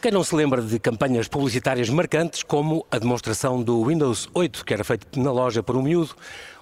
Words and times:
Quem 0.00 0.10
não 0.10 0.24
se 0.24 0.34
lembra 0.34 0.62
de 0.62 0.78
campanhas 0.78 1.28
publicitárias 1.28 1.90
marcantes 1.90 2.42
como 2.42 2.86
a 2.90 2.98
demonstração 2.98 3.62
do 3.62 3.84
Windows 3.84 4.30
8, 4.32 4.64
que 4.64 4.72
era 4.72 4.82
feito 4.82 5.20
na 5.20 5.30
loja 5.30 5.62
por 5.62 5.76
um 5.76 5.82
miúdo, 5.82 6.16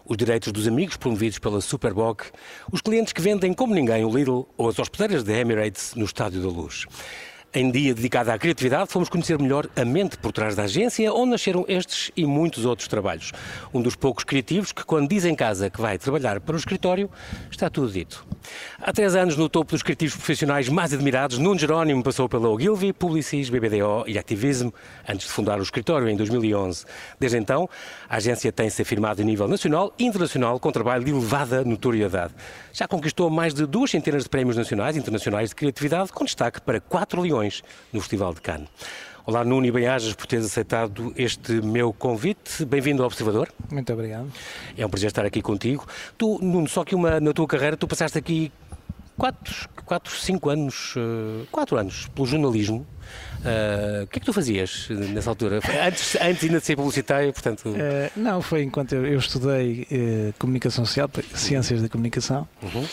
os 0.04 0.16
direitos 0.16 0.50
dos 0.50 0.66
amigos 0.66 0.96
promovidos 0.96 1.38
pela 1.38 1.60
Superbog, 1.60 2.24
os 2.72 2.80
clientes 2.80 3.12
que 3.12 3.20
vendem 3.20 3.54
como 3.54 3.76
ninguém 3.76 4.04
o 4.04 4.10
Lidl 4.10 4.48
ou 4.56 4.68
as 4.68 4.80
hospedeiras 4.80 5.22
da 5.22 5.34
Emirates 5.34 5.94
no 5.94 6.04
Estádio 6.04 6.42
da 6.42 6.48
Luz. 6.48 6.86
Em 7.54 7.70
dia 7.70 7.94
dedicado 7.94 8.30
à 8.30 8.38
criatividade, 8.38 8.90
fomos 8.90 9.08
conhecer 9.08 9.38
melhor 9.38 9.66
a 9.74 9.82
mente 9.82 10.18
por 10.18 10.32
trás 10.32 10.54
da 10.54 10.64
agência, 10.64 11.10
onde 11.14 11.30
nasceram 11.30 11.64
estes 11.66 12.12
e 12.14 12.26
muitos 12.26 12.66
outros 12.66 12.86
trabalhos. 12.88 13.32
Um 13.72 13.80
dos 13.80 13.96
poucos 13.96 14.22
criativos 14.22 14.70
que, 14.70 14.84
quando 14.84 15.08
diz 15.08 15.24
em 15.24 15.34
casa 15.34 15.70
que 15.70 15.80
vai 15.80 15.96
trabalhar 15.96 16.40
para 16.40 16.54
o 16.54 16.58
escritório, 16.58 17.10
está 17.50 17.70
tudo 17.70 17.90
dito. 17.90 18.26
Há 18.78 18.92
três 18.92 19.16
anos, 19.16 19.34
no 19.34 19.48
topo 19.48 19.72
dos 19.72 19.82
criativos 19.82 20.14
profissionais 20.14 20.68
mais 20.68 20.92
admirados, 20.92 21.38
Nuno 21.38 21.58
Jerónimo 21.58 22.02
passou 22.02 22.28
pela 22.28 22.50
Ogilvy, 22.50 22.92
Publicis, 22.92 23.48
BBDO 23.48 24.04
e 24.06 24.18
Activism, 24.18 24.68
antes 25.08 25.26
de 25.26 25.32
fundar 25.32 25.58
o 25.58 25.62
escritório 25.62 26.06
em 26.06 26.16
2011. 26.16 26.84
Desde 27.18 27.38
então, 27.38 27.66
a 28.10 28.16
agência 28.16 28.52
tem-se 28.52 28.82
afirmado 28.82 29.22
a 29.22 29.24
nível 29.24 29.48
nacional 29.48 29.94
e 29.98 30.04
internacional 30.04 30.60
com 30.60 30.70
trabalho 30.70 31.02
de 31.02 31.12
elevada 31.12 31.64
notoriedade. 31.64 32.34
Já 32.74 32.86
conquistou 32.86 33.30
mais 33.30 33.54
de 33.54 33.64
duas 33.64 33.90
centenas 33.90 34.24
de 34.24 34.28
prémios 34.28 34.58
nacionais 34.58 34.96
e 34.96 34.98
internacionais 34.98 35.48
de 35.48 35.54
criatividade, 35.54 36.12
com 36.12 36.26
destaque 36.26 36.60
para 36.60 36.78
quatro 36.78 37.22
leões 37.22 37.38
no 37.92 38.00
Festival 38.00 38.34
de 38.34 38.40
Cannes. 38.40 38.68
Olá, 39.28 39.44
Nuno 39.44 39.66
e 39.66 39.70
Bem-ajas, 39.70 40.14
por 40.14 40.26
teres 40.26 40.46
aceitado 40.46 41.12
este 41.14 41.52
meu 41.60 41.92
convite. 41.92 42.64
Bem-vindo 42.64 43.02
ao 43.02 43.08
Observador. 43.08 43.52
Muito 43.70 43.92
obrigado. 43.92 44.32
É 44.74 44.86
um 44.86 44.88
prazer 44.88 45.08
estar 45.08 45.26
aqui 45.26 45.42
contigo. 45.42 45.86
Tu, 46.16 46.38
Nuno, 46.40 46.66
só 46.66 46.82
que 46.82 46.94
uma, 46.94 47.20
na 47.20 47.34
tua 47.34 47.46
carreira, 47.46 47.76
tu 47.76 47.86
passaste 47.86 48.16
aqui 48.16 48.50
4, 49.18 49.68
4 49.84 50.16
5 50.16 50.48
anos, 50.48 50.94
4 51.50 51.76
uh, 51.76 51.78
anos 51.78 52.08
pelo 52.14 52.26
jornalismo. 52.26 52.86
Uh, 53.40 54.04
o 54.04 54.06
que 54.06 54.18
é 54.18 54.20
que 54.20 54.26
tu 54.26 54.32
fazias 54.32 54.88
nessa 54.88 55.28
altura? 55.28 55.60
Antes, 55.86 56.16
antes 56.16 56.44
ainda 56.44 56.60
de 56.60 56.64
ser 56.64 56.76
publicitário, 56.76 57.32
portanto... 57.32 57.68
Uh, 57.68 58.10
não, 58.16 58.40
foi 58.40 58.62
enquanto 58.62 58.94
eu, 58.94 59.04
eu 59.04 59.18
estudei 59.18 59.86
Comunicação 60.38 60.86
Social, 60.86 61.10
Ciências 61.34 61.82
da 61.82 61.88
Comunicação. 61.88 62.48
Uhum 62.62 62.86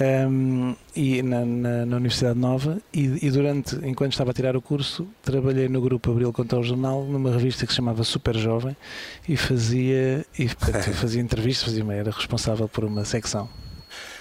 um, 0.00 0.76
e 0.94 1.22
na, 1.22 1.44
na, 1.44 1.86
na, 1.86 1.96
Universidade 1.96 2.38
Nova 2.38 2.78
e, 2.94 3.26
e, 3.26 3.30
durante, 3.30 3.76
enquanto 3.84 4.12
estava 4.12 4.30
a 4.30 4.34
tirar 4.34 4.56
o 4.56 4.62
curso, 4.62 5.08
trabalhei 5.22 5.68
no 5.68 5.80
grupo 5.80 6.10
Abril 6.10 6.32
Contra 6.32 6.58
o 6.58 6.62
Jornal, 6.62 7.04
numa 7.04 7.32
revista 7.32 7.66
que 7.66 7.72
se 7.72 7.76
chamava 7.76 8.04
Super 8.04 8.36
Jovem 8.36 8.76
e 9.28 9.36
fazia, 9.36 10.24
e, 10.38 10.46
portanto, 10.46 10.92
fazia 10.94 11.20
entrevistas, 11.20 11.64
fazia, 11.64 11.92
era 11.92 12.10
responsável 12.10 12.68
por 12.68 12.84
uma 12.84 13.04
secção. 13.04 13.48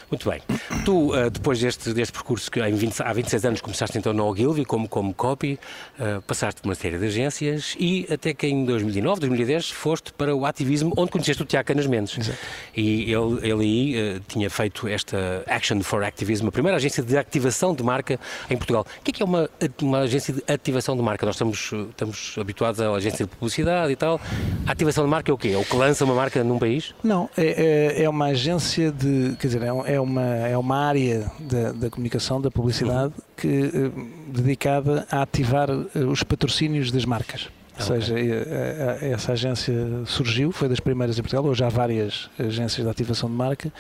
Muito 0.09 0.30
bem. 0.30 0.41
Tu, 0.86 1.13
uh, 1.13 1.30
depois 1.30 1.59
deste, 1.59 1.94
deste 1.94 2.13
percurso 2.13 2.50
que 2.50 2.61
em 2.61 2.73
20, 2.73 3.02
há 3.02 3.11
26 3.11 3.45
anos 3.45 3.61
começaste 3.61 3.97
então 3.97 4.14
no 4.14 4.25
Ogilvy 4.25 4.64
como, 4.64 4.88
como 4.88 5.14
copy, 5.14 5.59
uh, 5.99 6.22
passaste 6.22 6.61
por 6.61 6.69
uma 6.69 6.75
série 6.75 6.97
de 6.97 7.05
agências 7.05 7.75
e 7.77 8.08
até 8.09 8.33
que 8.33 8.47
em 8.47 8.64
2009, 8.64 9.19
2010 9.19 9.69
foste 9.72 10.14
para 10.14 10.33
o 10.33 10.45
ativismo 10.45 10.94
onde 10.95 11.11
conheceste 11.11 11.44
o 11.44 11.45
Tiago 11.45 11.67
Canas 11.67 11.88
Mendes. 11.88 12.17
Exato. 12.17 12.38
E 12.75 13.11
ele, 13.11 13.49
ele 13.49 13.64
aí 13.64 14.16
uh, 14.16 14.19
tinha 14.30 14.49
feito 14.49 14.88
esta 14.88 15.44
Action 15.45 15.81
for 15.81 16.02
Activism, 16.03 16.47
a 16.47 16.52
primeira 16.52 16.77
agência 16.77 17.03
de 17.03 17.17
ativação 17.17 17.75
de 17.75 17.83
marca 17.83 18.17
em 18.49 18.55
Portugal. 18.55 18.86
O 18.99 19.03
que 19.03 19.11
é, 19.11 19.14
que 19.14 19.21
é 19.21 19.25
uma, 19.25 19.49
uma 19.81 19.99
agência 19.99 20.33
de 20.33 20.42
ativação 20.47 20.95
de 20.95 21.02
marca? 21.02 21.25
Nós 21.25 21.36
estamos, 21.36 21.73
estamos 21.89 22.36
habituados 22.39 22.80
à 22.80 22.89
agência 22.92 23.25
de 23.25 23.31
publicidade 23.31 23.92
e 23.92 23.95
tal. 23.97 24.21
A 24.66 24.71
ativação 24.71 25.03
de 25.03 25.09
marca 25.09 25.30
é 25.30 25.33
o 25.33 25.38
quê? 25.38 25.49
É 25.49 25.58
o 25.58 25.66
que 25.66 25.75
lança 25.75 26.05
uma 26.05 26.16
marca 26.16 26.42
num 26.45 26.58
país? 26.58 26.95
Não, 27.03 27.30
é, 27.36 27.97
é, 27.97 28.03
é 28.03 28.09
uma 28.09 28.27
agência 28.27 28.89
de. 28.89 29.36
Quer 29.38 29.47
dizer, 29.47 29.64
é, 29.64 29.95
é 29.95 29.96
uma, 29.99 30.23
é 30.23 30.57
uma 30.57 30.77
área 30.77 31.31
da, 31.39 31.71
da 31.71 31.89
comunicação, 31.89 32.41
da 32.41 32.51
publicidade, 32.51 33.13
que, 33.35 33.47
eh, 33.47 33.91
dedicada 34.27 35.08
a 35.11 35.21
ativar 35.21 35.69
eh, 35.69 35.99
os 35.99 36.23
patrocínios 36.23 36.91
das 36.91 37.05
marcas. 37.05 37.49
Ou 37.80 37.85
seja, 37.85 38.15
okay. 38.15 39.11
essa 39.11 39.33
agência 39.33 39.73
surgiu, 40.07 40.52
foi 40.52 40.67
das 40.67 40.80
primeiras 40.80 41.19
em 41.19 41.21
Portugal, 41.21 41.45
hoje 41.45 41.63
há 41.63 41.69
várias 41.69 42.27
agências 42.39 42.83
de 42.83 42.89
ativação 42.89 43.30
de 43.30 43.36
marca 43.36 43.71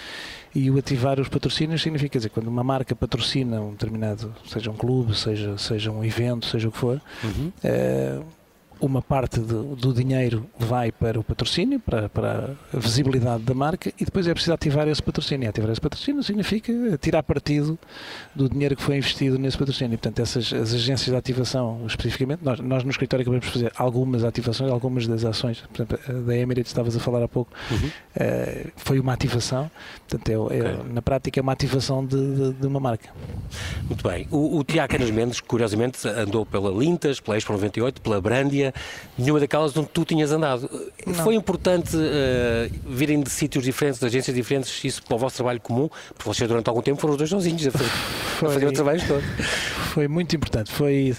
e 0.53 0.69
o 0.69 0.77
ativar 0.77 1.19
os 1.19 1.27
patrocínios 1.27 1.81
significa 1.81 2.19
dizer, 2.19 2.29
quando 2.29 2.47
uma 2.47 2.63
marca 2.63 2.95
patrocina 2.95 3.59
um 3.59 3.71
determinado, 3.71 4.33
seja 4.45 4.69
um 4.69 4.75
clube, 4.75 5.17
seja, 5.17 5.57
seja 5.57 5.91
um 5.91 6.03
evento, 6.03 6.45
seja 6.45 6.67
o 6.67 6.71
que 6.71 6.77
for, 6.77 7.01
uhum. 7.23 7.51
é, 7.63 8.19
uma 8.79 9.01
parte 9.01 9.39
do, 9.39 9.75
do, 9.75 9.93
dinheiro 9.93 10.45
vai 10.57 10.91
para 10.91 11.19
o 11.19 11.23
patrocínio, 11.23 11.79
para, 11.79 12.09
para, 12.09 12.55
a 12.73 12.77
visibilidade 12.77 13.43
da 13.43 13.53
marca, 13.53 13.91
e 13.99 14.05
depois 14.05 14.27
é 14.27 14.33
preciso 14.33 14.53
ativar 14.53 14.87
esse 14.87 15.01
patrocínio. 15.01 15.45
E 15.45 15.47
ativar 15.47 15.71
esse 15.71 15.81
patrocínio 15.81 16.23
significa 16.23 16.73
tirar 16.99 17.23
partido 17.23 17.77
do 18.35 18.49
dinheiro 18.49 18.75
que 18.75 18.83
foi 18.83 18.97
investido 18.97 19.37
nesse 19.37 19.57
patrocínio. 19.57 19.97
Portanto, 19.97 20.19
essas 20.19 20.51
as 20.53 20.73
agências 20.73 21.09
de 21.09 21.15
ativação, 21.15 21.83
especificamente, 21.85 22.43
nós, 22.43 22.59
nós 22.59 22.83
no 22.83 22.89
escritório 22.89 23.21
acabamos 23.21 23.45
de 23.45 23.51
fazer 23.51 23.71
algumas 23.75 24.23
ativações, 24.23 24.71
algumas 24.71 25.07
das 25.07 25.23
ações, 25.23 25.63
por 25.73 25.83
exemplo, 25.83 26.23
da 26.25 26.35
Emirates, 26.35 26.71
estavas 26.71 26.95
a 26.95 26.99
falar 26.99 27.23
há 27.23 27.27
pouco, 27.27 27.51
uhum. 27.71 27.87
uh, 27.87 28.71
foi 28.75 28.99
uma 28.99 29.13
ativação. 29.13 29.69
Portanto, 30.07 30.29
é, 30.29 30.57
é 30.57 30.61
okay. 30.61 30.93
na 30.93 31.01
prática, 31.01 31.39
é 31.39 31.41
uma 31.41 31.53
ativação 31.53 32.05
de, 32.05 32.35
de, 32.35 32.53
de 32.53 32.67
uma 32.67 32.79
marca. 32.79 33.09
Muito 33.83 34.07
bem. 34.07 34.27
O, 34.31 34.59
o 34.59 34.63
Tiago 34.63 34.91
Canas 34.91 35.09
Mendes, 35.11 35.39
curiosamente, 35.39 36.07
andou 36.07 36.45
pela 36.45 36.69
Lintas, 36.69 37.19
pela 37.19 37.37
Expo 37.37 37.53
98, 37.53 38.01
pela 38.01 38.21
Brandia, 38.21 38.66
nenhuma 39.17 39.39
daquelas 39.39 39.75
onde 39.75 39.89
tu 39.89 40.05
tinhas 40.05 40.31
andado. 40.31 40.69
Não. 41.05 41.13
Foi 41.13 41.35
importante 41.35 41.95
uh, 41.95 42.69
virem 42.87 43.21
de 43.21 43.29
sítios 43.29 43.63
diferentes, 43.63 43.99
de 43.99 44.05
agências 44.05 44.35
diferentes, 44.35 44.83
isso 44.83 45.03
para 45.03 45.15
o 45.15 45.17
vosso 45.19 45.35
trabalho 45.35 45.59
comum? 45.61 45.89
Porque 46.09 46.23
vocês 46.25 46.47
durante 46.47 46.67
algum 46.67 46.81
tempo 46.81 46.99
foram 46.99 47.13
os 47.13 47.17
dois 47.17 47.29
sozinhos 47.29 47.67
a 47.67 47.71
fazer, 47.71 47.89
foi, 47.89 48.49
a 48.49 48.51
fazer 48.51 48.67
o 48.67 48.71
trabalho 48.71 49.07
todo. 49.07 49.23
Foi 49.93 50.07
muito 50.07 50.35
importante. 50.35 50.71
Foi, 50.71 51.15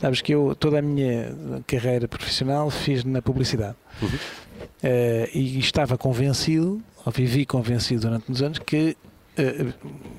sabes 0.00 0.20
que 0.20 0.34
eu 0.34 0.54
toda 0.54 0.78
a 0.78 0.82
minha 0.82 1.34
carreira 1.66 2.06
profissional 2.08 2.70
fiz 2.70 3.04
na 3.04 3.20
publicidade. 3.22 3.76
Uhum. 4.00 4.08
Uh, 4.08 5.28
e 5.32 5.58
estava 5.58 5.96
convencido, 5.96 6.82
ou 7.04 7.12
vivi 7.12 7.46
convencido 7.46 8.02
durante 8.02 8.30
uns 8.30 8.42
anos, 8.42 8.58
que 8.58 8.96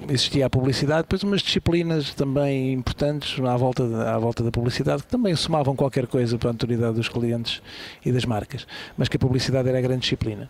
existia 0.10 0.46
a 0.46 0.50
publicidade, 0.50 1.04
depois 1.04 1.24
umas 1.24 1.42
disciplinas 1.42 2.14
também 2.14 2.74
importantes 2.74 3.40
à 3.40 3.56
volta, 3.56 3.84
à 4.10 4.18
volta 4.18 4.44
da 4.44 4.52
publicidade 4.52 5.04
que 5.04 5.10
também 5.10 5.36
somavam 5.36 5.76
qualquer 5.76 6.08
coisa 6.08 6.38
para 6.38 6.50
a 6.50 6.52
autoridade 6.52 6.96
dos 6.96 7.08
clientes 7.08 7.62
e 8.06 8.12
das 8.12 8.26
marcas, 8.26 8.68
mas 8.98 9.08
que 9.08 9.18
a 9.18 9.20
publicidade 9.20 9.70
era 9.70 9.78
a 9.78 9.82
grande 9.82 10.02
disciplina. 10.02 10.50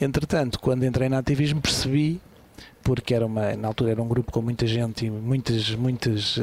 Entretanto, 0.00 0.58
quando 0.58 0.84
entrei 0.84 1.08
no 1.08 1.16
ativismo, 1.16 1.60
percebi 1.60 2.20
porque 2.82 3.14
era 3.14 3.24
uma, 3.26 3.54
na 3.56 3.68
altura 3.68 3.92
era 3.92 4.02
um 4.02 4.08
grupo 4.08 4.32
com 4.32 4.40
muita 4.40 4.66
gente 4.66 5.06
e 5.06 5.10
muitas, 5.10 5.74
muitas 5.74 6.36
uh, 6.36 6.42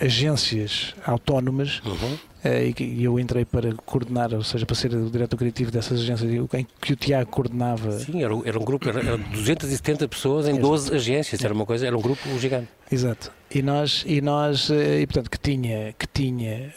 agências 0.00 0.94
autónomas 1.04 1.80
uhum. 1.84 1.92
uh, 1.94 2.18
e, 2.44 2.82
e, 2.82 3.04
eu 3.04 3.18
entrei 3.18 3.44
para 3.44 3.72
coordenar, 3.74 4.32
ou 4.34 4.42
seja, 4.42 4.64
para 4.64 4.76
ser 4.76 4.94
o 4.94 5.10
diretor 5.10 5.36
criativo 5.36 5.70
dessas 5.70 6.00
agências 6.00 6.30
em 6.30 6.66
que 6.80 6.92
o 6.92 6.96
Tiago 6.96 7.30
coordenava. 7.30 7.92
Sim, 7.98 8.22
era, 8.22 8.34
era 8.44 8.58
um 8.58 8.64
grupo, 8.64 8.88
era, 8.88 9.00
era 9.00 9.18
270 9.18 10.08
pessoas 10.08 10.46
em 10.46 10.52
Exato. 10.52 10.66
12 10.66 10.94
agências, 10.94 11.44
era 11.44 11.54
uma 11.54 11.66
coisa, 11.66 11.86
era 11.86 11.96
um 11.96 12.02
grupo 12.02 12.26
gigante. 12.38 12.68
Exato. 12.90 13.30
E 13.50 13.62
nós, 13.62 14.04
e 14.06 14.20
nós, 14.20 14.70
uh, 14.70 14.74
e 14.74 15.06
portanto, 15.06 15.30
que 15.30 15.38
tinha, 15.38 15.94
que 15.98 16.06
tinha 16.06 16.72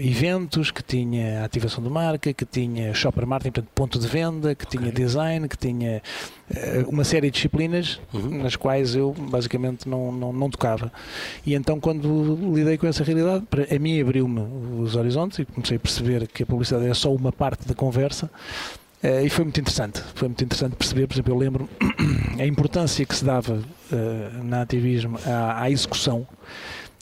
eventos, 0.00 0.70
que 0.70 0.82
tinha 0.82 1.44
ativação 1.44 1.82
de 1.82 1.90
marca, 1.90 2.32
que 2.32 2.44
tinha 2.44 2.92
shopper 2.94 3.26
marketing, 3.26 3.52
portanto, 3.52 3.70
ponto 3.74 3.98
de 3.98 4.06
venda, 4.06 4.54
que 4.54 4.64
okay. 4.64 4.78
tinha 4.78 4.92
design, 4.92 5.48
que 5.48 5.56
tinha 5.56 6.02
uh, 6.50 6.88
uma 6.88 7.04
série 7.04 7.30
de 7.30 7.34
disciplinas 7.34 8.00
uhum. 8.12 8.42
nas 8.42 8.56
quais 8.56 8.94
eu 8.94 9.12
basicamente 9.12 9.88
não, 9.88 10.12
não, 10.12 10.32
não, 10.32 10.50
tocava. 10.50 10.92
E 11.44 11.54
então, 11.54 11.80
quando 11.80 12.54
lidei 12.54 12.78
com 12.78 12.86
essa 12.86 13.04
realidade, 13.04 13.44
a 13.74 13.78
mim 13.78 14.00
abriu-me 14.00 14.40
os 14.80 14.96
horizontes 14.96 15.38
e 15.38 15.44
comecei 15.44 15.76
a 15.76 15.80
perceber 15.80 16.26
que 16.28 16.42
a 16.42 16.46
publicidade 16.46 16.84
era 16.84 16.94
só 16.94 17.12
uma 17.12 17.32
parte 17.32 17.66
da 17.66 17.74
conversa. 17.74 18.30
Uh, 19.02 19.24
e 19.24 19.28
foi 19.28 19.44
muito 19.44 19.60
interessante, 19.60 20.02
foi 20.14 20.28
muito 20.28 20.42
interessante 20.42 20.76
perceber, 20.76 21.06
por 21.06 21.14
exemplo, 21.14 21.34
eu 21.34 21.38
lembro 21.38 21.68
a 22.40 22.46
importância 22.46 23.04
que 23.04 23.14
se 23.14 23.24
dava 23.24 23.54
uh, 23.92 24.44
na 24.44 24.62
ativismo 24.62 25.18
à, 25.26 25.62
à 25.62 25.70
execução 25.70 26.26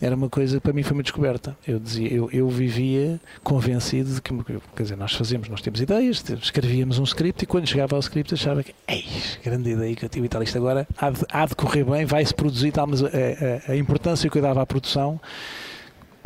era 0.03 0.17
uma 0.17 0.29
coisa 0.29 0.61
para 0.61 0.73
mim 0.73 0.83
foi 0.83 0.95
uma 0.95 1.03
descoberta. 1.03 1.57
Eu 1.67 1.79
dizia, 1.79 2.13
eu, 2.13 2.29
eu 2.33 2.49
vivia 2.49 3.21
convencido 3.45 4.13
de 4.13 4.21
que, 4.21 4.35
quer 4.75 4.83
dizer, 4.83 4.97
nós 4.97 5.15
fazemos, 5.15 5.49
nós 5.49 5.63
temos 5.63 5.81
ideias, 5.81 6.25
escrevíamos 6.43 6.99
um 6.99 7.05
script 7.05 7.45
e 7.45 7.47
quando 7.47 7.69
chegava 7.69 7.95
ao 7.95 8.01
script 8.01 8.35
achava 8.35 8.65
que, 8.65 8.75
ei, 8.89 9.05
grande 9.45 9.71
ideia 9.71 9.95
que 9.95 10.05
eu 10.05 10.09
tive 10.09 10.27
e 10.27 10.29
tal, 10.29 10.43
isto 10.43 10.59
agora 10.59 10.89
há 10.99 11.11
de, 11.11 11.25
há 11.31 11.47
de 11.47 11.55
correr 11.55 11.85
bem, 11.85 12.05
vai-se 12.05 12.35
produzir 12.35 12.73
tal, 12.73 12.89
mas 12.89 13.01
a, 13.01 13.07
a, 13.07 13.73
a, 13.73 13.77
importância 13.77 14.29
que 14.29 14.37
eu 14.37 14.43
dava 14.43 14.61
à 14.61 14.67
produção 14.67 15.21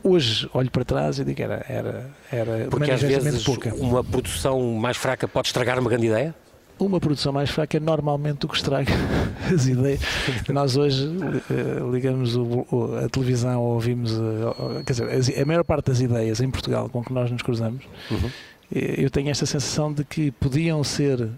hoje 0.02 0.48
olho 0.54 0.70
para 0.70 0.84
trás 0.84 1.18
e 1.18 1.24
digo 1.24 1.42
era 1.42 1.64
era 1.68 2.10
era 2.30 2.68
porque 2.70 2.90
às 2.90 3.02
vezes 3.02 3.44
pouca. 3.44 3.74
uma 3.74 4.02
produção 4.02 4.60
mais 4.74 4.96
fraca 4.96 5.28
pode 5.28 5.48
estragar 5.48 5.78
uma 5.78 5.90
grande 5.90 6.06
ideia 6.06 6.34
uma 6.78 7.00
produção 7.00 7.32
mais 7.32 7.50
fraca 7.50 7.76
é 7.76 7.80
normalmente 7.80 8.46
o 8.46 8.48
que 8.48 8.56
estraga 8.56 8.92
as 9.52 9.66
ideias. 9.66 10.00
Nós 10.48 10.76
hoje 10.76 11.06
uh, 11.06 11.90
ligamos 11.90 12.36
o, 12.36 12.66
o, 12.70 12.96
a 13.04 13.08
televisão 13.08 13.60
ou 13.60 13.74
ouvimos, 13.74 14.12
uh, 14.12 14.82
quer 14.84 14.92
dizer, 14.92 15.40
a 15.40 15.44
maior 15.44 15.64
parte 15.64 15.86
das 15.86 16.00
ideias 16.00 16.40
em 16.40 16.50
Portugal 16.50 16.88
com 16.88 17.02
que 17.02 17.12
nós 17.12 17.30
nos 17.30 17.42
cruzamos, 17.42 17.84
uhum. 18.10 18.30
eu 18.70 19.08
tenho 19.10 19.30
esta 19.30 19.46
sensação 19.46 19.92
de 19.92 20.04
que 20.04 20.30
podiam 20.30 20.84
ser 20.84 21.28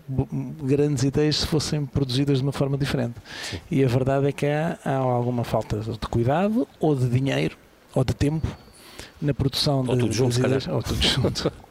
grandes 0.62 1.04
ideias 1.04 1.36
se 1.36 1.46
fossem 1.46 1.86
produzidas 1.86 2.38
de 2.38 2.42
uma 2.42 2.52
forma 2.52 2.76
diferente. 2.76 3.14
Sim. 3.42 3.60
E 3.70 3.84
a 3.84 3.88
verdade 3.88 4.26
é 4.26 4.32
que 4.32 4.46
há, 4.46 4.78
há 4.84 4.96
alguma 4.96 5.44
falta 5.44 5.78
de 5.78 5.98
cuidado 6.08 6.66
ou 6.80 6.96
de 6.96 7.08
dinheiro 7.08 7.56
ou 7.94 8.04
de 8.04 8.14
tempo 8.14 8.46
na 9.20 9.34
produção 9.34 9.84
ou 9.86 9.94
de, 9.94 10.00
tudo 10.00 10.12
junto, 10.12 10.38
ideias, 10.38 10.66
ou 10.68 10.82
tudo 10.82 11.02
junto. 11.02 11.52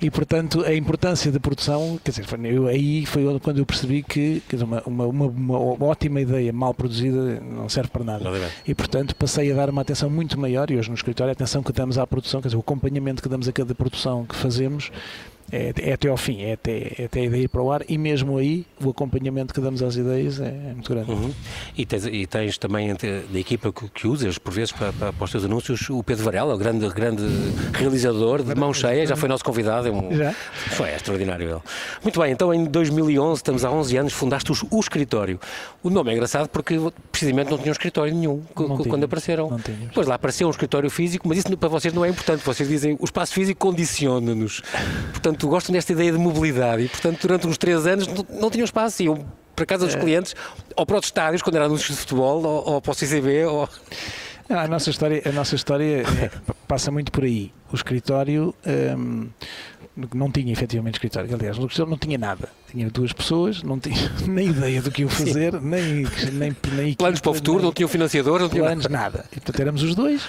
E 0.00 0.10
portanto 0.10 0.62
a 0.64 0.74
importância 0.74 1.30
da 1.30 1.40
produção, 1.40 1.98
quer 2.02 2.10
dizer, 2.10 2.26
eu, 2.44 2.66
aí 2.66 3.06
foi 3.06 3.24
quando 3.40 3.58
eu 3.58 3.66
percebi 3.66 4.02
que 4.02 4.42
dizer, 4.50 4.64
uma, 4.64 4.82
uma, 4.86 5.06
uma, 5.06 5.26
uma, 5.26 5.84
ótima 5.86 6.20
ideia 6.20 6.52
mal 6.52 6.74
produzida 6.74 7.40
não 7.40 7.68
serve 7.68 7.90
para 7.90 8.04
nada. 8.04 8.24
E 8.66 8.74
portanto 8.74 9.14
passei 9.16 9.52
a 9.52 9.54
dar 9.54 9.70
uma 9.70 9.82
atenção 9.82 10.10
muito 10.10 10.38
maior, 10.38 10.70
e 10.70 10.76
hoje 10.76 10.88
no 10.88 10.94
escritório, 10.94 11.30
a 11.30 11.32
atenção 11.32 11.62
que 11.62 11.72
damos 11.72 11.98
à 11.98 12.06
produção, 12.06 12.40
quer 12.40 12.48
dizer, 12.48 12.56
o 12.56 12.60
acompanhamento 12.60 13.22
que 13.22 13.28
damos 13.28 13.48
a 13.48 13.52
cada 13.52 13.74
produção 13.74 14.24
que 14.24 14.34
fazemos 14.34 14.90
é, 15.52 15.72
é, 15.80 15.92
até 15.92 16.08
ao 16.08 16.16
fim, 16.16 16.42
é 16.42 16.54
até, 16.54 16.92
é 16.98 17.04
até 17.04 17.20
a 17.20 17.24
ideia 17.24 17.42
ir 17.42 17.48
para 17.48 17.62
o 17.62 17.70
ar 17.70 17.82
e 17.88 17.98
mesmo 17.98 18.38
aí 18.38 18.66
o 18.82 18.90
acompanhamento 18.90 19.52
que 19.52 19.60
damos 19.60 19.82
às 19.82 19.96
ideias 19.96 20.40
é, 20.40 20.46
é 20.46 20.72
muito 20.72 20.92
grande. 20.92 21.10
Uhum. 21.10 21.32
E, 21.76 21.84
tens, 21.84 22.06
e 22.06 22.26
tens 22.26 22.58
também 22.58 22.94
da 22.94 23.38
equipa 23.38 23.72
que, 23.72 23.88
que, 23.88 24.06
usas 24.06 24.38
por 24.38 24.52
vezes 24.52 24.72
para, 24.72 24.92
para, 24.92 25.12
para, 25.12 25.24
os 25.24 25.30
teus 25.30 25.44
anúncios 25.44 25.88
o 25.90 26.02
Pedro 26.02 26.24
Varela, 26.24 26.54
o 26.54 26.58
grande, 26.58 26.88
grande 26.88 27.24
realizador 27.72 28.42
de 28.42 28.54
mão 28.54 28.72
cheia, 28.72 29.06
já 29.06 29.16
foi 29.16 29.28
nosso 29.28 29.44
convidado, 29.44 29.88
é 29.88 29.90
um, 29.90 30.14
já? 30.16 30.32
foi 30.32 30.90
extraordinário 30.90 31.48
ele. 31.48 31.60
Muito 32.02 32.20
bem, 32.20 32.32
então 32.32 32.52
em 32.52 32.64
2011, 32.64 33.38
estamos 33.38 33.64
há 33.64 33.70
11 33.70 33.96
anos, 33.96 34.12
fundaste 34.12 34.50
o, 34.50 34.54
o 34.70 34.80
escritório. 34.80 35.38
O 35.82 35.90
nome 35.90 36.10
é 36.10 36.14
engraçado 36.14 36.48
porque 36.48 36.78
precisamente 37.12 37.50
não 37.50 37.58
tinha 37.58 37.70
um 37.70 37.72
escritório 37.72 38.14
nenhum 38.14 38.42
quando 38.54 39.04
apareceram. 39.04 39.56
Depois 39.88 40.06
lá 40.06 40.14
apareceu 40.14 40.46
um 40.46 40.50
escritório 40.50 40.90
físico, 40.90 41.28
mas 41.28 41.38
isso 41.38 41.56
para 41.56 41.68
vocês 41.68 41.92
não 41.92 42.04
é 42.04 42.08
importante, 42.08 42.42
vocês 42.44 42.68
dizem 42.68 42.96
o 42.98 43.04
espaço 43.04 43.32
físico 43.34 43.60
condiciona-nos. 43.60 44.62
Portanto, 45.12 45.33
portanto, 45.34 45.48
gostam 45.48 45.72
desta 45.72 45.92
ideia 45.92 46.12
de 46.12 46.18
mobilidade 46.18 46.82
e, 46.82 46.88
portanto, 46.88 47.20
durante 47.20 47.46
uns 47.46 47.58
três 47.58 47.86
anos 47.86 48.06
não, 48.06 48.26
não 48.40 48.50
tinham 48.50 48.64
espaço, 48.64 49.02
iam 49.02 49.24
para 49.54 49.66
casa 49.66 49.86
dos 49.86 49.94
é. 49.94 49.98
clientes 49.98 50.34
ou 50.76 50.84
para 50.84 50.98
os 50.98 51.04
estádios, 51.04 51.42
quando 51.42 51.56
eram 51.56 51.66
anúncios 51.66 51.96
de 51.96 52.00
futebol, 52.02 52.44
ou, 52.44 52.74
ou 52.74 52.80
para 52.80 52.92
o 52.92 52.94
CCB, 52.94 53.44
ou... 53.46 53.68
a 54.48 54.68
nossa 54.68 54.90
história, 54.90 55.22
a 55.24 55.32
nossa 55.32 55.54
história 55.54 56.02
é, 56.02 56.30
passa 56.66 56.90
muito 56.90 57.12
por 57.12 57.24
aí. 57.24 57.52
O 57.72 57.76
escritório 57.76 58.54
um, 58.96 59.28
não 60.12 60.30
tinha 60.30 60.52
efetivamente 60.52 60.94
escritório. 60.94 61.32
Aliás, 61.34 61.58
o 61.58 61.62
escritório 61.62 61.90
não 61.90 61.98
tinha 61.98 62.18
nada. 62.18 62.48
Tinha 62.70 62.90
duas 62.90 63.12
pessoas, 63.12 63.62
não 63.62 63.78
tinha 63.78 64.10
nem 64.26 64.48
ideia 64.48 64.82
do 64.82 64.90
que 64.90 65.02
iam 65.02 65.10
fazer, 65.10 65.60
nem, 65.60 66.06
nem, 66.32 66.56
nem 66.72 66.94
planos 66.98 67.20
para 67.20 67.30
o 67.30 67.34
futuro, 67.34 67.58
nem, 67.58 67.66
não 67.66 67.72
tinham 67.72 67.88
financiador, 67.88 68.40
não 68.40 68.48
tinha 68.48 68.62
planos, 68.62 68.88
nada. 68.88 69.24
E, 69.30 69.36
portanto, 69.36 69.60
éramos 69.60 69.82
os 69.82 69.94
dois 69.94 70.22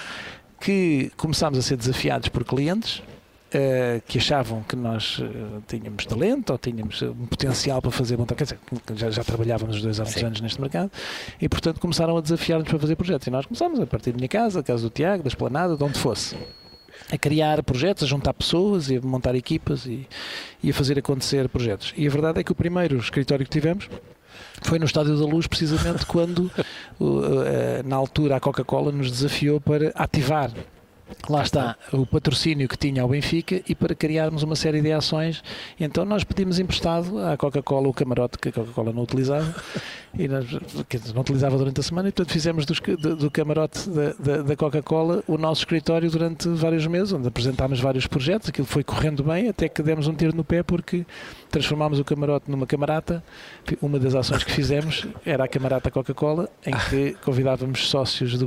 que 0.60 1.10
começámos 1.16 1.58
a 1.58 1.62
ser 1.62 1.76
desafiados 1.76 2.28
por 2.28 2.44
clientes 2.44 3.02
Uh, 3.46 4.02
que 4.08 4.18
achavam 4.18 4.64
que 4.64 4.74
nós 4.74 5.20
uh, 5.20 5.62
tínhamos 5.68 6.04
talento 6.04 6.50
ou 6.50 6.58
tínhamos 6.58 7.00
um 7.00 7.26
potencial 7.26 7.80
para 7.80 7.92
fazer 7.92 8.18
quer 8.36 8.42
dizer, 8.42 8.58
já, 8.96 9.08
já 9.08 9.22
trabalhávamos 9.22 9.76
os 9.76 9.82
dois 9.82 10.00
há 10.00 10.02
muitos 10.02 10.22
anos 10.24 10.40
neste 10.40 10.60
mercado 10.60 10.90
e 11.40 11.48
portanto 11.48 11.78
começaram 11.78 12.16
a 12.16 12.20
desafiar-nos 12.20 12.68
para 12.68 12.78
fazer 12.78 12.96
projetos. 12.96 13.24
E 13.28 13.30
nós 13.30 13.46
começámos 13.46 13.78
a 13.78 13.86
partir 13.86 14.10
da 14.10 14.16
minha 14.16 14.28
casa, 14.28 14.58
a 14.58 14.62
casa 14.64 14.82
do 14.82 14.90
Tiago, 14.90 15.22
da 15.22 15.28
Esplanada, 15.28 15.76
de 15.76 15.84
onde 15.84 15.96
fosse 15.96 16.36
a 17.10 17.16
criar 17.16 17.62
projetos, 17.62 18.02
a 18.02 18.06
juntar 18.06 18.34
pessoas 18.34 18.90
e 18.90 18.96
a 18.96 19.00
montar 19.00 19.34
equipas 19.34 19.86
e, 19.86 20.08
e 20.62 20.70
a 20.70 20.74
fazer 20.74 20.98
acontecer 20.98 21.48
projetos. 21.48 21.94
E 21.96 22.06
a 22.06 22.10
verdade 22.10 22.40
é 22.40 22.44
que 22.44 22.52
o 22.52 22.54
primeiro 22.54 22.96
escritório 22.98 23.44
que 23.44 23.50
tivemos 23.50 23.88
foi 24.62 24.78
no 24.78 24.86
Estádio 24.86 25.16
da 25.16 25.24
Luz, 25.24 25.46
precisamente 25.46 26.04
quando, 26.06 26.50
uh, 27.00 27.82
na 27.84 27.96
altura, 27.96 28.36
a 28.36 28.40
Coca-Cola 28.40 28.90
nos 28.90 29.10
desafiou 29.10 29.60
para 29.60 29.92
ativar 29.94 30.50
lá 31.28 31.42
está 31.42 31.76
o 31.92 32.04
patrocínio 32.04 32.68
que 32.68 32.76
tinha 32.76 33.02
ao 33.02 33.08
Benfica 33.08 33.62
e 33.68 33.74
para 33.74 33.94
criarmos 33.94 34.42
uma 34.42 34.56
série 34.56 34.80
de 34.80 34.92
ações, 34.92 35.42
então 35.78 36.04
nós 36.04 36.24
pedimos 36.24 36.58
emprestado 36.58 37.18
à 37.18 37.36
Coca-Cola 37.36 37.88
o 37.88 37.92
camarote 37.92 38.38
que 38.38 38.48
a 38.48 38.52
Coca-Cola 38.52 38.92
não 38.92 39.02
utilizava 39.02 39.54
e 40.18 40.26
nós, 40.28 40.46
não 41.14 41.20
utilizava 41.20 41.56
durante 41.56 41.80
a 41.80 41.82
semana 41.82 42.08
e 42.08 42.12
portanto 42.12 42.32
fizemos 42.32 42.66
do, 42.66 43.16
do 43.16 43.30
camarote 43.30 43.88
da, 43.88 44.12
da, 44.18 44.42
da 44.42 44.56
Coca-Cola 44.56 45.22
o 45.26 45.38
nosso 45.38 45.62
escritório 45.62 46.10
durante 46.10 46.48
vários 46.48 46.86
meses, 46.86 47.12
onde 47.12 47.28
apresentámos 47.28 47.80
vários 47.80 48.06
projetos, 48.06 48.48
aquilo 48.48 48.66
foi 48.66 48.82
correndo 48.82 49.22
bem 49.22 49.48
até 49.48 49.68
que 49.68 49.82
demos 49.82 50.06
um 50.08 50.14
tiro 50.14 50.36
no 50.36 50.44
pé 50.44 50.62
porque 50.62 51.06
transformámos 51.50 51.98
o 51.98 52.04
camarote 52.04 52.50
numa 52.50 52.66
camarata. 52.66 53.22
Uma 53.80 53.98
das 53.98 54.14
ações 54.14 54.44
que 54.44 54.52
fizemos 54.52 55.06
era 55.24 55.44
a 55.44 55.48
camarata 55.48 55.90
Coca-Cola, 55.90 56.48
em 56.64 56.74
que 56.88 57.16
convidávamos 57.24 57.88
sócios 57.88 58.38
do 58.38 58.46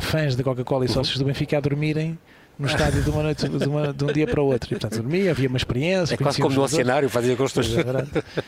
fãs 0.00 0.36
da 0.36 0.44
Coca-Cola 0.44 0.84
e 0.84 0.88
sócios 0.88 1.18
do 1.18 1.24
Benfica 1.24 1.58
a 1.58 1.60
dormirem 1.60 2.18
no 2.58 2.66
estádio 2.66 3.02
de 3.02 3.10
uma 3.10 3.22
noite, 3.22 3.48
de, 3.48 3.68
uma, 3.68 3.92
de 3.92 4.04
um 4.04 4.12
dia 4.12 4.26
para 4.26 4.40
o 4.40 4.46
outro. 4.46 4.68
E, 4.72 4.78
portanto, 4.78 5.02
dormia, 5.02 5.30
havia 5.30 5.48
uma 5.48 5.58
experiência. 5.58 6.14
É 6.14 6.16
quase 6.16 6.40
como 6.40 6.54
no 6.54 6.68
cenário, 6.68 7.08
fazia 7.08 7.34
gostos. 7.34 7.68
É 7.76 8.42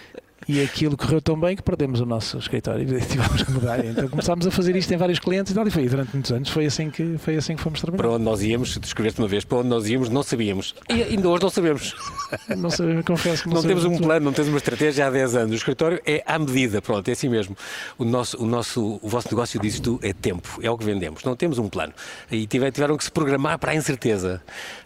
e 0.48 0.62
aquilo 0.62 0.96
correu 0.96 1.20
tão 1.20 1.38
bem 1.38 1.54
que 1.54 1.62
perdemos 1.62 2.00
o 2.00 2.06
nosso 2.06 2.38
escritório 2.38 2.82
e 2.96 3.00
tivemos 3.02 3.42
que 3.42 3.52
mudar. 3.52 3.84
Então 3.84 4.08
começámos 4.08 4.46
a 4.46 4.50
fazer 4.50 4.74
isto 4.74 4.92
em 4.92 4.96
vários 4.96 5.18
clientes 5.18 5.52
e 5.52 5.54
tal, 5.54 5.68
e 5.68 5.70
foi 5.70 5.86
durante 5.86 6.12
muitos 6.14 6.32
anos 6.32 6.48
foi 6.48 6.64
assim 6.64 6.90
que, 6.90 7.18
foi 7.18 7.36
assim 7.36 7.54
que 7.54 7.62
fomos 7.62 7.80
trabalhar. 7.80 8.02
Para 8.02 8.12
onde 8.12 8.24
nós 8.24 8.42
íamos, 8.42 8.78
descreveste 8.78 9.20
uma 9.20 9.28
vez, 9.28 9.44
para 9.44 9.58
onde 9.58 9.68
nós 9.68 9.86
íamos, 9.86 10.08
não 10.08 10.22
sabíamos. 10.22 10.74
E 10.88 11.02
ainda 11.02 11.28
hoje 11.28 11.42
não 11.42 11.50
sabemos. 11.50 11.94
Não 12.58 12.68
sabemos, 12.68 13.06
confesso 13.06 13.42
que 13.42 13.48
não, 13.48 13.56
não 13.56 13.62
temos 13.62 13.84
um 13.86 13.96
plano, 13.96 14.26
não 14.26 14.32
temos 14.34 14.50
uma 14.50 14.58
estratégia 14.58 15.06
há 15.06 15.10
10 15.10 15.34
anos. 15.34 15.52
O 15.52 15.54
escritório 15.54 15.98
é 16.04 16.22
à 16.26 16.38
medida, 16.38 16.82
pronto, 16.82 17.08
é 17.08 17.12
assim 17.12 17.28
mesmo. 17.28 17.56
O, 17.96 18.04
nosso, 18.04 18.36
o, 18.42 18.46
nosso, 18.46 19.00
o 19.02 19.08
vosso 19.08 19.28
negócio 19.30 19.58
diz 19.58 19.80
tu 19.80 19.98
é 20.02 20.12
tempo, 20.12 20.60
é 20.62 20.70
o 20.70 20.76
que 20.76 20.84
vendemos. 20.84 21.24
Não 21.24 21.34
temos 21.34 21.58
um 21.58 21.70
plano. 21.70 21.94
E 22.30 22.46
tiveram 22.46 22.98
que 22.98 23.04
se 23.04 23.10
programar 23.10 23.58
para 23.58 23.72
a 23.72 23.74
incerteza. 23.74 23.97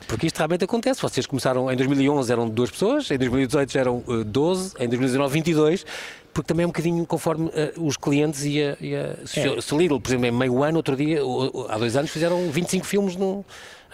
Porque 0.06 0.26
isto 0.26 0.36
realmente 0.36 0.64
acontece. 0.64 1.00
Vocês 1.00 1.26
começaram 1.26 1.70
em 1.70 1.76
2011 1.76 2.32
eram 2.32 2.48
duas 2.48 2.70
pessoas, 2.70 3.10
em 3.10 3.18
2018 3.18 3.72
já 3.72 3.80
eram 3.80 4.02
12, 4.26 4.74
eh, 4.78 4.84
em 4.84 4.88
2019 4.88 5.32
22 5.32 5.84
porque 6.32 6.48
também 6.48 6.64
é 6.64 6.66
um 6.66 6.70
bocadinho 6.70 7.04
conforme 7.06 7.48
uh, 7.48 7.86
os 7.86 7.96
clientes 7.96 8.44
e 8.44 8.62
a, 8.62 8.76
e 8.80 8.96
a 8.96 9.00
é. 9.00 9.60
se 9.60 9.76
Lidl, 9.76 10.00
por 10.00 10.08
exemplo, 10.08 10.26
em 10.26 10.30
meio 10.30 10.62
ano, 10.62 10.78
outro 10.78 10.96
dia, 10.96 11.20
há 11.68 11.78
dois 11.78 11.94
anos, 11.94 12.10
fizeram 12.10 12.50
25 12.50 12.86
filmes 12.86 13.16
no, 13.16 13.44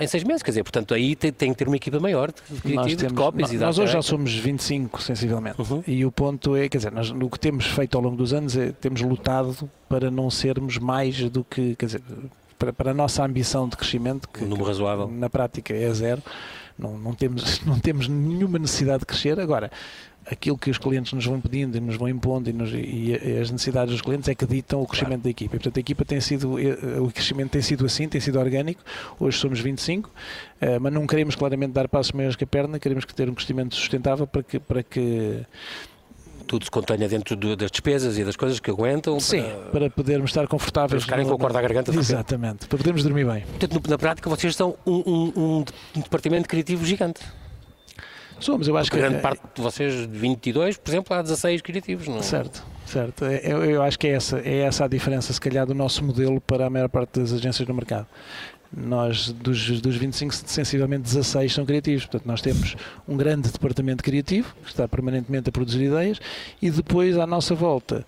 em 0.00 0.06
seis 0.06 0.22
meses, 0.22 0.42
quer 0.42 0.52
dizer, 0.52 0.62
portanto 0.62 0.94
aí 0.94 1.16
tem, 1.16 1.32
tem 1.32 1.52
que 1.52 1.58
ter 1.58 1.66
uma 1.66 1.76
equipa 1.76 1.98
maior 1.98 2.32
de, 2.32 2.76
de, 2.76 2.96
de 2.96 3.14
cópias 3.14 3.50
nós, 3.50 3.52
e 3.52 3.64
Nós 3.64 3.78
hoje 3.78 3.92
já 3.92 4.02
somos 4.02 4.32
25, 4.34 5.02
sensivelmente, 5.02 5.60
uhum. 5.60 5.82
e 5.86 6.04
o 6.04 6.12
ponto 6.12 6.54
é, 6.54 6.68
quer 6.68 6.78
dizer, 6.78 6.92
nós, 6.92 7.10
o 7.10 7.28
que 7.28 7.40
temos 7.40 7.66
feito 7.66 7.96
ao 7.96 8.02
longo 8.02 8.16
dos 8.16 8.32
anos 8.32 8.56
é, 8.56 8.70
temos 8.72 9.00
lutado 9.00 9.68
para 9.88 10.10
não 10.10 10.30
sermos 10.30 10.78
mais 10.78 11.18
do 11.30 11.42
que, 11.42 11.74
quer 11.74 11.86
dizer, 11.86 12.02
para, 12.58 12.72
para 12.72 12.90
a 12.90 12.94
nossa 12.94 13.24
ambição 13.24 13.68
de 13.68 13.76
crescimento, 13.76 14.28
que, 14.28 14.44
um 14.44 14.48
número 14.48 14.66
razoável. 14.66 15.08
Que, 15.08 15.14
na 15.14 15.30
prática 15.30 15.74
é 15.74 15.92
zero, 15.92 16.22
não, 16.78 16.98
não, 16.98 17.14
temos, 17.14 17.60
não 17.64 17.78
temos 17.78 18.08
nenhuma 18.08 18.58
necessidade 18.58 19.00
de 19.00 19.06
crescer. 19.06 19.38
Agora, 19.38 19.70
aquilo 20.30 20.58
que 20.58 20.70
os 20.70 20.78
clientes 20.78 21.12
nos 21.12 21.24
vão 21.24 21.40
pedindo 21.40 21.76
e 21.76 21.80
nos 21.80 21.96
vão 21.96 22.08
impondo 22.08 22.50
e, 22.50 22.52
nos, 22.52 22.70
e, 22.72 23.14
as 23.40 23.50
necessidades 23.50 23.92
dos 23.92 24.02
clientes 24.02 24.28
é 24.28 24.34
que 24.34 24.46
ditam 24.46 24.82
o 24.82 24.86
crescimento 24.86 25.22
claro. 25.22 25.22
da 25.22 25.30
equipa. 25.30 25.56
E, 25.56 25.58
portanto, 25.58 25.76
a 25.76 25.80
equipa 25.80 26.04
tem 26.04 26.20
sido, 26.20 26.58
eh, 26.58 27.00
o 27.00 27.10
crescimento 27.10 27.50
tem 27.50 27.62
sido 27.62 27.86
assim, 27.86 28.08
tem 28.08 28.20
sido 28.20 28.38
orgânico. 28.38 28.82
Hoje 29.18 29.38
somos 29.38 29.60
25, 29.60 30.10
eh, 30.60 30.78
mas 30.78 30.92
não 30.92 31.06
queremos 31.06 31.34
claramente 31.34 31.72
dar 31.72 31.88
passos 31.88 32.12
maiores 32.12 32.36
que 32.36 32.44
a 32.44 32.46
perna, 32.46 32.78
queremos 32.78 33.04
ter 33.06 33.28
um 33.28 33.34
crescimento 33.34 33.74
sustentável 33.74 34.26
para 34.26 34.42
que, 34.42 34.58
para 34.58 34.82
que 34.82 35.44
tudo 36.48 36.64
se 36.64 36.70
contenha 36.70 37.06
dentro 37.08 37.36
das 37.54 37.70
despesas 37.70 38.18
e 38.18 38.24
das 38.24 38.34
coisas 38.34 38.58
que 38.58 38.70
aguentam. 38.70 39.20
Sim, 39.20 39.42
para, 39.70 39.70
para 39.70 39.90
podermos 39.90 40.30
estar 40.30 40.48
confortáveis. 40.48 40.90
Para 40.90 41.00
ficarem 41.00 41.26
com 41.26 41.34
a 41.34 41.38
corda 41.38 41.58
à 41.58 41.62
garganta. 41.62 41.94
Exatamente, 41.94 42.66
para 42.66 42.78
podermos 42.78 43.02
dormir 43.04 43.24
bem. 43.26 43.42
Portanto, 43.42 43.88
na 43.88 43.98
prática, 43.98 44.28
vocês 44.28 44.56
são 44.56 44.76
um, 44.84 45.30
um, 45.36 45.64
um 45.96 46.00
departamento 46.00 46.48
criativo 46.48 46.84
gigante. 46.84 47.20
Somos, 48.40 48.68
eu 48.68 48.76
acho 48.76 48.90
Porque 48.90 49.02
que. 49.02 49.08
grande 49.08 49.22
parte 49.22 49.42
de 49.54 49.60
vocês, 49.60 49.92
de 49.94 50.06
22, 50.06 50.76
por 50.76 50.90
exemplo, 50.90 51.16
há 51.16 51.22
16 51.22 51.60
criativos, 51.60 52.06
não 52.06 52.22
Certo, 52.22 52.64
certo. 52.86 53.24
É, 53.24 53.40
eu, 53.44 53.64
eu 53.64 53.82
acho 53.82 53.98
que 53.98 54.06
é 54.06 54.12
essa, 54.12 54.38
é 54.38 54.58
essa 54.60 54.84
a 54.84 54.88
diferença, 54.88 55.32
se 55.32 55.40
calhar, 55.40 55.66
do 55.66 55.74
nosso 55.74 56.04
modelo 56.04 56.40
para 56.40 56.66
a 56.66 56.70
maior 56.70 56.88
parte 56.88 57.18
das 57.18 57.32
agências 57.32 57.66
do 57.66 57.74
mercado. 57.74 58.06
Nós, 58.76 59.32
dos, 59.32 59.80
dos 59.80 59.96
25, 59.96 60.34
sensivelmente 60.34 61.02
16 61.02 61.52
são 61.52 61.64
criativos. 61.64 62.04
Portanto, 62.04 62.26
nós 62.26 62.42
temos 62.42 62.76
um 63.06 63.16
grande 63.16 63.50
departamento 63.50 64.04
criativo, 64.04 64.54
que 64.62 64.70
está 64.70 64.86
permanentemente 64.86 65.48
a 65.48 65.52
produzir 65.52 65.82
ideias, 65.84 66.20
e 66.60 66.70
depois, 66.70 67.16
à 67.16 67.26
nossa 67.26 67.54
volta, 67.54 68.04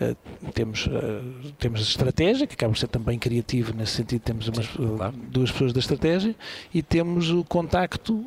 Uh, 0.00 0.14
temos, 0.52 0.86
uh, 0.86 1.52
temos 1.58 1.80
estratégia, 1.80 2.46
que 2.46 2.54
acaba 2.54 2.72
por 2.72 2.78
ser 2.78 2.86
também 2.86 3.18
criativo 3.18 3.74
nesse 3.74 3.94
sentido, 3.94 4.20
temos 4.20 4.46
umas, 4.46 4.72
uh, 4.76 5.12
duas 5.28 5.50
pessoas 5.50 5.72
da 5.72 5.80
estratégia 5.80 6.36
e 6.72 6.84
temos 6.84 7.30
o 7.30 7.42
contacto 7.42 8.24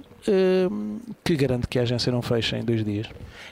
que 1.23 1.35
garante 1.35 1.67
que 1.67 1.79
a 1.79 1.81
agência 1.81 2.11
não 2.11 2.21
feche 2.21 2.55
em 2.55 2.63
dois 2.63 2.83
dias. 2.83 3.07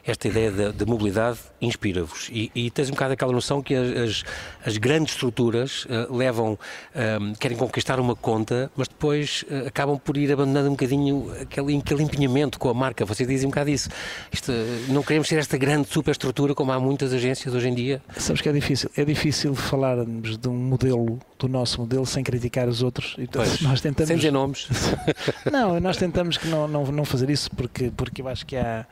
Esta 0.05 0.27
ideia 0.27 0.51
de, 0.51 0.85
mobilidade 0.85 1.39
inspira-vos 1.61 2.29
e, 2.31 2.51
e, 2.55 2.71
tens 2.71 2.87
um 2.87 2.91
bocado 2.91 3.13
aquela 3.13 3.31
noção 3.31 3.61
que 3.61 3.75
as, 3.75 4.23
as 4.65 4.77
grandes 4.77 5.13
estruturas 5.13 5.85
uh, 5.85 6.15
levam, 6.15 6.53
uh, 6.53 7.37
querem 7.39 7.57
conquistar 7.57 7.99
uma 7.99 8.15
conta, 8.15 8.71
mas 8.75 8.87
depois 8.87 9.43
uh, 9.49 9.67
acabam 9.67 9.97
por 9.97 10.17
ir 10.17 10.31
abandonando 10.31 10.67
um 10.67 10.71
bocadinho 10.71 11.31
aquele, 11.41 11.77
aquele 11.77 12.03
empenhamento 12.03 12.57
com 12.57 12.69
a 12.69 12.73
marca. 12.73 13.05
Vocês 13.05 13.27
dizem 13.27 13.47
um 13.47 13.51
bocado 13.51 13.69
isso. 13.69 13.89
Isto, 14.31 14.51
não 14.87 15.03
queremos 15.03 15.27
ser 15.27 15.37
esta 15.37 15.57
grande 15.57 15.89
superestrutura 15.89 16.55
como 16.55 16.71
há 16.71 16.79
muitas 16.79 17.13
agências 17.13 17.53
hoje 17.53 17.67
em 17.67 17.73
dia. 17.73 18.01
Sabes 18.17 18.41
que 18.41 18.49
é 18.49 18.53
difícil. 18.53 18.89
É 18.95 19.03
difícil 19.03 19.53
falarmos 19.53 20.37
de 20.37 20.47
um 20.47 20.55
modelo, 20.55 21.19
do 21.37 21.47
nosso 21.47 21.81
modelo, 21.81 22.05
sem 22.05 22.23
criticar 22.23 22.67
os 22.67 22.81
outros. 22.81 23.15
Então, 23.17 23.43
nós 23.61 23.81
tentamos... 23.81 24.07
Sem 24.07 24.17
dizer 24.17 24.31
nomes. 24.31 24.67
não, 25.51 25.79
nós 25.79 25.97
tentamos 25.97 26.37
que 26.37 26.47
não 26.47 26.58
não, 26.67 26.85
não, 26.85 26.91
não 26.91 27.05
fazer 27.05 27.29
isso 27.29 27.49
porque, 27.51 27.91
porque 27.95 28.21
eu 28.21 28.27
acho 28.27 28.45
que 28.45 28.55
há, 28.55 28.85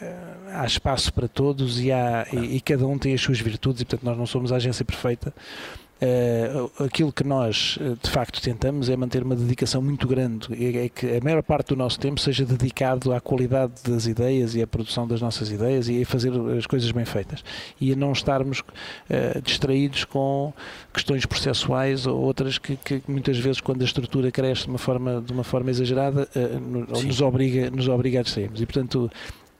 eh, 0.00 0.14
há 0.52 0.64
espaço 0.64 1.12
para 1.12 1.28
todos 1.28 1.80
e, 1.80 1.90
há, 1.90 2.26
e, 2.32 2.56
e, 2.56 2.60
cada 2.60 2.86
um 2.86 2.98
tem 2.98 3.14
as 3.14 3.20
suas 3.20 3.40
virtudes 3.40 3.82
e 3.82 3.84
portanto 3.84 4.04
nós 4.04 4.18
não 4.18 4.26
somos 4.26 4.52
a 4.52 4.56
agência 4.56 4.84
perfeita 4.84 5.32
Uh, 6.04 6.84
aquilo 6.84 7.10
que 7.10 7.24
nós, 7.24 7.78
de 8.02 8.10
facto, 8.10 8.42
tentamos 8.42 8.90
é 8.90 8.96
manter 8.96 9.22
uma 9.22 9.34
dedicação 9.34 9.80
muito 9.80 10.06
grande, 10.06 10.48
é, 10.52 10.84
é, 10.84 10.88
que 10.90 11.16
a 11.16 11.20
maior 11.24 11.42
parte 11.42 11.68
do 11.68 11.76
nosso 11.76 11.98
tempo 11.98 12.20
seja 12.20 12.44
dedicado 12.44 13.10
à 13.10 13.20
qualidade 13.22 13.72
das 13.82 14.06
ideias 14.06 14.54
e 14.54 14.60
à 14.60 14.66
produção 14.66 15.08
das 15.08 15.22
nossas 15.22 15.50
ideias 15.50 15.88
e 15.88 16.02
a 16.02 16.04
fazer 16.04 16.30
as 16.58 16.66
coisas 16.66 16.90
bem 16.90 17.06
feitas. 17.06 17.42
E 17.80 17.90
a 17.92 17.96
não 17.96 18.12
estarmos 18.12 18.60
uh, 18.60 19.40
distraídos 19.40 20.04
com 20.04 20.52
questões 20.92 21.24
processuais 21.24 22.06
ou 22.06 22.20
outras 22.20 22.58
que, 22.58 22.76
que, 22.76 23.02
muitas 23.08 23.38
vezes, 23.38 23.62
quando 23.62 23.80
a 23.80 23.84
estrutura 23.86 24.30
cresce 24.30 24.64
de 24.64 24.68
uma 24.68 24.78
forma, 24.78 25.22
de 25.24 25.32
uma 25.32 25.44
forma 25.44 25.70
exagerada, 25.70 26.28
uh, 26.36 27.02
nos, 27.02 27.22
obriga, 27.22 27.70
nos 27.70 27.88
obriga 27.88 28.20
a 28.20 28.22
distrairmos. 28.22 28.60
E, 28.60 28.66
portanto, 28.66 29.10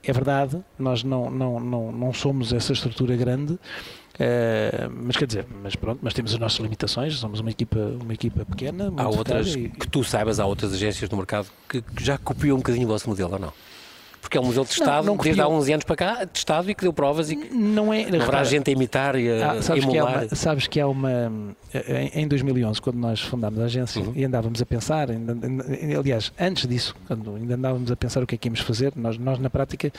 é 0.03 0.13
verdade, 0.13 0.59
nós 0.77 1.03
não, 1.03 1.31
não, 1.31 1.59
não, 1.59 1.91
não 1.91 2.13
somos 2.13 2.53
essa 2.53 2.73
estrutura 2.73 3.15
grande, 3.15 3.57
Uh, 4.15 4.89
mas 5.03 5.17
quer 5.17 5.27
dizer, 5.27 5.45
mas 5.61 5.75
pronto, 5.75 5.99
mas 6.01 6.13
temos 6.13 6.33
as 6.33 6.39
nossas 6.39 6.59
limitações, 6.59 7.17
somos 7.17 7.41
uma 7.41 7.49
equipa, 7.49 7.79
uma 8.01 8.13
equipa 8.13 8.45
pequena. 8.45 8.91
Há 8.95 9.09
outras, 9.09 9.55
e... 9.55 9.69
que 9.69 9.87
tu 9.87 10.03
saibas, 10.03 10.39
há 10.39 10.45
outras 10.45 10.73
agências 10.73 11.09
do 11.09 11.17
mercado 11.17 11.47
que, 11.67 11.81
que 11.81 12.03
já 12.03 12.17
copiam 12.17 12.55
um 12.55 12.59
bocadinho 12.59 12.85
o 12.85 12.89
vosso 12.89 13.09
modelo, 13.09 13.33
ou 13.33 13.39
não? 13.39 13.53
Porque 14.21 14.39
é 14.39 14.41
um 14.41 14.45
modelo 14.45 14.65
testado 14.65 15.05
não, 15.05 15.15
não 15.15 15.23
desde 15.23 15.39
há 15.39 15.47
uns 15.47 15.69
anos 15.69 15.83
para 15.83 15.95
cá, 15.95 16.25
testado 16.25 16.71
e 16.71 16.73
que 16.73 16.81
deu 16.81 16.91
provas 16.91 17.29
e 17.29 17.35
que 17.35 17.53
não 17.53 17.93
é, 17.93 18.05
haverá 18.05 18.43
gente 18.43 18.69
a 18.71 18.73
imitar 18.73 19.15
e 19.15 19.29
a 19.29 19.51
ah, 19.51 19.61
sabes 19.61 19.83
emular. 19.83 20.13
Que 20.13 20.25
uma, 20.25 20.35
sabes 20.35 20.67
que 20.67 20.79
há 20.79 20.87
uma. 20.87 21.55
Em 22.11 22.27
2011, 22.27 22.81
quando 22.81 22.97
nós 22.97 23.21
fundámos 23.21 23.59
a 23.59 23.65
agência 23.65 24.01
uhum. 24.01 24.13
e 24.15 24.25
andávamos 24.25 24.59
a 24.59 24.65
pensar, 24.65 25.09
aliás, 25.99 26.33
antes 26.39 26.67
disso, 26.67 26.95
quando 27.05 27.35
ainda 27.35 27.53
andávamos 27.53 27.91
a 27.91 27.95
pensar 27.95 28.23
o 28.23 28.25
que 28.25 28.33
é 28.33 28.37
que 28.37 28.47
íamos 28.47 28.61
fazer, 28.61 28.93
nós, 28.95 29.15
nós 29.19 29.37
na 29.37 29.49
prática 29.49 29.91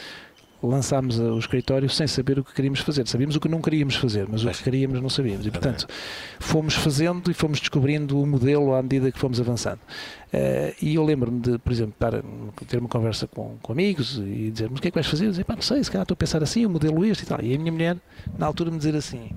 lançámos 0.62 1.18
o 1.18 1.38
escritório 1.38 1.88
sem 1.88 2.06
saber 2.06 2.38
o 2.38 2.44
que 2.44 2.52
queríamos 2.54 2.80
fazer. 2.80 3.06
Sabíamos 3.06 3.36
o 3.36 3.40
que 3.40 3.48
não 3.48 3.60
queríamos 3.60 3.96
fazer, 3.96 4.26
mas 4.30 4.44
o 4.44 4.50
que 4.50 4.62
queríamos 4.62 5.00
não 5.00 5.08
sabíamos. 5.08 5.46
E, 5.46 5.50
portanto, 5.50 5.86
fomos 6.38 6.74
fazendo 6.74 7.30
e 7.30 7.34
fomos 7.34 7.60
descobrindo 7.60 8.20
o 8.20 8.26
modelo 8.26 8.74
à 8.74 8.82
medida 8.82 9.10
que 9.12 9.18
fomos 9.18 9.40
avançando. 9.40 9.80
Uh, 10.32 10.74
e 10.82 10.94
eu 10.94 11.04
lembro-me 11.04 11.40
de, 11.40 11.58
por 11.58 11.72
exemplo, 11.72 11.94
estar, 11.94 12.12
ter 12.66 12.78
uma 12.78 12.88
conversa 12.88 13.26
com, 13.26 13.56
com 13.62 13.72
amigos 13.72 14.18
e 14.18 14.50
dizer 14.50 14.68
mas 14.68 14.78
o 14.78 14.82
que 14.82 14.88
é 14.88 14.90
que 14.90 14.96
vais 14.96 15.06
fazer? 15.06 15.26
Eu 15.26 15.30
dizer, 15.30 15.44
pá, 15.44 15.54
não 15.54 15.62
sei, 15.62 15.82
se 15.82 15.90
calhar 15.90 16.02
estou 16.02 16.14
a 16.14 16.16
pensar 16.16 16.42
assim, 16.42 16.66
o 16.66 16.70
modelo 16.70 17.04
este 17.04 17.22
e 17.22 17.26
tal. 17.26 17.40
E 17.42 17.54
a 17.54 17.58
minha 17.58 17.72
mulher, 17.72 17.96
na 18.38 18.46
altura, 18.46 18.70
me 18.70 18.78
dizer 18.78 18.96
assim 18.96 19.30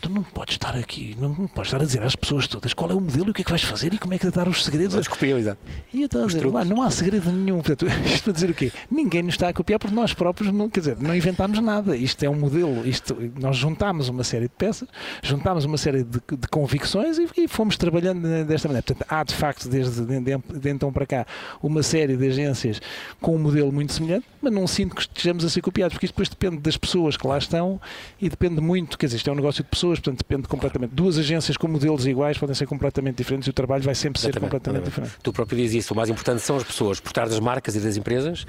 Tu 0.00 0.08
não 0.08 0.22
podes 0.22 0.54
estar 0.54 0.74
aqui, 0.76 1.16
não, 1.20 1.28
não 1.28 1.46
podes 1.46 1.68
estar 1.68 1.80
a 1.80 1.84
dizer 1.84 2.02
às 2.02 2.16
pessoas 2.16 2.46
todas 2.46 2.72
qual 2.72 2.90
é 2.90 2.94
o 2.94 3.00
modelo 3.00 3.28
e 3.28 3.30
o 3.30 3.34
que 3.34 3.42
é 3.42 3.44
que 3.44 3.50
vais 3.50 3.62
fazer 3.62 3.92
e 3.92 3.98
como 3.98 4.14
é 4.14 4.18
que 4.18 4.30
dar 4.30 4.48
os 4.48 4.64
segredos. 4.64 4.94
Eles 4.94 5.08
copiam, 5.08 5.38
exato. 5.38 5.58
E 5.92 6.00
eu 6.00 6.06
estava 6.06 6.24
a 6.24 6.26
dizer, 6.26 6.44
não 6.44 6.82
há 6.82 6.90
segredo 6.90 7.30
nenhum. 7.30 7.56
Portanto, 7.56 7.86
isto 8.06 8.24
para 8.24 8.32
dizer 8.32 8.50
o 8.50 8.54
quê? 8.54 8.72
Ninguém 8.90 9.22
nos 9.22 9.34
está 9.34 9.48
a 9.48 9.52
copiar 9.52 9.78
porque 9.78 9.94
nós 9.94 10.14
próprios 10.14 10.52
não, 10.52 10.68
quer 10.68 10.80
dizer, 10.80 10.96
não 10.98 11.14
inventámos 11.14 11.58
nada. 11.60 11.96
Isto 11.96 12.24
é 12.24 12.30
um 12.30 12.34
modelo, 12.34 12.86
isto, 12.86 13.16
nós 13.38 13.56
juntámos 13.56 14.08
uma 14.08 14.24
série 14.24 14.44
de 14.44 14.54
peças, 14.56 14.88
juntámos 15.22 15.64
uma 15.64 15.76
série 15.76 16.02
de, 16.02 16.18
de 16.18 16.48
convicções 16.48 17.18
e, 17.18 17.28
e, 17.36 17.48
fomos 17.48 17.76
trabalhando 17.76 18.22
desta 18.44 18.68
maneira. 18.68 18.84
Portanto, 18.86 19.06
há 19.08 19.22
de 19.22 19.34
facto, 19.34 19.68
desde 19.68 20.04
de, 20.04 20.20
de, 20.20 20.58
de, 20.60 20.68
então 20.70 20.92
para 20.92 21.06
cá, 21.06 21.26
uma 21.62 21.82
série 21.82 22.16
de 22.16 22.26
agências 22.26 22.80
com 23.20 23.36
um 23.36 23.38
modelo 23.38 23.70
muito 23.70 23.92
semelhante, 23.92 24.26
mas 24.40 24.52
não 24.52 24.66
sinto 24.66 24.94
que 24.96 25.02
estejamos 25.02 25.44
a 25.44 25.50
ser 25.50 25.60
copiados, 25.60 25.94
porque 25.94 26.06
isto 26.06 26.14
depois 26.14 26.28
depende 26.28 26.58
das 26.58 26.76
pessoas 26.76 27.16
que 27.16 27.26
lá 27.26 27.38
estão 27.38 27.80
e 28.20 28.28
depende 28.28 28.60
muito, 28.60 28.96
quer 28.98 29.06
dizer, 29.06 29.18
isto 29.18 29.28
é 29.28 29.32
um 29.32 29.36
negócio 29.36 29.62
de 29.62 29.70
pessoas, 29.74 29.98
portanto 29.98 30.18
depende 30.18 30.48
completamente. 30.48 30.90
Duas 30.92 31.18
agências 31.18 31.56
com 31.56 31.68
modelos 31.68 32.06
iguais 32.06 32.38
podem 32.38 32.54
ser 32.54 32.66
completamente 32.66 33.16
diferentes 33.16 33.46
e 33.46 33.50
o 33.50 33.52
trabalho 33.52 33.82
vai 33.82 33.94
sempre 33.94 34.20
ser 34.20 34.28
exatamente, 34.28 34.50
completamente 34.50 34.82
exatamente. 34.82 35.06
diferente. 35.06 35.22
Tu 35.22 35.32
próprio 35.32 35.58
dizes 35.58 35.84
isso, 35.84 35.94
o 35.94 35.96
mais 35.96 36.08
importante 36.08 36.40
são 36.40 36.56
as 36.56 36.64
pessoas. 36.64 37.00
Por 37.00 37.12
trás 37.12 37.30
das 37.30 37.40
marcas 37.40 37.76
e 37.76 37.80
das 37.80 37.96
empresas, 37.96 38.42
uh, 38.42 38.46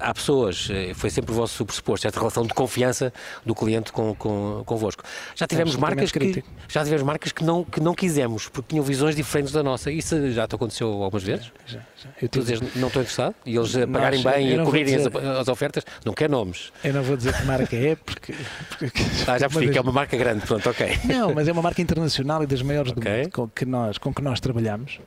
há 0.00 0.12
pessoas, 0.12 0.68
uh, 0.68 0.94
foi 0.94 1.10
sempre 1.10 1.32
o 1.32 1.34
vosso 1.34 1.64
pressuposto, 1.64 2.06
esta 2.06 2.18
relação 2.18 2.44
de 2.44 2.54
confiança 2.54 3.12
do 3.44 3.54
cliente 3.54 3.92
com, 3.92 4.14
com, 4.14 4.62
convosco. 4.64 5.02
Já 5.34 5.46
tivemos 5.46 5.76
marcas 5.76 6.10
que, 6.10 6.44
já 6.68 6.84
tivemos 6.84 7.02
marcas 7.02 7.32
que 7.32 7.44
não, 7.44 7.64
que 7.64 7.80
não 7.80 7.94
quisemos, 7.94 8.48
porque 8.48 8.68
tinham 8.70 8.84
visões 8.84 9.14
diferentes 9.14 9.52
da 9.52 9.62
nossa. 9.62 9.90
Isso 9.90 10.30
já 10.32 10.46
te 10.46 10.54
aconteceu 10.54 10.88
algumas 11.02 11.22
vezes? 11.22 11.50
Já, 11.66 11.80
já. 11.96 12.08
Eu 12.20 12.28
dizes, 12.28 12.60
não 12.76 12.88
estou 12.88 13.02
interessado? 13.02 13.34
E 13.44 13.56
eles 13.56 13.76
a 13.76 13.86
pagarem 13.86 14.22
bem 14.22 14.50
e 14.50 14.58
a 14.58 14.64
correrem 14.64 14.96
dizer... 14.96 15.16
as, 15.16 15.38
as, 15.40 15.48
ofertas? 15.48 15.84
Não 16.04 16.12
quer 16.12 16.28
nomes. 16.28 16.72
Eu 16.84 16.92
não 16.92 17.02
vou 17.02 17.16
dizer 17.16 17.36
que 17.36 17.44
marca 17.44 17.76
é, 17.76 17.96
porque... 17.96 18.34
porque... 18.78 19.02
Ah, 19.26 19.38
já 19.38 19.48
percebi 19.48 19.72
que 19.72 19.78
é 19.78 19.80
uma 19.80 19.92
marca 19.92 20.16
grande, 20.16 20.37
pronto, 20.46 20.70
ok. 20.70 20.98
Não, 21.04 21.34
mas 21.34 21.48
é 21.48 21.52
uma 21.52 21.62
marca 21.62 21.80
internacional 21.82 22.42
e 22.42 22.46
das 22.46 22.62
maiores 22.62 22.92
okay. 22.92 23.02
do 23.02 23.18
mundo 23.18 23.30
com 23.32 23.48
que, 23.48 23.64
nós, 23.64 23.98
com 23.98 24.12
que 24.12 24.22
nós 24.22 24.40
trabalhamos 24.40 25.00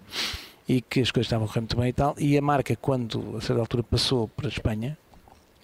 e 0.67 0.81
que 0.81 1.01
as 1.01 1.11
coisas 1.11 1.27
estavam 1.27 1.47
correndo 1.47 1.63
muito 1.63 1.77
bem 1.77 1.89
e 1.89 1.93
tal. 1.93 2.15
E 2.17 2.37
a 2.37 2.41
marca, 2.41 2.75
quando 2.75 3.37
a 3.37 3.41
certa 3.41 3.61
altura 3.61 3.83
passou 3.83 4.27
para 4.29 4.47
a 4.47 4.49
Espanha, 4.49 4.97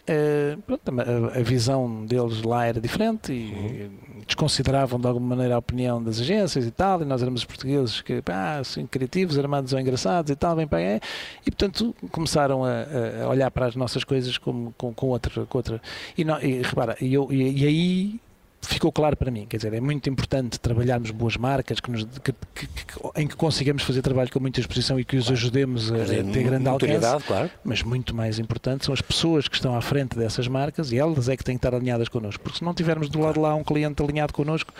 uh, 0.07 0.61
pronto, 0.63 0.81
a, 0.99 1.39
a, 1.39 1.43
visão 1.43 2.05
deles 2.05 2.41
lá 2.41 2.65
era 2.65 2.81
diferente 2.81 3.31
e 3.31 3.53
uhum. 3.53 4.21
desconsideravam 4.25 4.99
de 4.99 5.07
alguma 5.07 5.35
maneira 5.35 5.55
a 5.55 5.57
opinião 5.57 6.01
das 6.01 6.19
agências 6.19 6.65
e 6.65 6.71
tal. 6.71 7.01
E 7.01 7.05
nós 7.05 7.21
éramos 7.21 7.41
os 7.41 7.45
portugueses 7.45 8.01
que, 8.01 8.21
pá, 8.21 8.57
assim, 8.57 8.85
criativos, 8.85 9.37
armados 9.37 9.73
ou 9.73 9.79
engraçados 9.79 10.31
e 10.31 10.35
tal, 10.35 10.55
bem 10.55 10.67
para 10.67 10.81
é. 10.81 10.99
E 11.45 11.51
portanto 11.51 11.95
começaram 12.11 12.63
a, 12.63 13.23
a, 13.23 13.29
olhar 13.29 13.51
para 13.51 13.67
as 13.67 13.75
nossas 13.75 14.03
coisas 14.03 14.37
com, 14.37 14.71
com, 14.77 14.93
com 14.93 15.07
outra. 15.07 15.45
Com 15.45 15.57
outra. 15.57 15.81
E, 16.17 16.23
não, 16.23 16.41
e 16.41 16.61
repara, 16.61 16.97
e, 16.99 17.13
eu, 17.13 17.31
e, 17.31 17.61
e 17.61 17.65
aí 17.65 18.19
ficou 18.61 18.91
claro 18.91 19.15
para 19.15 19.31
mim. 19.31 19.45
Quer 19.45 19.57
dizer, 19.57 19.73
é 19.73 19.79
muito 19.79 20.09
importante 20.09 20.59
trabalharmos 20.59 21.11
boas 21.11 21.37
marcas 21.37 21.79
que 21.79 21.91
nos, 21.91 22.03
que, 22.23 22.31
que, 22.31 22.67
em 23.15 23.27
que 23.27 23.35
consigamos 23.35 23.83
fazer 23.83 24.01
trabalho 24.01 24.31
com 24.31 24.39
muita 24.39 24.59
exposição 24.59 24.99
e 24.99 25.05
que 25.05 25.17
os 25.17 25.25
claro. 25.25 25.39
ajudemos 25.39 25.91
a, 25.91 25.95
a 25.95 26.05
ter 26.05 26.43
grande 26.43 26.67
alcance. 26.67 27.25
Claro. 27.25 27.49
Mas 27.63 27.83
muito 27.83 28.15
mais 28.15 28.39
importante 28.39 28.85
são 28.85 28.93
as 28.93 29.01
pessoas 29.01 29.47
que 29.47 29.55
estão 29.55 29.75
à 29.75 29.81
frente 29.81 30.17
dessas 30.17 30.47
marcas 30.47 30.91
e 30.91 30.97
elas 30.97 31.29
é 31.29 31.37
que 31.37 31.43
têm 31.43 31.55
que 31.55 31.65
estar 31.65 31.75
alinhadas 31.75 32.09
connosco. 32.09 32.41
Porque 32.43 32.59
se 32.59 32.63
não 32.63 32.73
tivermos 32.73 33.09
do 33.09 33.19
lado 33.19 33.35
de 33.35 33.39
lá 33.39 33.55
um 33.55 33.63
cliente 33.63 34.01
alinhado 34.01 34.33
connosco, 34.33 34.73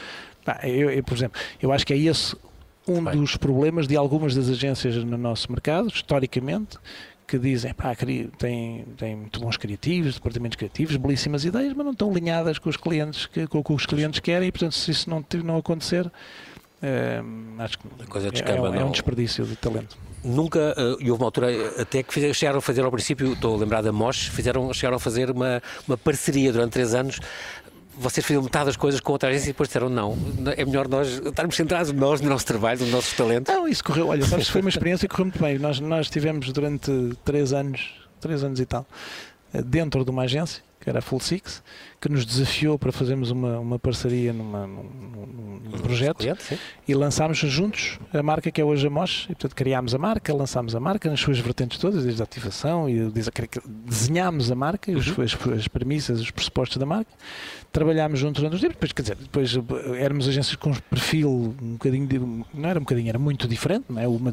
pá, 0.44 0.60
eu, 0.64 0.90
eu, 0.90 1.04
por 1.04 1.16
exemplo, 1.16 1.40
eu 1.62 1.72
acho 1.72 1.86
que 1.86 1.94
é 1.94 1.98
esse 1.98 2.36
um 2.88 3.04
Bem. 3.04 3.20
dos 3.20 3.36
problemas 3.36 3.88
de 3.88 3.98
algumas 3.98 4.34
das 4.34 4.50
agências 4.50 4.96
no 4.96 5.18
nosso 5.18 5.52
mercado, 5.52 5.90
historicamente, 5.90 6.78
que 7.28 7.38
dizem, 7.38 7.74
pá, 7.74 7.94
tem, 7.94 8.86
tem 8.98 9.16
muito 9.16 9.40
bons 9.42 9.58
criativos, 9.58 10.16
departamentos 10.16 10.56
criativos, 10.56 10.96
belíssimas 10.96 11.44
ideias, 11.44 11.74
mas 11.74 11.86
não 11.86 11.92
estão 11.92 12.10
alinhadas 12.10 12.58
com 12.58 12.70
os 12.70 12.78
clientes, 12.78 13.26
que, 13.26 13.46
com 13.48 13.60
o 13.60 13.64
que 13.64 13.74
os 13.74 13.86
clientes 13.86 14.22
querem 14.22 14.48
e, 14.48 14.52
portanto, 14.52 14.74
se 14.74 14.92
isso 14.92 15.10
não, 15.10 15.24
não 15.44 15.58
acontecer, 15.58 16.10
é, 16.82 17.22
acho 17.60 17.80
que 17.80 17.88
coisa 18.08 18.30
é, 18.30 18.52
é, 18.52 18.62
um, 18.62 18.74
é, 18.74 18.86
um, 18.86 18.92
desperdício 18.92 19.44
de 19.46 19.58
talento. 19.58 19.98
Nunca, 20.24 20.74
uh, 20.78 21.02
e 21.02 21.12
houve 21.12 21.22
uma 21.22 21.28
altura 21.28 21.82
até 21.82 22.02
que 22.02 22.14
fizeram, 22.14 22.34
chegaram 22.34 22.60
a 22.60 22.62
fazer 22.62 22.84
ao 22.84 22.92
princípio, 22.92 23.34
estou 23.34 23.56
a 23.56 23.58
lembrar 23.58 23.82
da 23.82 23.92
Mosh, 23.92 24.28
fizeram, 24.28 24.72
chegaram 24.74 24.96
a 24.96 25.00
fazer 25.00 25.30
uma, 25.30 25.62
uma 25.88 25.98
parceria 25.98 26.52
durante 26.52 26.72
três 26.74 26.94
anos 26.94 27.20
vocês 27.98 28.26
faziam 28.26 28.44
metade 28.44 28.66
das 28.66 28.78
coisas 28.78 29.00
com 29.02 29.12
outra 29.12 29.30
agência 29.30 29.50
e 29.50 29.54
depois 29.54 29.70
disseram 29.70 29.90
não, 29.90 30.16
é 30.56 30.64
melhor 30.64 30.88
nós 30.88 31.20
estarmos 31.26 31.56
centrados 31.56 31.92
nós, 31.92 32.22
no 32.22 32.30
nosso 32.30 32.46
trabalho, 32.46 32.80
no 32.86 32.92
nosso 32.92 33.16
talento. 33.16 33.52
Não, 33.52 33.68
isso 33.68 33.84
correu, 33.84 34.08
olha, 34.08 34.26
sabes, 34.26 34.48
foi 34.48 34.62
uma 34.62 34.70
experiência 34.70 35.08
que 35.08 35.14
correu 35.14 35.26
muito 35.26 35.40
bem. 35.40 35.58
Nós, 35.58 35.80
nós 35.80 36.10
tivemos 36.10 36.52
durante 36.52 36.92
três 37.26 37.54
anos, 37.54 37.94
três 38.22 38.44
anos 38.44 38.60
e 38.60 38.66
tal, 38.66 38.86
eh, 39.54 39.62
dentro 39.62 40.06
de 40.06 40.12
uma 40.12 40.24
agência, 40.24 40.62
que 40.80 40.90
era 40.90 41.00
a 41.00 41.02
Full 41.02 41.20
Six, 41.20 41.64
que 42.00 42.10
nos 42.10 42.26
desafiou 42.26 42.78
para 42.78 42.92
fazermos 42.92 43.32
uma, 43.32 43.60
uma 43.60 43.80
parceria 43.80 44.32
numa, 44.32 44.68
num, 44.68 44.84
num 45.64 45.80
projeto 45.80 46.18
cliente, 46.18 46.60
e 46.88 46.94
lançámos 46.94 47.38
juntos 47.38 48.00
a 48.14 48.24
marca 48.24 48.52
que 48.52 48.62
é 48.62 48.66
hoje 48.66 48.88
a 48.88 48.90
Mosh. 48.90 49.24
E, 49.26 49.28
portanto, 49.28 49.56
criámos 49.56 49.96
a 49.96 49.98
marca, 49.98 50.34
lançámos 50.34 50.76
a 50.76 50.80
marca 50.80 51.10
nas 51.10 51.20
suas 51.20 51.40
vertentes 51.40 51.78
todas, 51.78 52.04
desde 52.04 52.22
a 52.22 52.26
ativação 52.26 52.90
e 52.90 53.12
desenhámos 53.86 54.52
a 54.52 54.56
marca, 54.56 54.92
uhum. 54.92 55.00
as, 55.00 55.58
as 55.58 55.68
premissas, 55.68 56.22
os 56.22 56.32
pressupostos 56.32 56.78
da 56.78 56.86
marca, 56.86 57.12
trabalhámos 57.72 58.20
juntos 58.20 58.42
durante 58.42 58.56
os 58.56 58.62
depois, 58.62 58.92
quer 58.92 59.02
dizer, 59.02 59.16
depois 59.16 59.56
eh, 59.56 60.04
éramos 60.04 60.28
agências 60.28 60.56
com 60.56 60.72
um 60.72 60.76
perfil 60.90 61.56
um 61.62 61.74
bocadinho, 61.74 62.08
de, 62.08 62.20
não 62.20 62.70
era 62.70 62.80
um 62.80 62.84
bocadinho, 62.84 63.10
era 63.10 63.20
muito 63.20 63.48
diferente, 63.48 63.86
não 63.90 64.02
é? 64.02 64.08
Uma, 64.08 64.32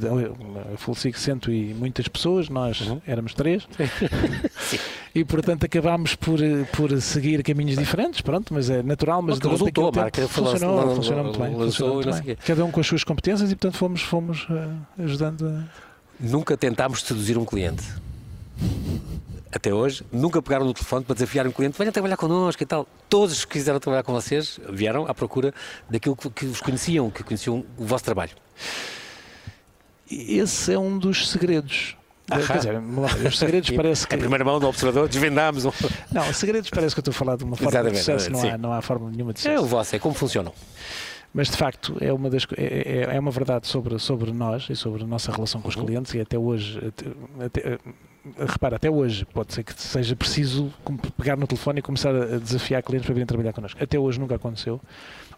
Full 0.76 0.94
Six 0.94 1.20
cento 1.20 1.52
e 1.52 1.74
muitas 1.74 2.08
pessoas, 2.08 2.48
nós 2.48 2.80
uhum. 2.80 3.00
éramos 3.06 3.34
três, 3.34 3.66
e 5.14 5.24
portanto 5.24 5.64
acabámos 5.64 6.14
por, 6.14 6.42
eh, 6.42 6.64
por 6.72 7.00
seguir 7.00 7.40
caminhos 7.54 7.78
diferentes, 7.78 8.20
pronto, 8.20 8.52
mas 8.52 8.68
é 8.68 8.82
natural, 8.82 9.22
mas 9.22 9.38
de 9.38 9.48
resultou, 9.48 9.88
a 9.88 9.92
marca 9.92 10.26
funcionou, 10.26 10.86
não, 10.86 10.96
funcionou 10.96 11.24
muito 11.24 11.38
bem. 11.38 11.54
Funcionou 11.54 11.94
muito 11.94 12.22
bem. 12.22 12.36
Cada 12.36 12.64
um 12.64 12.70
com 12.70 12.80
as 12.80 12.86
suas 12.86 13.04
competências 13.04 13.50
e 13.52 13.54
portanto 13.54 13.78
fomos, 13.78 14.02
fomos 14.02 14.46
uh, 14.50 15.02
ajudando. 15.04 15.64
Nunca 16.18 16.56
tentámos 16.56 17.02
seduzir 17.02 17.38
um 17.38 17.44
cliente 17.44 17.84
até 19.52 19.72
hoje, 19.72 20.04
nunca 20.12 20.42
pegaram 20.42 20.66
no 20.66 20.74
telefone 20.74 21.04
para 21.04 21.14
desafiar 21.14 21.46
um 21.46 21.52
cliente, 21.52 21.78
venha 21.78 21.92
trabalhar 21.92 22.16
connosco 22.16 22.60
e 22.60 22.66
tal. 22.66 22.88
Todos 23.08 23.44
que 23.44 23.52
quiseram 23.52 23.78
trabalhar 23.78 24.02
com 24.02 24.12
vocês 24.12 24.58
vieram 24.68 25.06
à 25.06 25.14
procura 25.14 25.54
daquilo 25.88 26.16
que, 26.16 26.28
que 26.28 26.46
vos 26.46 26.60
conheciam, 26.60 27.08
que 27.08 27.22
conheciam 27.22 27.64
o 27.78 27.84
vosso 27.84 28.04
trabalho. 28.04 28.32
Esse 30.10 30.72
é 30.72 30.78
um 30.78 30.98
dos 30.98 31.30
segredos. 31.30 31.96
Quer 32.26 32.56
dizer, 32.56 32.82
os 33.26 33.38
segredos 33.38 33.70
parece 33.76 34.06
que. 34.06 34.14
A 34.14 34.18
primeira 34.18 34.44
mão 34.44 34.58
do 34.58 34.66
observador, 34.66 35.08
desvendámos. 35.08 35.64
Não, 36.10 36.28
os 36.28 36.36
segredos 36.36 36.70
parece 36.70 36.94
que 36.94 37.00
eu 37.00 37.02
estou 37.02 37.12
a 37.12 37.14
falar 37.14 37.36
de 37.36 37.44
uma 37.44 37.56
forma 37.56 37.70
Exatamente, 37.70 37.94
de 37.96 38.04
sucesso, 38.04 38.30
não 38.30 38.42
há, 38.42 38.58
não 38.58 38.72
há 38.72 38.82
forma 38.82 39.10
nenhuma 39.10 39.32
de 39.32 39.40
sucesso. 39.40 39.56
É 39.56 39.60
o 39.60 39.66
vosso, 39.66 39.94
é 39.94 39.98
como 39.98 40.14
funcionam. 40.14 40.52
Mas 41.34 41.48
de 41.50 41.56
facto 41.56 41.96
é 42.00 42.12
uma, 42.12 42.30
das, 42.30 42.46
é, 42.56 43.08
é, 43.10 43.16
é 43.16 43.20
uma 43.20 43.32
verdade 43.32 43.66
sobre, 43.66 43.98
sobre 43.98 44.32
nós 44.32 44.68
e 44.70 44.76
sobre 44.76 45.02
a 45.02 45.06
nossa 45.06 45.32
relação 45.32 45.60
com 45.60 45.68
os 45.68 45.74
uhum. 45.74 45.84
clientes 45.84 46.14
e 46.14 46.20
até 46.20 46.38
hoje, 46.38 46.78
até, 46.78 47.06
até, 47.44 47.78
repara, 48.38 48.76
até 48.76 48.88
hoje, 48.88 49.26
pode 49.26 49.52
ser 49.52 49.64
que 49.64 49.74
seja 49.80 50.14
preciso 50.14 50.72
pegar 51.16 51.36
no 51.36 51.46
telefone 51.46 51.80
e 51.80 51.82
começar 51.82 52.14
a 52.14 52.38
desafiar 52.38 52.82
clientes 52.84 53.06
para 53.06 53.14
virem 53.14 53.26
trabalhar 53.26 53.52
connosco. 53.52 53.82
Até 53.82 53.98
hoje 53.98 54.20
nunca 54.20 54.36
aconteceu. 54.36 54.80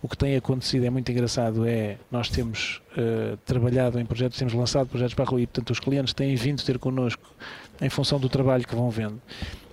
O 0.02 0.08
que 0.08 0.16
tem 0.16 0.36
acontecido 0.36 0.84
é 0.84 0.90
muito 0.90 1.10
engraçado, 1.10 1.66
é 1.66 1.96
nós 2.10 2.28
temos 2.28 2.82
uh, 2.92 3.36
trabalhado 3.38 3.98
em 3.98 4.04
projetos, 4.04 4.38
temos 4.38 4.54
lançado 4.54 4.88
projetos 4.88 5.14
para 5.14 5.24
a 5.24 5.28
rua 5.28 5.40
e, 5.40 5.46
portanto, 5.46 5.70
os 5.70 5.80
clientes 5.80 6.12
têm 6.12 6.34
vindo 6.34 6.62
ter 6.62 6.78
connosco 6.78 7.22
em 7.80 7.88
função 7.88 8.18
do 8.20 8.28
trabalho 8.28 8.66
que 8.66 8.74
vão 8.74 8.90
vendo. 8.90 9.20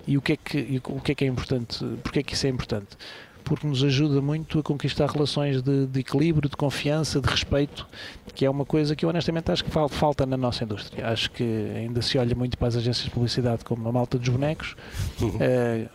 E 0.06 0.18
o 0.18 0.22
que 0.22 0.34
é 0.34 0.36
que, 0.36 0.82
o 0.86 1.00
que, 1.00 1.12
é, 1.12 1.14
que 1.14 1.24
é 1.24 1.28
importante? 1.28 1.84
Porque 2.02 2.18
é 2.18 2.22
que 2.22 2.34
isso 2.34 2.46
é 2.46 2.50
importante? 2.50 2.88
Porque 3.44 3.66
nos 3.66 3.84
ajuda 3.84 4.20
muito 4.20 4.58
a 4.58 4.62
conquistar 4.62 5.08
relações 5.08 5.62
de, 5.62 5.86
de, 5.86 6.00
equilíbrio, 6.00 6.48
de 6.48 6.56
confiança, 6.56 7.20
de 7.20 7.28
respeito, 7.28 7.86
que 8.34 8.44
é 8.44 8.50
uma 8.50 8.64
coisa 8.64 8.96
que 8.96 9.04
eu 9.04 9.08
honestamente 9.10 9.52
acho 9.52 9.62
que 9.64 9.70
falta 9.70 10.24
na 10.24 10.36
nossa 10.36 10.64
indústria. 10.64 11.06
Acho 11.06 11.30
que 11.30 11.44
ainda 11.76 12.00
se 12.00 12.16
olha 12.18 12.34
muito 12.34 12.56
para 12.56 12.68
as 12.68 12.76
agências 12.76 13.04
de 13.04 13.10
publicidade 13.10 13.64
como 13.64 13.86
a 13.88 13.92
malta 13.92 14.18
dos 14.18 14.28
bonecos, 14.28 14.74
é, 15.38 15.86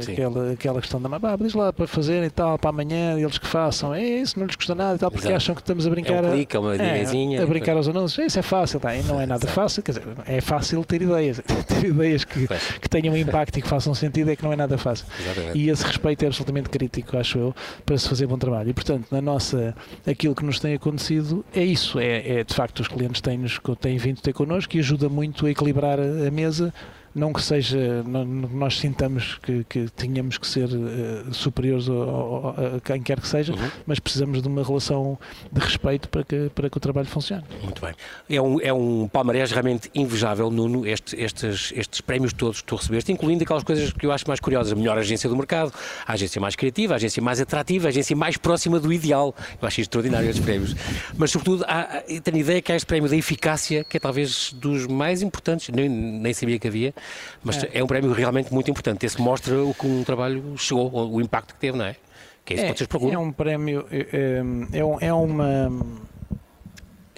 aquela, 0.00 0.52
aquela 0.52 0.80
questão 0.80 1.00
da 1.00 1.08
ah, 1.08 1.36
diz 1.40 1.54
lá 1.54 1.72
para 1.72 1.86
fazer 1.86 2.22
e 2.22 2.30
tal, 2.30 2.58
para 2.58 2.70
amanhã, 2.70 3.18
eles 3.18 3.38
que 3.38 3.46
façam, 3.46 3.94
é 3.94 4.04
isso, 4.04 4.38
não 4.38 4.46
lhes 4.46 4.54
custa 4.54 4.74
nada 4.74 4.96
e 4.96 4.98
tal, 4.98 5.10
porque 5.10 5.26
Exato. 5.26 5.36
acham 5.36 5.54
que 5.54 5.62
estamos 5.62 5.86
a 5.86 5.90
brincar. 5.90 6.22
É 6.22 6.28
um 6.28 6.32
clique, 6.32 6.56
é 6.56 6.60
uma 6.60 6.76
é, 6.76 7.42
a 7.42 7.46
brincar 7.46 7.76
aos 7.76 7.88
anúncios, 7.88 8.26
isso 8.26 8.38
é 8.38 8.42
fácil, 8.42 8.78
tá? 8.78 8.94
e 8.94 9.02
não 9.02 9.20
é 9.20 9.26
nada 9.26 9.44
Exato. 9.44 9.54
fácil, 9.54 9.82
quer 9.82 9.92
dizer, 9.92 10.04
é 10.26 10.40
fácil 10.40 10.84
ter 10.84 11.00
ideias, 11.00 11.40
ter 11.66 11.86
ideias 11.86 12.24
que, 12.24 12.46
que 12.80 12.88
tenham 12.88 13.16
impacto 13.16 13.58
e 13.58 13.62
que 13.62 13.68
façam 13.68 13.94
sentido, 13.94 14.30
é 14.30 14.36
que 14.36 14.42
não 14.42 14.52
é 14.52 14.56
nada 14.56 14.76
fácil. 14.76 15.06
Exatamente. 15.18 15.58
E 15.58 15.70
esse 15.70 15.84
respeito 15.84 16.22
é 16.22 16.26
absolutamente 16.26 16.68
crítico 16.68 16.97
acho 17.16 17.38
eu, 17.38 17.54
para 17.84 17.96
se 17.98 18.08
fazer 18.08 18.26
bom 18.26 18.38
trabalho. 18.38 18.70
E, 18.70 18.74
portanto, 18.74 19.06
na 19.10 19.20
nossa, 19.20 19.74
aquilo 20.06 20.34
que 20.34 20.44
nos 20.44 20.60
tem 20.60 20.74
acontecido 20.74 21.44
é 21.54 21.64
isso, 21.64 21.98
é, 21.98 22.40
é 22.40 22.44
de 22.44 22.54
facto 22.54 22.80
os 22.80 22.88
clientes 22.88 23.20
têm-nos, 23.20 23.60
têm 23.80 23.98
vindo 23.98 24.20
ter 24.20 24.32
connosco 24.32 24.76
e 24.76 24.80
ajuda 24.80 25.08
muito 25.08 25.46
a 25.46 25.50
equilibrar 25.50 25.98
a 26.00 26.30
mesa 26.30 26.72
não 27.18 27.32
que 27.32 27.42
seja, 27.42 28.02
não, 28.04 28.24
nós 28.24 28.78
sintamos 28.78 29.38
que, 29.42 29.64
que 29.64 29.88
tínhamos 29.96 30.38
que 30.38 30.46
ser 30.46 30.68
uh, 30.68 31.34
superiores 31.34 31.88
ao, 31.88 32.50
a 32.50 32.80
quem 32.82 33.02
quer 33.02 33.20
que 33.20 33.28
seja, 33.28 33.52
uhum. 33.52 33.70
mas 33.86 33.98
precisamos 33.98 34.40
de 34.40 34.48
uma 34.48 34.62
relação 34.62 35.18
de 35.52 35.60
respeito 35.60 36.08
para 36.08 36.24
que, 36.24 36.50
para 36.54 36.70
que 36.70 36.76
o 36.76 36.80
trabalho 36.80 37.06
funcione. 37.06 37.44
Muito 37.62 37.80
bem. 37.80 37.94
É 38.28 38.40
um, 38.40 38.60
é 38.60 38.72
um 38.72 39.08
palmarés 39.08 39.50
realmente 39.50 39.90
invejável, 39.94 40.50
Nuno, 40.50 40.86
este, 40.86 41.16
estes, 41.20 41.72
estes 41.74 42.00
prémios 42.00 42.32
todos 42.32 42.60
que 42.60 42.66
tu 42.66 42.76
recebeste, 42.76 43.12
incluindo 43.12 43.42
aquelas 43.42 43.64
coisas 43.64 43.92
que 43.92 44.06
eu 44.06 44.12
acho 44.12 44.24
mais 44.26 44.40
curiosas, 44.40 44.72
a 44.72 44.76
melhor 44.76 44.96
agência 44.98 45.28
do 45.28 45.36
mercado, 45.36 45.72
a 46.06 46.12
agência 46.12 46.40
mais 46.40 46.54
criativa, 46.54 46.94
a 46.94 46.96
agência 46.96 47.22
mais 47.22 47.40
atrativa, 47.40 47.88
a 47.88 47.90
agência 47.90 48.16
mais 48.16 48.36
próxima 48.36 48.78
do 48.78 48.92
ideal. 48.92 49.34
Eu 49.60 49.66
acho 49.66 49.80
extraordinário 49.80 50.28
estes 50.28 50.44
prémios. 50.44 50.74
Mas, 51.16 51.30
sobretudo, 51.30 51.64
há, 51.66 52.02
tenho 52.22 52.36
a 52.36 52.40
ideia 52.40 52.62
que 52.62 52.72
há 52.72 52.76
este 52.76 52.86
prémio 52.86 53.08
da 53.08 53.16
eficácia, 53.16 53.84
que 53.84 53.96
é 53.96 54.00
talvez 54.00 54.52
dos 54.52 54.86
mais 54.86 55.22
importantes, 55.22 55.68
nem, 55.68 55.88
nem 55.88 56.32
sabia 56.32 56.58
que 56.58 56.68
havia, 56.68 56.94
mas 57.42 57.62
é. 57.64 57.70
é. 57.74 57.84
um 57.84 57.86
prémio 57.86 58.12
realmente 58.12 58.52
muito 58.52 58.70
importante. 58.70 59.04
Esse 59.06 59.20
mostra 59.20 59.62
o 59.62 59.74
que 59.74 59.86
um 59.86 60.04
trabalho 60.04 60.56
chegou, 60.56 60.90
o 61.12 61.20
impacto 61.20 61.54
que 61.54 61.60
teve, 61.60 61.76
não 61.76 61.84
é? 61.84 61.96
Que 62.44 62.54
é 62.54 62.56
isso 62.56 62.64
é, 62.64 62.72
que 62.72 62.78
vocês 62.78 62.88
procuram. 62.88 63.14
É 63.14 63.18
um 63.18 63.32
prémio, 63.32 63.86
é, 63.90 63.98
é, 63.98 64.78
é, 64.78 65.06
é 65.08 65.12
uma 65.12 65.70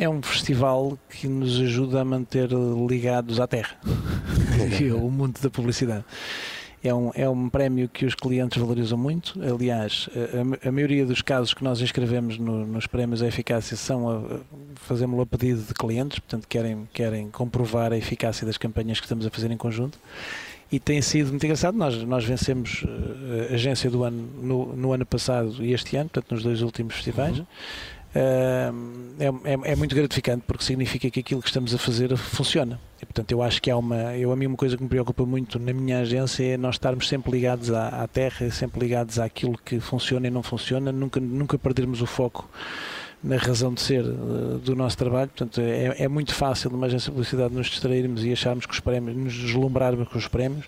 é 0.00 0.09
um 0.09 0.23
festival 0.23 0.99
que 1.11 1.28
nos 1.28 1.61
ajuda 1.61 2.00
a 2.00 2.04
manter 2.04 2.49
ligados 2.88 3.38
à 3.38 3.47
terra, 3.47 3.76
o 4.97 5.11
mundo 5.11 5.38
da 5.42 5.50
publicidade. 5.50 6.04
É 6.82 6.94
um, 6.94 7.10
é 7.14 7.28
um 7.28 7.49
prémio 7.50 7.88
que 7.88 8.06
os 8.06 8.14
clientes 8.14 8.56
valorizam 8.58 8.96
muito. 8.96 9.38
Aliás, 9.42 10.08
a, 10.64 10.68
a 10.68 10.72
maioria 10.72 11.04
dos 11.04 11.20
casos 11.20 11.52
que 11.52 11.62
nós 11.62 11.80
inscrevemos 11.80 12.38
no, 12.38 12.66
nos 12.66 12.87
prémios 12.87 13.22
à 13.22 13.26
eficácia 13.26 13.76
são 13.76 14.40
fazemos-lo 14.76 15.22
a 15.22 15.26
pedido 15.26 15.62
de 15.62 15.75
clientes, 15.75 16.18
portanto 16.18 16.49
querem, 16.49 16.88
querem 16.92 17.30
comprovar 17.30 17.92
a 17.92 17.99
eficácia 17.99 18.46
das 18.46 18.56
campanhas 18.56 18.99
que 18.99 19.04
estamos 19.04 19.26
a 19.26 19.30
fazer 19.30 19.50
em 19.50 19.58
conjunto. 19.58 19.99
E 20.72 20.78
tem 20.78 21.02
sido 21.02 21.30
muito 21.30 21.44
engraçado. 21.44 21.76
Nós, 21.76 22.00
nós 22.04 22.25
vencemos 22.25 22.84
a 23.50 23.54
agência 23.54 23.90
do 23.90 24.04
ano 24.04 24.28
no, 24.40 24.76
no 24.76 24.92
ano 24.92 25.04
passado 25.04 25.56
e 25.64 25.73
este 25.73 25.97
ano, 25.97 26.08
portanto, 26.08 26.32
nos 26.32 26.43
dois 26.43 26.62
últimos 26.62 26.95
festivais. 26.95 27.38
Uhum 27.38 27.47
é, 28.14 28.73
é, 29.20 29.73
é, 29.73 29.76
muito 29.76 29.94
gratificante 29.94 30.42
porque 30.46 30.64
significa 30.64 31.08
que 31.10 31.20
aquilo 31.20 31.40
que 31.40 31.49
estamos 31.49 31.75
a 31.75 31.78
fazer 31.78 32.16
funciona. 32.16 32.80
E, 33.00 33.06
portanto, 33.06 33.30
eu 33.30 33.42
acho 33.42 33.62
que 33.62 33.70
há 33.70 33.76
uma. 33.76 34.16
Eu, 34.16 34.32
a 34.32 34.36
mim, 34.36 34.46
uma 34.46 34.56
coisa 34.56 34.76
que 34.76 34.82
me 34.82 34.88
preocupa 34.88 35.25
muito 35.25 35.58
na 35.58 35.73
minha 35.73 36.00
agência 36.00 36.44
é 36.44 36.56
nós 36.56 36.75
estarmos 36.75 37.08
sempre 37.08 37.30
ligados 37.30 37.70
à, 37.70 38.02
à 38.02 38.08
terra, 38.08 38.50
sempre 38.50 38.80
ligados 38.80 39.18
àquilo 39.18 39.56
que 39.64 39.78
funciona 39.78 40.26
e 40.26 40.30
não 40.30 40.42
funciona, 40.42 40.90
nunca, 40.90 41.20
nunca 41.20 41.58
perdermos 41.58 42.02
o 42.02 42.06
foco 42.06 42.49
na 43.23 43.36
razão 43.36 43.73
de 43.73 43.80
ser 43.80 44.04
uh, 44.04 44.58
do 44.58 44.75
nosso 44.75 44.96
trabalho. 44.99 45.28
Portanto, 45.28 45.60
é, 45.60 46.02
é 46.02 46.08
muito 46.08 46.34
fácil 46.34 46.70
numa 46.70 46.86
agência 46.86 47.10
de 47.10 47.12
publicidade 47.12 47.54
nos 47.54 47.68
distrairmos 47.68 48.25
e 48.25 48.32
acharmos 48.32 48.66
que 48.66 48.73
os 48.73 48.80
prémios, 48.80 49.16
nos 49.16 49.34
deslumbrarmos 49.34 50.08
com 50.08 50.18
os 50.18 50.26
prémios 50.26 50.66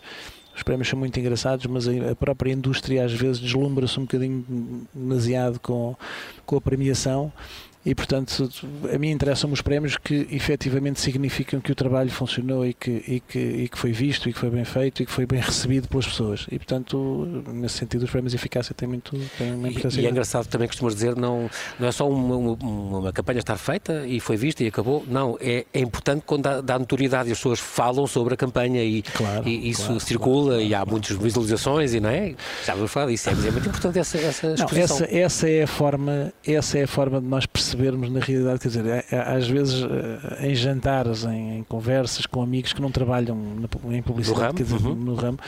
os 0.55 0.63
prémios 0.63 0.89
são 0.89 0.99
muito 0.99 1.19
engraçados, 1.19 1.67
mas 1.67 1.89
a 1.89 2.15
própria 2.15 2.53
indústria 2.53 3.05
às 3.05 3.13
vezes 3.13 3.41
deslumbra-se 3.41 3.99
um 3.99 4.03
bocadinho 4.03 4.45
demasiado 4.95 5.59
com, 5.61 5.97
com 6.45 6.57
a 6.57 6.61
premiação 6.61 7.33
e 7.85 7.95
portanto 7.95 8.49
a 8.93 8.99
mim 8.99 9.11
interessam 9.11 9.51
os 9.51 9.61
prémios 9.61 9.97
que 9.97 10.27
efetivamente 10.31 11.01
significam 11.01 11.61
que 11.61 11.73
o 11.73 11.75
trabalho 11.75 12.11
funcionou 12.11 12.65
e 12.65 12.73
que, 12.73 12.91
e 12.91 13.21
que, 13.21 13.39
e 13.39 13.69
que 13.69 13.77
foi 13.77 13.93
visto 13.93 14.29
e 14.29 14.33
que 14.33 14.39
foi 14.39 14.51
bem 14.51 14.65
feito 14.65 15.03
e 15.03 15.07
que 15.07 15.11
foi 15.13 15.27
bem 15.27 15.41
recebido 15.41 15.89
pelas 15.89 16.07
pessoas. 16.07 16.47
E 16.51 16.59
portanto 16.59 17.43
nesse 17.53 17.79
sentido 17.79 18.05
os 18.05 18.11
prémios 18.11 18.33
de 18.33 18.37
eficácia 18.37 18.75
têm 18.75 18.89
muito 18.89 19.19
têm 19.37 19.55
uma 19.55 19.69
importância 19.69 20.01
e, 20.01 20.05
e 20.05 20.07
é 20.07 20.11
engraçado 20.11 20.47
também 20.47 20.69
costumas 20.69 20.95
dizer 20.95 21.17
não, 21.17 21.51
não 21.79 21.89
é 21.89 21.93
só 21.93 22.09
uma, 22.09 22.37
uma, 22.37 22.99
uma, 23.01 23.13
campanha 23.13 23.41
estar 23.41 23.57
feita 23.57 24.07
e 24.07 24.21
foi 24.21 24.37
vista 24.37 24.63
e 24.63 24.69
acabou. 24.69 25.05
Não, 25.09 25.37
é, 25.41 25.67
é 25.73 25.81
importante 25.81 26.23
quando 26.25 26.43
dá, 26.43 26.61
dá 26.61 26.79
notoriedade 26.79 27.29
e 27.29 27.33
as 27.33 27.39
pessoas 27.39 27.59
falam 27.59 28.07
sobre 28.07 28.35
a 28.35 28.37
campanha 28.37 28.83
e, 28.83 29.03
claro, 29.03 29.49
e 29.49 29.69
isso 29.69 29.87
claro, 29.87 30.01
circula 30.01 30.53
claro, 30.55 30.63
e 30.63 30.75
há 30.75 30.85
muitas 30.85 31.17
visualizações 31.17 31.95
e 31.95 32.01
não 32.01 32.11
é? 32.11 32.35
Já 32.65 32.75
vamos 32.75 32.93
falar 32.93 33.07
disso, 33.07 33.29
é, 33.29 33.33
é 33.33 33.51
muito 33.51 33.69
importante 33.69 33.99
essa, 33.99 34.19
essa 34.19 34.47
exposição. 34.53 34.99
Não, 34.99 35.07
essa, 35.07 35.17
essa 35.17 35.49
é 35.49 35.63
a 35.65 35.67
forma 35.67 36.33
essa 36.47 36.79
é 36.79 36.85
a 36.85 36.89
forma 36.89 37.21
de 37.21 37.27
nós 37.27 37.47
perceber 37.47 37.72
percebermos 37.73 38.11
na 38.11 38.21
realidade, 38.21 38.61
quer 38.61 38.69
dizer, 38.69 38.87
é, 38.87 39.05
é, 39.11 39.19
às 39.19 39.49
vezes 39.49 39.83
eh, 39.83 40.49
em 40.49 40.55
jantares, 40.55 41.25
em, 41.25 41.59
em, 41.59 41.63
conversas 41.65 42.27
com 42.27 42.43
amigos 42.43 42.73
que 42.73 42.81
não 42.81 42.91
trabalham 42.91 43.37
na, 43.37 43.97
em 43.97 44.03
publicidade, 44.03 44.43
ramo, 44.43 44.55
quer 44.55 44.63
dizer, 44.65 44.87
uhum. 44.87 44.95
no 44.95 45.15
ramo, 45.15 45.39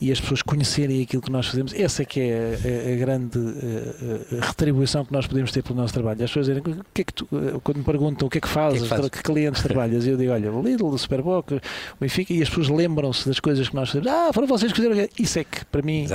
e 0.00 0.12
as 0.12 0.20
pessoas 0.20 0.42
conhecerem 0.42 1.02
aquilo 1.02 1.22
que 1.22 1.30
nós 1.30 1.46
fazemos, 1.46 1.72
essa 1.74 2.02
é 2.02 2.04
que 2.04 2.20
é 2.20 2.54
a, 2.54 2.92
a 2.92 2.96
grande 2.96 3.38
a, 3.38 4.36
eh, 4.36 4.40
a 4.40 4.46
retribuição 4.46 5.04
que 5.04 5.12
nós 5.12 5.26
podemos 5.26 5.50
ter 5.52 5.62
pelo 5.62 5.76
nosso 5.80 5.92
trabalho. 5.92 6.22
As 6.22 6.30
pessoas 6.30 6.46
dizem, 6.46 6.62
o 6.62 6.84
que 6.94 7.02
é 7.02 7.04
que 7.04 7.12
tu, 7.12 7.28
eh, 7.32 7.58
quando 7.62 7.78
me 7.78 7.84
perguntam 7.84 8.28
o 8.28 8.30
que 8.30 8.38
é 8.38 8.40
que 8.40 8.48
fazes, 8.48 8.80
que, 8.80 8.86
é 8.86 8.88
que, 8.88 8.96
fazes? 8.96 9.10
que 9.10 9.22
clientes 9.22 9.62
trabalhas, 9.62 10.06
eu 10.06 10.16
digo, 10.16 10.32
olha, 10.32 10.50
Lidl, 10.50 10.96
Superboc, 10.96 11.60
Benfica, 12.00 12.32
e 12.32 12.42
as 12.42 12.48
pessoas 12.48 12.68
lembram-se 12.68 13.26
das 13.26 13.40
coisas 13.40 13.68
que 13.68 13.74
nós 13.74 13.88
fazemos. 13.88 14.08
Ah, 14.10 14.30
foram 14.32 14.46
vocês 14.46 14.72
que 14.72 14.80
fizeram. 14.80 15.08
Isso 15.18 15.38
é 15.38 15.44
que, 15.44 15.64
para 15.66 15.82
mim, 15.82 16.06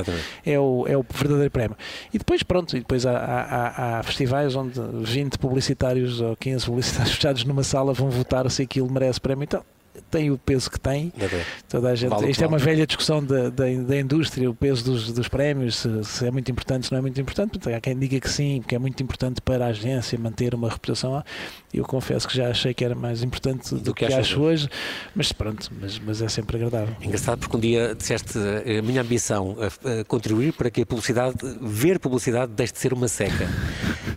é 0.46 0.60
o, 0.60 0.86
é 0.88 0.98
o 0.98 1.06
verdadeiro 1.14 1.52
prémio. 1.52 1.78
E 2.14 2.18
depois, 2.18 2.44
pronto, 2.44 2.76
e 2.76 2.80
depois 2.80 3.06
há, 3.06 3.18
há, 3.18 4.00
há 4.00 4.04
festivais 4.04 4.56
onde 4.56 4.80
20 5.04 5.38
publicitários 5.54 6.20
ou 6.20 6.36
15 6.36 6.66
publicitários 6.66 7.14
fechados 7.16 7.44
numa 7.44 7.64
sala 7.64 7.94
vão 7.94 8.10
votar 8.10 8.50
se 8.50 8.64
aquilo 8.64 8.92
merece 8.92 9.22
prémio. 9.22 9.44
Então, 9.44 9.64
tem 10.10 10.32
o 10.32 10.38
peso 10.38 10.70
que 10.72 10.80
tem. 10.80 11.14
Toda 11.70 11.90
a 11.90 11.96
gente, 11.96 12.10
vale 12.10 12.30
isto 12.30 12.44
é 12.44 12.48
uma 12.48 12.58
velha 12.58 12.86
discussão 12.86 13.24
da, 13.24 13.50
da, 13.50 13.66
da 13.66 14.00
indústria, 14.00 14.50
o 14.50 14.56
peso 14.56 14.84
dos, 14.84 15.12
dos 15.12 15.28
prémios, 15.28 15.78
se, 15.78 16.04
se, 16.04 16.26
é 16.26 16.32
muito 16.32 16.50
importante, 16.52 16.88
se 16.88 16.92
não 16.92 17.00
é 17.00 17.02
muito 17.02 17.20
importante. 17.20 17.60
Há 17.72 17.80
quem 17.80 17.98
diga 17.98 18.20
que 18.20 18.30
sim, 18.30 18.60
porque 18.62 18.76
é 18.76 18.80
muito 18.80 19.02
importante 19.04 19.42
para 19.42 19.66
a 19.66 19.70
agência 19.70 20.18
manter 20.18 20.56
uma 20.56 20.70
reputação. 20.70 21.24
Eu 21.74 21.84
confesso 21.84 22.28
que 22.28 22.36
já 22.36 22.50
achei 22.50 22.74
que 22.74 22.84
era 22.84 22.96
mais 22.96 23.24
importante 23.24 23.70
do, 23.74 23.82
do 23.82 23.94
que, 23.94 24.06
que 24.06 24.14
acho 24.14 24.42
hoje, 24.42 24.68
mas 25.16 25.32
pronto, 25.32 25.72
mas, 25.80 26.00
mas 26.00 26.22
é 26.22 26.28
sempre 26.28 26.58
agradável. 26.58 26.96
Engraçado 27.02 27.40
porque 27.40 27.58
um 27.58 27.60
dia 27.60 27.96
disseste 27.96 28.38
a 28.38 28.82
minha 28.82 29.02
ambição 29.02 29.56
a, 29.60 30.04
contribuir 30.06 30.54
para 30.54 30.70
que 30.70 30.82
a 30.82 30.86
publicidade, 30.86 31.36
ver 31.62 32.00
publicidade, 32.00 32.52
deixe 32.52 32.74
de 32.74 32.80
ser 32.80 32.94
uma 32.94 33.08
seca. 33.08 33.48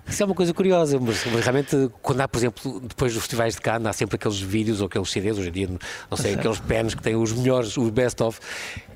Isso 0.09 0.23
é 0.23 0.27
uma 0.27 0.35
coisa 0.35 0.55
curiosa, 0.55 0.99
mas, 1.01 1.25
mas 1.27 1.43
realmente 1.43 1.91
quando 2.01 2.21
há, 2.21 2.29
por 2.29 2.39
exemplo, 2.39 2.81
depois 2.81 3.13
dos 3.13 3.23
festivais 3.23 3.55
de 3.55 3.61
Cannes, 3.61 3.87
há 3.87 3.93
sempre 3.93 4.17
aqueles 4.17 4.41
vídeos 4.41 4.81
ou 4.81 4.87
aqueles 4.87 5.11
CDs, 5.11 5.39
hoje 5.39 5.49
em 5.49 5.53
dia 5.53 5.69
não 6.11 6.17
sei, 6.17 6.35
aqueles 6.35 6.61
pens 6.61 6.95
que 6.95 7.03
têm 7.03 7.17
os 7.17 7.33
melhores, 7.33 7.77
os 7.77 7.91
best-of. 7.91 8.39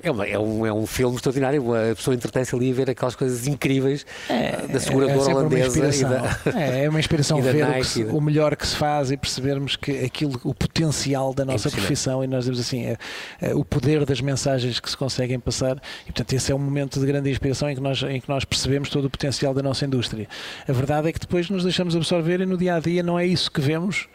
É, 0.03 0.09
uma, 0.09 0.25
é, 0.25 0.39
um, 0.39 0.65
é 0.65 0.73
um 0.73 0.87
filme 0.87 1.15
extraordinário, 1.15 1.63
a 1.75 1.95
pessoa 1.95 2.15
entretém-se 2.15 2.55
ali 2.55 2.71
a 2.71 2.73
ver 2.73 2.89
aquelas 2.89 3.15
coisas 3.15 3.45
incríveis 3.45 4.03
é, 4.27 4.65
da 4.67 4.79
seguradora 4.79 5.29
é, 5.29 5.31
é 5.31 5.35
holandesa. 5.35 5.79
E 5.79 6.03
da, 6.03 6.39
é, 6.59 6.85
é 6.85 6.89
uma 6.89 6.99
inspiração 6.99 7.39
ver 7.39 7.63
o, 7.63 7.83
se, 7.83 8.03
o, 8.03 8.19
melhor 8.19 8.55
que 8.55 8.65
se 8.65 8.75
faz 8.75 9.11
e 9.11 9.17
percebermos 9.17 9.75
que 9.75 10.03
aquilo, 10.03 10.39
o 10.43 10.55
potencial 10.55 11.33
da 11.35 11.45
nossa 11.45 11.69
profissão, 11.69 12.23
e 12.23 12.27
nós 12.27 12.45
dizemos 12.45 12.59
assim, 12.59 12.85
é, 12.85 12.97
é, 13.39 13.53
o 13.53 13.63
poder 13.63 14.05
das 14.05 14.21
mensagens 14.21 14.79
que 14.79 14.89
se 14.89 14.97
conseguem 14.97 15.39
passar, 15.39 15.77
e 16.03 16.05
portanto 16.05 16.33
esse 16.33 16.51
é 16.51 16.55
um 16.55 16.59
momento 16.59 16.99
de 16.99 17.05
grande 17.05 17.29
inspiração 17.29 17.69
em 17.69 17.75
que 17.75 17.81
nós, 17.81 18.01
em 18.01 18.19
que 18.19 18.29
nós 18.29 18.43
percebemos 18.43 18.89
todo 18.89 19.05
o 19.05 19.09
potencial 19.09 19.53
da 19.53 19.61
nossa 19.61 19.85
indústria. 19.85 20.27
A 20.67 20.71
verdade 20.71 21.00
é 21.09 21.11
que 21.11 21.19
depois 21.19 21.49
nos 21.49 21.63
deixamos 21.63 21.95
absorver 21.95 22.41
e 22.41 22.45
no 22.45 22.57
dia 22.57 22.75
a 22.75 22.79
dia 22.79 23.03
não 23.03 23.17
é 23.17 23.25
isso 23.25 23.51
que 23.51 23.61
vemos, 23.61 24.07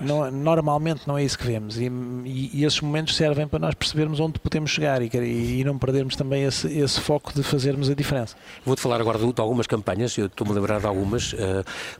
não, 0.00 0.30
normalmente 0.30 1.02
não 1.06 1.16
é 1.16 1.24
isso 1.24 1.38
que 1.38 1.46
vemos. 1.46 1.78
E, 1.78 1.84
e, 2.24 2.50
e, 2.54 2.64
esses 2.64 2.80
momentos 2.80 3.16
servem 3.16 3.46
para 3.46 3.58
nós 3.58 3.74
percebermos 3.74 4.20
onde 4.20 4.38
podemos 4.38 4.70
chegar 4.70 5.02
e, 5.02 5.10
e 5.14 5.64
não 5.64 5.78
perdermos 5.78 6.16
também 6.16 6.44
esse, 6.44 6.66
esse, 6.66 7.00
foco 7.00 7.32
de 7.32 7.42
fazermos 7.42 7.90
a 7.90 7.94
diferença. 7.94 8.36
Vou-te 8.64 8.80
falar 8.80 9.00
agora 9.00 9.18
de, 9.18 9.32
de, 9.32 9.40
algumas 9.40 9.66
campanhas, 9.66 10.16
eu 10.16 10.26
estou-me 10.26 10.52
a 10.52 10.56
lembrar 10.56 10.80
de 10.80 10.86
algumas, 10.86 11.32
uh, 11.32 11.36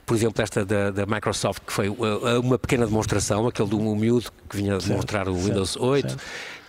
por 0.05 0.15
exemplo, 0.15 0.41
esta 0.41 0.65
da, 0.65 0.91
da, 0.91 1.05
Microsoft, 1.05 1.61
que 1.65 1.73
foi 1.73 1.89
uh, 1.89 2.39
uma 2.41 2.57
pequena 2.57 2.85
demonstração, 2.85 3.47
aquele 3.47 3.69
do 3.69 3.79
miúdo 3.79 4.31
que 4.49 4.57
vinha 4.57 4.77
demonstrar 4.77 5.27
o 5.27 5.35
Windows 5.35 5.71
certo, 5.71 5.85
8. 5.85 6.09
Certo 6.09 6.23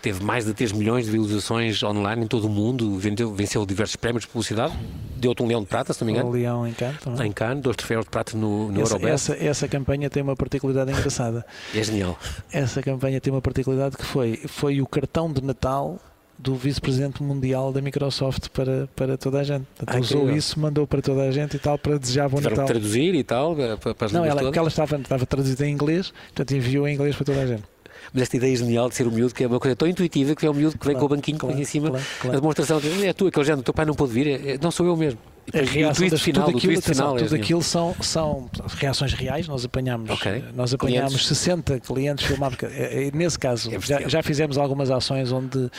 teve 0.06 0.22
mais 0.22 0.44
de 0.44 0.54
3 0.54 0.70
milhões 0.70 1.04
de 1.06 1.10
visualizações 1.10 1.82
online 1.82 2.22
em 2.22 2.28
todo 2.28 2.46
o 2.46 2.48
mundo, 2.48 2.96
vendeu, 2.96 3.34
venceu 3.34 3.66
diversos 3.66 3.96
prémios 3.96 4.22
de 4.22 4.28
publicidade, 4.28 4.72
deu-te 5.16 5.42
um 5.42 5.48
leão 5.48 5.62
de 5.62 5.66
prata, 5.66 5.92
se 5.92 6.00
não 6.00 6.06
me 6.06 6.12
engano. 6.12 6.28
O 6.28 6.32
leão 6.32 6.64
em 6.64 6.72
Cannes. 6.72 7.00
Em 7.24 7.32
Cannes, 7.32 7.60
dois 7.60 7.74
troféus 7.74 8.04
de 8.04 8.10
prata 8.12 8.36
no, 8.36 8.70
no 8.70 8.82
Essa, 8.82 8.94
Eurobest. 8.94 9.32
essa, 9.32 9.44
essa 9.44 9.66
campanha 9.68 10.08
tem 10.08 10.22
uma 10.22 10.36
particularidade 10.36 10.96
engraçada. 10.96 11.44
É 11.74 11.82
genial. 11.82 12.16
Essa 12.52 12.80
campanha 12.84 13.20
tem 13.20 13.32
uma 13.32 13.42
particularidade 13.42 13.96
que 13.96 14.04
foi, 14.04 14.36
foi 14.46 14.80
o 14.80 14.86
cartão 14.86 15.32
de 15.32 15.42
Natal 15.42 15.98
do 16.38 16.54
vice-presidente 16.54 17.20
mundial 17.20 17.72
da 17.72 17.82
Microsoft 17.82 18.48
para, 18.50 18.88
para 18.94 19.18
toda 19.18 19.40
a 19.40 19.42
gente. 19.42 19.66
Portanto, 19.76 19.96
Ah, 19.96 20.00
usou 20.00 20.30
isso, 20.30 20.60
mandou 20.60 20.86
para 20.86 21.02
toda 21.02 21.22
a 21.22 21.32
gente 21.32 21.56
e 21.56 21.58
tal, 21.58 21.76
para 21.78 21.98
desejar 21.98 22.28
bom 22.28 22.36
Tiveram 22.36 22.58
Natal. 22.58 22.66
traduzir 22.68 23.12
e 23.12 23.24
tal, 23.24 23.60
eh, 23.60 23.74
para, 23.76 23.92
para 23.92 24.06
as 24.06 24.12
Não, 24.12 24.24
ela, 24.24 24.40
porque 24.40 24.56
ela 24.58 24.68
estava, 24.68 24.96
estava 24.98 25.26
traduzida 25.26 25.66
em 25.66 25.72
inglês, 25.72 26.12
portanto 26.28 26.52
enviou 26.54 26.86
em 26.86 26.94
inglês 26.94 27.16
para 27.16 27.24
toda 27.24 27.40
a 27.40 27.46
gente. 27.46 27.64
Mas 28.12 28.22
esta 28.22 28.36
ideia 28.36 28.56
genial 28.56 28.88
de 28.88 28.94
ser 28.94 29.06
o 29.06 29.10
miúdo, 29.12 29.34
que 29.34 29.44
é 29.44 29.46
uma 29.46 29.58
coisa 29.60 29.76
tão 29.76 29.86
intuitiva, 29.88 30.34
que 30.34 30.46
é 30.46 30.50
o 30.50 30.54
miúdo 30.54 30.78
que 30.78 30.86
vem 30.86 30.94
Claro, 30.94 31.08
com 31.08 31.14
o 31.14 31.16
banquinho 31.16 31.38
claro, 31.38 31.58
em 31.58 31.64
cima, 31.64 31.90
claro, 31.90 32.04
a 32.04 32.20
claro. 32.22 32.40
demonstração 32.40 32.80
de 32.80 33.06
é 33.06 33.12
tu, 33.12 33.26
aquele 33.26 33.44
género, 33.44 33.60
o 33.60 33.64
teu 33.64 33.74
pai 33.74 33.84
não 33.84 33.94
pôde 33.94 34.12
vir, 34.12 34.26
é- 34.26 34.52
é- 34.52 34.58
não 34.60 34.70
sou 34.70 34.86
eu 34.86 34.96
mesmo. 34.96 35.18
E 35.54 35.58
A 35.58 35.62
e 35.62 35.64
o 35.64 35.68
reação 35.68 35.94
twist 35.94 36.10
das, 36.10 36.22
final, 36.22 36.44
tudo 36.46 36.56
aquilo, 36.58 36.72
twist 36.72 36.88
atenção, 36.90 37.06
final 37.06 37.18
é 37.18 37.22
tudo 37.28 37.34
aquilo 37.36 37.62
são, 37.62 37.94
são 38.00 38.50
reações 38.78 39.12
reais. 39.12 39.46
Nós 39.46 39.64
apanhámos, 39.64 40.10
Ok. 40.10 40.44
nós 40.56 40.74
apanhámos 40.74 41.12
Clientes. 41.12 41.26
60 41.28 41.78
clientes 41.80 42.24
filmados. 42.26 42.58
Eh, 42.64 43.10
Nesse 43.14 43.38
caso, 43.38 43.72
É 43.72 43.78
já, 43.80 44.08
já 44.08 44.22
fizemos 44.24 44.58
algumas 44.58 44.90
ações 44.90 45.30
onde 45.30 45.70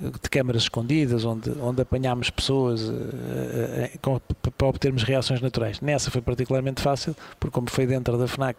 de 0.00 0.28
câmaras 0.28 0.62
escondidas, 0.62 1.24
onde, 1.24 1.50
onde 1.62 1.80
apanhámos 1.80 2.28
pessoas 2.28 2.82
eh, 2.90 3.90
com- 4.02 4.20
para 4.56 4.66
obtermos 4.68 5.02
reações 5.02 5.40
naturais. 5.40 5.80
Nessa 5.80 6.10
foi 6.10 6.20
particularmente 6.20 6.82
fácil, 6.82 7.16
porque 7.38 7.54
como 7.54 7.70
foi 7.70 7.86
dentro 7.86 8.18
da 8.18 8.26
FNAC, 8.26 8.58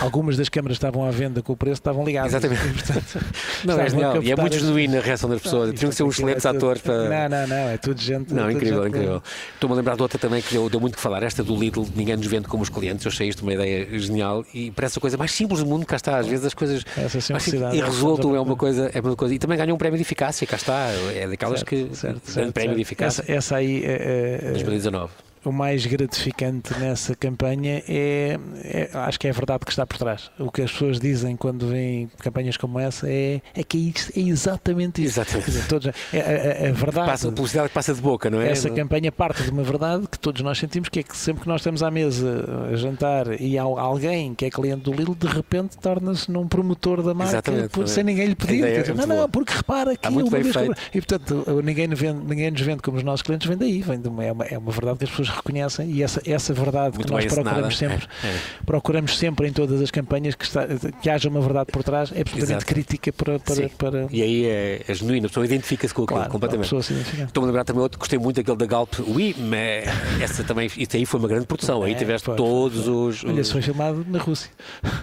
algumas 0.00 0.36
das 0.36 0.48
câmaras 0.48 0.76
estavam 0.76 1.04
à 1.06 1.10
venda 1.10 1.42
com 1.42 1.52
o 1.52 1.56
preço, 1.56 1.74
estavam 1.74 2.04
ligadas. 2.04 2.32
Exatamente. 2.32 2.66
E, 2.66 2.72
portanto, 2.72 3.24
Não, 3.64 3.80
é 3.80 3.88
genial. 3.90 4.22
E 4.22 4.32
é 4.32 4.36
muito 4.36 4.58
genuína 4.58 4.98
a 4.98 5.00
reação 5.02 5.28
das 5.30 5.40
pessoas. 5.42 5.72
Tinham 5.74 5.90
que 5.90 5.96
ser 5.96 6.02
uns 6.04 6.14
é 6.14 6.22
excelentes 6.22 6.42
tudo- 6.42 6.56
atores 6.56 6.82
para. 6.82 7.28
Não, 7.28 7.38
não, 7.40 7.46
não, 7.46 7.56
é 7.70 7.76
tudo 7.76 8.00
gente. 8.00 8.32
Não, 8.32 8.44
tudo 8.44 8.52
incrível, 8.52 8.82
gente- 8.84 8.88
incrível. 8.96 9.22
Estou-me 9.54 9.74
a 9.74 9.76
lembrar 9.76 9.96
de 9.96 10.02
outra 10.02 10.18
também 10.18 10.40
que 10.42 10.52
deu, 10.52 10.68
deu 10.68 10.80
muito 10.80 10.96
que 10.96 11.00
falar, 11.02 11.22
esta 11.22 11.42
do 11.42 11.54
Lidl, 11.56 11.84
ninguém 11.94 12.16
nos 12.16 12.26
vende 12.26 12.48
como 12.48 12.62
os 12.62 12.68
clientes. 12.68 13.04
Eu 13.04 13.10
achei 13.10 13.28
isto 13.28 13.42
uma 13.42 13.52
ideia 13.54 13.98
genial 13.98 14.44
e 14.54 14.70
parece 14.70 14.98
a 14.98 15.00
coisa 15.00 15.16
mais 15.16 15.32
simples 15.32 15.60
do 15.60 15.66
mundo, 15.66 15.84
cá 15.86 15.96
está. 15.96 16.18
Às 16.18 16.26
vezes 16.26 16.44
as 16.46 16.54
coisas. 16.54 16.84
Essa 16.96 17.20
simplicidade. 17.20 17.76
e 17.76 17.80
é 17.80 17.84
é 17.84 18.40
uma 18.40 18.56
coisa, 18.56 18.90
é 18.94 19.00
uma 19.00 19.16
coisa. 19.16 19.34
E 19.34 19.38
também 19.38 19.56
ganhou 19.58 19.74
um 19.74 19.78
prémio 19.78 19.96
de 19.96 20.02
eficácia, 20.02 20.46
cá 20.46 20.56
está. 20.56 20.88
É 21.14 21.26
daquelas 21.28 21.60
Certo, 21.60 21.68
que. 21.68 21.76
certo, 21.96 22.12
grande 22.14 22.30
certo, 22.30 22.52
prémio 22.52 22.76
de 22.76 22.84
certo. 22.84 22.88
eficácia. 22.88 23.22
Essa, 23.22 23.32
essa 23.32 23.56
aí 23.56 23.84
é, 23.84 24.40
é, 24.42 24.48
é, 24.48 24.50
2019. 24.52 25.10
O 25.44 25.52
mais 25.52 25.84
gratificante 25.86 26.72
nessa 26.78 27.14
campanha 27.14 27.82
é, 27.88 28.38
é- 28.62 28.90
acho 28.94 29.18
que 29.20 29.26
é 29.26 29.30
a 29.30 29.32
verdade 29.32 29.64
que 29.64 29.70
está 29.70 29.86
por 29.86 29.98
trás. 29.98 30.30
O 30.38 30.50
que 30.50 30.62
as 30.62 30.70
pessoas 30.72 30.98
dizem 30.98 31.36
quando 31.36 31.66
veem 31.68 32.08
campanhas 32.18 32.56
como 32.56 32.78
essa 32.78 33.08
é, 33.08 33.40
é 33.54 33.62
que 33.62 33.76
é, 33.76 33.80
isto- 33.98 34.12
é 34.18 34.22
exatamente 34.22 35.02
isso. 35.04 35.20
Exatamente. 35.20 35.50
Dizer, 35.50 35.66
todos, 35.68 35.86
é, 36.12 36.20
a, 36.20 36.66
a- 36.66 36.68
a 36.70 36.72
verdade. 36.72 37.06
Passa, 37.10 37.28
publicidade 37.28 37.68
que 37.68 37.74
passa 37.74 37.94
de 37.94 38.00
boca, 38.00 38.30
não 38.30 38.40
é? 38.40 38.50
essa 38.50 38.70
campanha 38.70 39.10
parte 39.12 39.42
de 39.42 39.50
uma 39.50 39.62
verdade 39.62 40.06
que 40.10 40.18
todos 40.18 40.40
nós 40.42 40.58
sentimos 40.58 40.88
que 40.88 41.00
é 41.00 41.02
que 41.02 41.16
sempre 41.16 41.42
que 41.42 41.48
nós 41.48 41.60
estamos 41.60 41.82
à 41.82 41.90
mesa 41.90 42.44
a 42.72 42.76
jantar 42.76 43.40
e 43.40 43.58
há 43.58 43.62
alguém 43.62 44.34
que 44.34 44.44
é 44.44 44.50
cliente 44.50 44.82
do 44.82 44.92
Lidl 44.92 45.14
de 45.14 45.26
repente 45.26 45.76
torna-se 45.78 46.30
num 46.30 46.46
promotor 46.48 47.02
da 47.02 47.12
marca 47.14 47.32
Exatamente, 47.34 47.68
por, 47.68 47.80
não 47.80 47.84
é? 47.84 47.88
sem 47.88 48.04
ninguém 48.04 48.26
lhe 48.26 48.32
A 48.32 48.36
pedir. 48.36 48.64
é 48.64 48.88
não, 48.94 49.06
não, 49.06 49.16
boa. 49.16 49.28
porque 49.28 49.52
repara 49.54 49.96
que 49.96 50.08
uma 50.08 50.30
vez 50.30 50.46
e 50.94 51.00
portanto 51.00 51.44
ninguém, 51.62 51.86
nos 51.88 51.98
vende, 52.00 52.20
ninguém 52.26 52.50
nos 52.50 52.60
vende 52.60 52.82
como 52.82 52.96
os 52.96 53.02
nossos 53.02 53.22
clientes 53.22 53.46
vende 53.48 53.60
daí, 53.60 53.82
vem 53.82 54.00
de 54.00 54.08
uma, 54.08 54.24
é, 54.24 54.32
uma, 54.32 54.44
é 54.44 54.58
uma 54.58 54.70
verdade 54.72 54.98
que 54.98 55.04
as 55.04 55.10
pessoas 55.10 55.28
reconhecem 55.34 55.90
e 55.90 56.02
essa, 56.02 56.20
essa 56.26 56.52
verdade 56.54 56.96
Muito 56.96 57.06
que 57.06 57.12
nós 57.12 57.24
procuramos 57.26 57.76
sempre, 57.78 58.06
É, 58.22 58.26
é. 58.26 58.34
procuramos 58.64 59.18
sempre 59.18 59.48
em 59.48 59.52
todas 59.52 59.80
as 59.80 59.90
campanhas 59.90 60.34
que, 60.34 60.44
está- 60.44 60.66
que 61.02 61.10
haja 61.10 61.28
uma 61.28 61.40
verdade 61.40 61.70
por 61.72 61.82
trás, 61.82 62.10
é 62.12 62.20
absolutamente 62.20 62.52
Exato. 62.52 62.66
crítica 62.66 63.12
para, 63.12 63.38
para, 63.38 63.68
para 63.70 64.06
E 64.10 64.22
aí 64.22 64.44
é, 64.46 64.82
é 64.86 64.94
genuíno, 64.94 65.26
a 65.26 65.28
pessoa 65.28 65.44
identifica-se 65.46 65.92
com 65.94 66.02
aquilo 66.04 66.18
claro, 66.18 66.30
completamente. 66.32 66.74
Estou-me 66.74 67.44
a 67.44 67.46
lembrar 67.46 67.64
também 67.64 67.82
outro, 67.82 67.98
gostei 67.98 68.18
muito 68.18 68.36
daquele 68.36 68.56
da 68.56 68.66
Galp. 68.66 68.92
Oui, 69.06 69.34
mas 69.38 69.84
essa 70.22 70.44
também, 70.44 70.70
isso 70.76 70.96
aí 70.96 71.04
foi 71.06 71.20
uma 71.20 71.28
grande 71.28 71.46
produção. 71.46 71.82
Aí 71.82 71.92
É, 71.92 71.94
tiveste 71.94 72.26
foi, 72.26 72.36
todos 72.36 72.88
os. 72.88 73.24
Olha, 73.24 73.40
isso 73.40 73.52
foi 73.52 73.62
filmado 73.62 74.04
na 74.08 74.18
Rússia. 74.18 74.50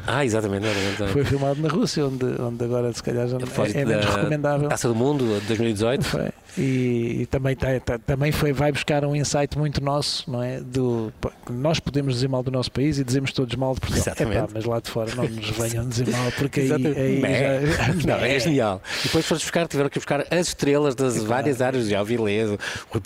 Ah, 0.07 0.25
exatamente, 0.25 0.65
exatamente. 0.65 1.13
Foi 1.13 1.25
filmado 1.25 1.61
na 1.61 1.69
Rússia, 1.69 2.05
onde, 2.05 2.25
onde 2.41 2.63
agora 2.63 2.91
se 2.93 3.03
calhar 3.03 3.27
já 3.27 3.37
é, 3.37 3.81
é 3.81 3.85
menos 3.85 4.05
recomendável. 4.05 4.69
Taça 4.69 4.87
do 4.87 4.95
Mundo 4.95 5.39
de 5.41 5.47
2018. 5.47 6.03
Foi. 6.05 6.29
E, 6.57 7.21
e 7.21 7.25
também, 7.27 7.55
tá- 7.55 7.79
tá- 7.79 7.97
também 7.99 8.31
foi, 8.31 8.51
vai 8.51 8.71
buscar 8.71 9.05
um 9.05 9.15
insight 9.15 9.57
muito 9.57 9.81
nosso, 9.83 10.29
não 10.29 10.43
é? 10.43 10.59
Do, 10.59 11.11
nós 11.49 11.79
podemos 11.79 12.15
dizer 12.15 12.27
mal 12.27 12.43
do 12.43 12.51
nosso 12.51 12.71
país 12.71 12.99
e 12.99 13.03
dizemos 13.03 13.31
todos 13.31 13.55
mal 13.55 13.73
de 13.73 13.79
Portugal. 13.81 14.13
Epá, 14.19 14.47
mas 14.53 14.65
lá 14.65 14.79
de 14.79 14.89
fora 14.89 15.13
não 15.15 15.23
nos 15.27 15.49
venham 15.51 15.87
dizer 15.87 16.09
mal, 16.09 16.31
porque 16.37 16.59
aí, 16.61 16.71
aí 16.73 17.21
já. 17.21 17.81
Não, 18.05 18.15
é 18.25 18.39
genial. 18.39 18.81
E 18.99 19.03
depois 19.03 19.25
foram 19.25 19.39
buscar, 19.39 19.67
tiveram 19.67 19.89
que 19.89 19.99
buscar 19.99 20.25
as 20.29 20.47
estrelas 20.47 20.95
das 20.95 21.23
várias 21.23 21.61
áreas, 21.61 21.87
já 21.87 22.01
o 22.01 22.05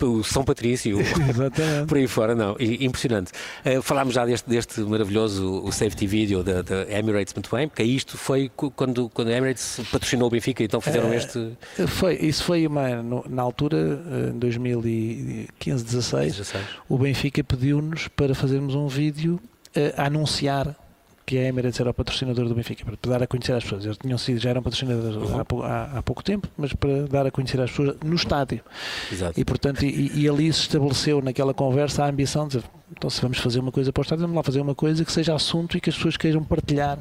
o, 0.02 0.24
São 0.24 0.44
Patrício, 0.44 0.98
Exatamente. 1.00 1.86
por 1.86 1.96
aí 1.98 2.06
fora, 2.06 2.34
não. 2.34 2.56
E- 2.58 2.84
impressionante. 2.84 3.30
Eh, 3.64 3.80
falámos 3.80 4.14
já 4.14 4.24
deste, 4.24 4.48
deste 4.48 4.80
maravilhoso 4.80 5.62
o 5.64 5.70
safety 5.72 6.06
video 6.06 6.42
da, 6.42 6.62
da 6.62 6.82
Emirates 6.90 7.32
muito 7.34 7.54
bem, 7.54 7.68
porque 7.68 7.82
isto 7.82 8.16
foi 8.18 8.50
quando, 8.74 9.08
quando 9.10 9.28
a 9.28 9.32
Emirates 9.32 9.80
patrocinou 9.90 10.28
o 10.28 10.30
Benfica, 10.30 10.62
então 10.64 10.80
fizeram 10.80 11.12
Eh, 11.12 11.16
este. 11.16 11.52
Foi, 11.86 12.14
isso 12.16 12.44
foi 12.44 12.66
uma, 12.66 13.02
no- 13.02 13.24
na 13.36 13.42
altura, 13.42 13.76
eh, 14.10 14.30
em 14.34 14.38
2015, 14.38 15.84
16, 15.84 16.32
16. 16.36 16.64
o 16.88 16.98
Benfica 16.98 17.44
pediu-nos 17.44 18.08
para 18.08 18.34
fazermos 18.34 18.74
um 18.74 18.88
vídeo 18.88 19.38
eh, 19.74 19.94
a 19.96 20.06
anunciar 20.06 20.74
que 21.24 21.36
a 21.38 21.42
Emirates 21.42 21.80
era 21.80 21.90
o 21.90 21.94
patrocinador 21.94 22.46
do 22.46 22.54
Benfica, 22.54 22.84
para 22.84 22.96
dar 23.10 23.22
a 23.24 23.26
conhecer 23.26 23.52
às 23.52 23.64
pessoas. 23.64 23.84
Eles 23.84 23.98
tinham 23.98 24.16
sido, 24.16 24.38
já 24.38 24.50
eram 24.50 24.62
patrocinadores 24.62 25.16
Uhum. 25.16 25.62
há, 25.64 25.66
há- 25.66 25.98
há 25.98 26.02
pouco 26.02 26.22
tempo, 26.22 26.46
mas 26.56 26.72
para 26.72 27.02
dar 27.08 27.26
a 27.26 27.30
conhecer 27.32 27.60
às 27.60 27.70
pessoas 27.70 27.96
no 28.04 28.14
estádio. 28.14 28.60
Exato. 29.12 29.38
E, 29.40 29.44
portanto, 29.44 29.84
e, 29.84 30.12
e 30.20 30.28
ali 30.28 30.52
se 30.52 30.60
estabeleceu 30.60 31.20
naquela 31.20 31.52
conversa 31.52 32.04
a 32.04 32.08
ambição 32.08 32.46
de 32.46 32.58
dizer, 32.58 32.70
então 32.90 33.10
se 33.10 33.20
vamos 33.20 33.38
fazer 33.38 33.58
uma 33.58 33.72
coisa 33.72 33.92
para 33.92 34.00
o 34.00 34.02
estádio, 34.02 34.22
vamos 34.22 34.36
lá 34.36 34.42
fazer 34.42 34.60
uma 34.60 34.74
coisa 34.74 35.04
que 35.04 35.10
seja 35.12 35.34
assunto 35.34 35.76
e 35.76 35.80
que 35.80 35.90
as 35.90 35.96
pessoas 35.96 36.16
queiram 36.16 36.44
partilhar, 36.44 36.98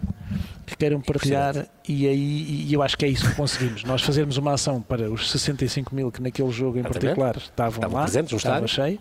que 0.65 0.75
queiram 0.75 0.99
partilhar 0.99 1.67
e 1.87 2.07
aí 2.07 2.65
e 2.67 2.73
eu 2.73 2.81
acho 2.81 2.97
que 2.97 3.05
é 3.05 3.07
isso 3.07 3.29
que 3.29 3.35
conseguimos. 3.35 3.83
Nós 3.83 4.01
fazermos 4.01 4.37
uma 4.37 4.53
ação 4.53 4.81
para 4.81 5.11
os 5.11 5.29
65 5.29 5.93
mil 5.93 6.11
que 6.11 6.21
naquele 6.21 6.49
jogo 6.51 6.77
em 6.77 6.79
Exatamente. 6.79 7.01
particular 7.05 7.37
estavam, 7.37 7.75
Estavam 7.75 7.97
lá, 7.97 8.03
presentes 8.03 8.33
estava 8.33 8.67
cheio, 8.67 8.99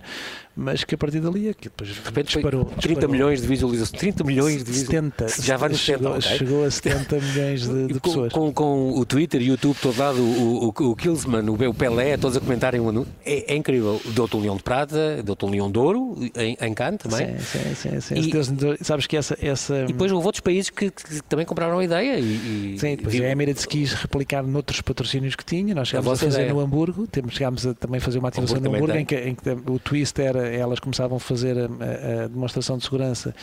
mas 0.55 0.85
que 0.85 0.95
a 0.95 0.99
partir 0.99 1.21
dali 1.21 1.49
aquilo 1.49 1.73
depois 1.77 1.91
De 1.91 2.01
repente 2.05 2.27
disparou, 2.35 2.65
30 2.67 2.87
disparou. 2.89 3.11
milhões 3.11 3.41
de 3.41 3.49
visualizações. 3.49 4.01
30 4.01 4.25
milhões 4.25 4.63
de 4.63 4.71
visualizações. 4.71 5.27
70, 5.27 5.43
Já 5.43 5.57
vai 5.57 5.69
nos 5.71 5.81
70, 5.81 5.99
chegou, 5.99 6.19
ok. 6.19 6.39
chegou 6.39 6.65
a 6.65 6.71
70 6.71 7.21
milhões 7.21 7.69
de, 7.69 7.87
de 7.87 7.95
com, 7.95 8.09
pessoas. 8.09 8.33
com, 8.33 8.53
com 8.53 8.91
o 8.93 9.05
Twitter 9.07 9.41
e 9.41 9.45
o 9.45 9.49
YouTube 9.53 9.77
todo 9.81 9.99
lado, 9.99 10.21
o, 10.23 10.67
o, 10.67 10.91
o 10.91 10.97
Killsman, 10.97 11.49
o, 11.51 11.75
Pelé, 11.75 12.17
todos 12.19 12.37
a 12.37 12.41
comentarem. 12.41 12.81
É, 13.25 13.55
é 13.55 13.57
incrível. 13.57 14.01
Deu-te 14.15 14.37
um 14.37 14.41
leão 14.41 14.57
de 14.57 14.63
prata, 14.63 15.23
deu-te 15.23 15.45
um 15.47 15.51
leão 15.51 15.71
de 15.71 15.79
ouro 15.79 16.17
em, 16.37 16.57
em 16.61 16.74
Também. 16.99 17.39
Sim, 17.39 17.75
sim, 17.75 18.01
sim. 18.01 18.15
E- 18.17 18.31
Deus 18.31 18.79
sabes 18.83 19.07
que 19.07 19.17
essa, 19.17 19.37
essa 19.41 19.75
E 19.85 19.87
depois 19.89 20.11
houve 20.13 20.27
outros 20.27 20.41
países 20.41 20.71
que, 20.71 20.91
que 20.91 21.23
também 21.23 21.47
compraram 21.47 21.79
a 21.79 21.85
ideia. 21.85 22.19
E, 22.19 22.75
e, 22.75 22.77
Sim, 22.79 22.97
depois 22.97 23.15
a 23.21 23.25
Emirates 23.29 23.65
quis 23.67 23.93
replicar 23.93 24.43
noutros 24.43 24.81
patrocínios 24.81 25.35
que 25.35 25.45
tinha. 25.45 25.75
Nós 25.75 25.89
chegámos 25.89 26.07
a, 26.09 26.11
vossa 26.11 26.25
fazer 26.27 26.39
ideia. 26.43 26.53
no 26.55 26.61
Hamburgo, 26.61 27.07
temos, 27.07 27.35
chegámos 27.35 27.67
a 27.67 27.75
também 27.75 28.01
fazer 28.01 28.19
uma 28.19 28.29
ativação 28.29 28.61
no 28.61 28.75
Hamburgo 28.75 28.97
em 28.97 29.05
que, 29.05 29.15
em 29.17 29.35
que 29.35 29.51
o 29.51 29.79
twist 29.79 30.21
era 30.21 30.47
elas 30.49 30.79
começavam 30.81 31.17
a 31.17 31.21
fazer 31.21 31.57
a, 31.59 31.65
a- 31.65 32.25
a 32.25 32.29
demonstração 32.29 32.77
de 32.79 32.85
segurança 32.85 33.35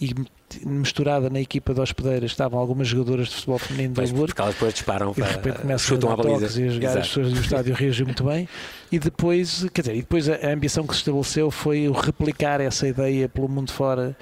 e 0.00 0.14
misturada 0.66 1.30
na 1.30 1.40
equipa 1.40 1.72
de 1.72 1.80
hospedeiras 1.80 2.30
estavam 2.32 2.58
algumas 2.58 2.88
jogadoras 2.88 3.28
de 3.28 3.34
futebol 3.36 3.58
feminino 3.58 3.94
do 3.94 3.96
Pois, 3.96 4.10
Hamburgo. 4.10 4.26
porque 4.28 4.40
elas 4.42 4.54
depois 4.54 4.74
disparam, 4.74 5.12
E 5.16 5.22
de 5.22 5.28
repente 5.28 5.58
começam 5.60 5.96
a 5.96 6.16
baliza. 6.16 6.40
toques 6.40 6.56
e 6.56 6.64
a 6.64 6.68
jogar, 6.68 6.98
as 6.98 7.08
pessoas 7.08 7.32
do 7.32 7.40
estádio 7.40 7.74
reagiu 7.74 8.06
muito 8.06 8.24
bem. 8.24 8.48
E 8.92 8.98
depois, 8.98 9.66
quer 9.72 9.82
dizer, 9.82 9.94
e 9.94 10.00
depois 10.00 10.28
a, 10.28 10.34
a 10.34 10.52
ambição 10.52 10.86
que 10.86 10.92
se 10.94 11.00
estabeleceu 11.00 11.50
foi 11.50 11.90
replicar 11.92 12.60
essa 12.60 12.88
ideia 12.88 13.28
pelo 13.28 13.48
mundo 13.48 13.72
fora. 13.72 14.16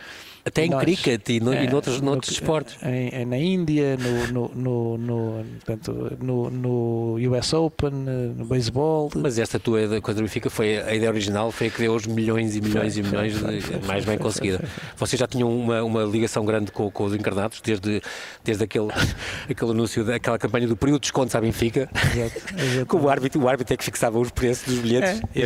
Até 0.49 0.65
em 0.65 0.71
nós- 0.71 0.81
cricket 0.83 1.29
e, 1.29 1.41
no, 1.41 1.53
e 1.53 1.57
Eh, 1.59 1.71
noutros, 1.71 2.01
no- 2.01 2.07
noutros 2.11 2.33
esportes. 2.33 2.77
Em, 2.83 3.25
na 3.25 3.39
Índia, 3.39 3.97
no, 3.97 4.27
no, 4.33 4.51
no, 4.55 4.99
no, 4.99 5.45
portanto, 5.65 6.17
no, 6.21 6.51
no 6.51 7.17
US 7.37 7.53
Open, 7.53 7.91
no 7.91 8.45
beisebol. 8.45 9.11
Mas 9.17 9.39
esta 9.39 9.59
tua 9.59 10.01
coisa 10.01 10.21
do 10.21 10.25
Benfica 10.25 10.51
foi 10.51 10.79
a 10.79 10.95
ideia 10.95 11.11
original, 11.11 11.51
foi 11.51 11.69
a 11.69 11.71
que 11.71 11.79
deu 11.79 11.95
os 11.95 12.07
milhões 12.07 12.57
e 12.57 12.61
milhões 12.61 12.95
Foi, 12.95 13.03
e 13.03 13.07
milhões, 13.07 13.37
foi, 13.39 13.55
de- 13.57 13.61
foi, 13.63 13.79
mais 13.87 14.05
bem 14.05 14.19
conseguida. 14.19 14.63
Vocês 14.97 15.19
já 15.19 15.27
tinham 15.27 15.49
uma, 15.55 15.83
uma 15.83 16.03
ligação 16.05 16.45
grande 16.45 16.73
com, 16.73 16.91
com 16.91 17.05
os 17.05 17.15
encarnados, 17.15 17.61
desde, 17.61 18.01
desde 18.45 18.65
aquele, 18.65 18.89
aquele 19.49 19.71
anúncio, 19.71 20.05
daquela 20.05 20.39
campanha 20.39 20.67
do 20.67 20.77
período 20.77 21.01
de 21.01 21.03
descontos 21.09 21.35
à 21.35 21.41
Benfica, 21.41 21.89
Exato, 22.15 22.87
com 22.87 22.99
o 23.03 23.09
árbitro, 23.09 23.41
o 23.43 23.49
árbitro 23.49 23.75
é 23.75 23.77
que 23.77 23.85
fixava 23.85 24.19
os 24.19 24.31
preços 24.31 24.67
dos 24.67 24.79
bilhetes. 24.79 25.21
É, 25.35 25.41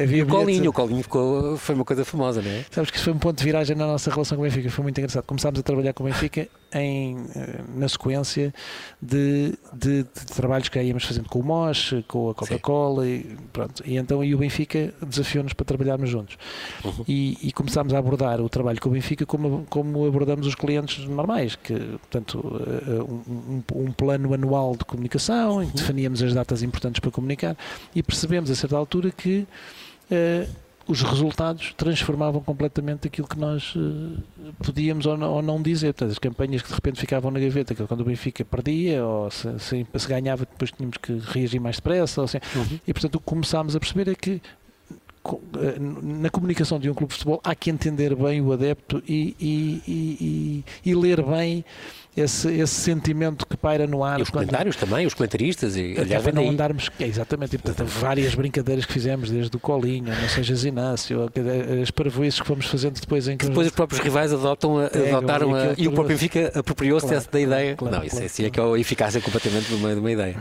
É 0.00 0.02
havia 0.02 0.18
E 0.18 0.22
o 0.22 0.26
bilhetes- 0.26 0.30
colinho, 0.30 0.70
o 0.70 0.72
colinho 0.72 1.02
ficou, 1.02 1.56
foi 1.56 1.74
uma 1.74 1.84
coisa 1.84 2.04
famosa, 2.04 2.42
não 2.42 2.50
é? 2.50 2.64
Sabes 2.70 2.90
que 2.90 2.96
isso 2.96 3.04
foi 3.04 3.12
um 3.14 3.18
ponto 3.18 3.36
de 3.38 3.44
viragem 3.44 3.76
na 3.76 3.86
nossa 3.86 4.10
relação 4.10 4.39
com 4.40 4.46
o 4.46 4.48
Benfica 4.48 4.70
foi 4.70 4.82
muito 4.82 4.98
engraçado. 4.98 5.24
Começámos 5.24 5.60
a 5.60 5.62
trabalhar 5.62 5.92
com 5.92 6.02
o 6.02 6.06
Benfica 6.06 6.48
em, 6.72 7.16
eh, 7.36 7.60
na 7.74 7.88
sequência 7.88 8.54
de, 9.00 9.54
de, 9.72 10.02
de, 10.02 10.26
trabalhos 10.34 10.68
que 10.68 10.80
íamos 10.80 11.04
fazendo 11.04 11.28
com 11.28 11.40
o 11.40 11.42
Mosh, 11.42 11.94
com 12.08 12.30
a 12.30 12.34
Coca-Cola 12.34 13.06
e 13.06 13.36
pronto. 13.52 13.82
E 13.84 13.96
então 13.96 14.24
e 14.24 14.34
o 14.34 14.38
Benfica 14.38 14.94
desafiou-nos 15.06 15.52
para 15.52 15.66
trabalharmos 15.66 16.08
juntos. 16.08 16.38
Uhum. 16.84 17.04
E, 17.06 17.36
e, 17.42 17.52
começámos 17.52 17.92
a 17.92 17.98
abordar 17.98 18.40
o 18.40 18.48
trabalho 18.48 18.80
com 18.80 18.88
o 18.88 18.92
Benfica 18.92 19.26
como, 19.26 19.66
como 19.68 20.06
abordamos 20.06 20.46
os 20.46 20.54
clientes 20.54 21.06
normais, 21.06 21.56
que 21.56 21.74
portanto 21.74 22.62
eh, 22.66 23.02
um, 23.02 23.62
um 23.74 23.92
plano 23.92 24.32
anual 24.32 24.74
de 24.74 24.84
comunicação, 24.84 25.62
em 25.62 25.66
que 25.66 25.72
uhum. 25.72 25.76
definíamos 25.76 26.22
as 26.22 26.32
datas 26.32 26.62
importantes 26.62 27.00
para 27.00 27.10
comunicar 27.10 27.56
e 27.94 28.02
percebemos 28.02 28.50
a 28.50 28.54
certa 28.54 28.76
altura 28.76 29.10
que 29.10 29.46
uh, 30.10 30.69
os 30.90 31.02
resultados 31.02 31.72
transformavam 31.76 32.40
completamente 32.40 33.06
aquilo 33.06 33.28
que 33.28 33.38
nós 33.38 33.74
uh, 33.76 34.18
podíamos 34.64 35.06
ou 35.06 35.16
não, 35.16 35.32
ou 35.32 35.42
não, 35.42 35.62
dizer. 35.62 35.94
Portanto, 35.94 36.10
as 36.10 36.18
campanhas 36.18 36.62
que 36.62 36.68
de 36.68 36.74
repente 36.74 36.98
ficavam 36.98 37.30
na 37.30 37.38
gaveta, 37.38 37.74
que 37.74 37.86
quando 37.86 38.00
o 38.00 38.04
Benfica 38.04 38.44
perdia, 38.44 39.04
ou 39.04 39.30
se, 39.30 39.58
se, 39.60 39.86
se 39.94 40.08
ganhava, 40.08 40.44
depois 40.44 40.72
tínhamos 40.72 40.96
que 40.96 41.16
reagir 41.18 41.60
mais 41.60 41.76
depressa. 41.76 42.24
Assim. 42.24 42.38
Uhum. 42.56 42.80
E 42.86 42.92
portanto 42.92 43.14
o 43.14 43.18
que 43.20 43.24
começámos 43.24 43.76
a 43.76 43.80
perceber 43.80 44.08
é 44.08 44.14
que 44.14 44.42
eh, 45.58 45.76
na 45.78 46.30
comunicação 46.30 46.80
de 46.80 46.90
um 46.90 46.94
clube 46.94 47.12
de 47.12 47.18
futebol 47.18 47.40
há 47.44 47.54
que 47.54 47.70
entender 47.70 48.14
bem 48.16 48.40
o 48.40 48.52
adepto 48.52 49.02
e, 49.06 49.36
e, 49.38 49.82
e, 49.86 50.64
e 50.90 50.94
ler 50.94 51.22
bem 51.22 51.64
esse, 52.16 52.48
esse 52.48 52.74
sentimento 52.74 53.46
que 53.46 53.56
paira 53.56 53.86
no 53.86 54.02
ar. 54.02 54.18
E 54.18 54.22
os 54.22 54.30
comentários 54.30 54.76
também, 54.76 55.06
os 55.06 55.14
comentaristas. 55.14 55.76
E, 55.76 55.96
aliás, 55.98 56.22
para 56.22 56.32
não 56.32 56.48
andarmos. 56.48 56.90
É, 56.98 57.06
exatamente, 57.06 57.56
e, 57.56 57.58
portanto, 57.58 57.88
várias 57.88 58.34
brincadeiras 58.34 58.84
que 58.84 58.92
fizemos, 58.92 59.30
desde 59.30 59.56
o 59.56 59.60
Colinho, 59.60 60.12
não 60.14 60.28
seja 60.28 60.68
Inácio, 60.68 61.30
as 61.82 61.90
parvoices 61.90 62.40
que 62.40 62.46
fomos 62.46 62.66
fazendo 62.66 63.00
depois 63.00 63.28
em 63.28 63.36
que. 63.36 63.46
Depois 63.46 63.68
os 63.68 63.72
próprios 63.72 64.00
rivais 64.02 64.32
adotam, 64.32 64.78
adotaram 64.78 65.54
a, 65.54 65.74
e 65.76 65.88
o 65.88 65.92
próprio 65.92 66.16
Benfica 66.16 66.52
apropriou-se 66.54 67.06
claro, 67.06 67.24
da 67.30 67.40
ideia. 67.40 67.76
Claro, 67.76 67.96
não, 67.96 68.04
isso 68.04 68.16
claro, 68.16 68.32
é, 68.38 68.46
é 68.46 68.50
que 68.50 68.60
é 68.60 68.62
a 68.62 68.78
eficácia 68.78 69.20
completamente 69.20 69.68
de 69.68 69.74
uma, 69.74 69.94
de 69.94 70.00
uma 70.00 70.10
ideia. 70.10 70.36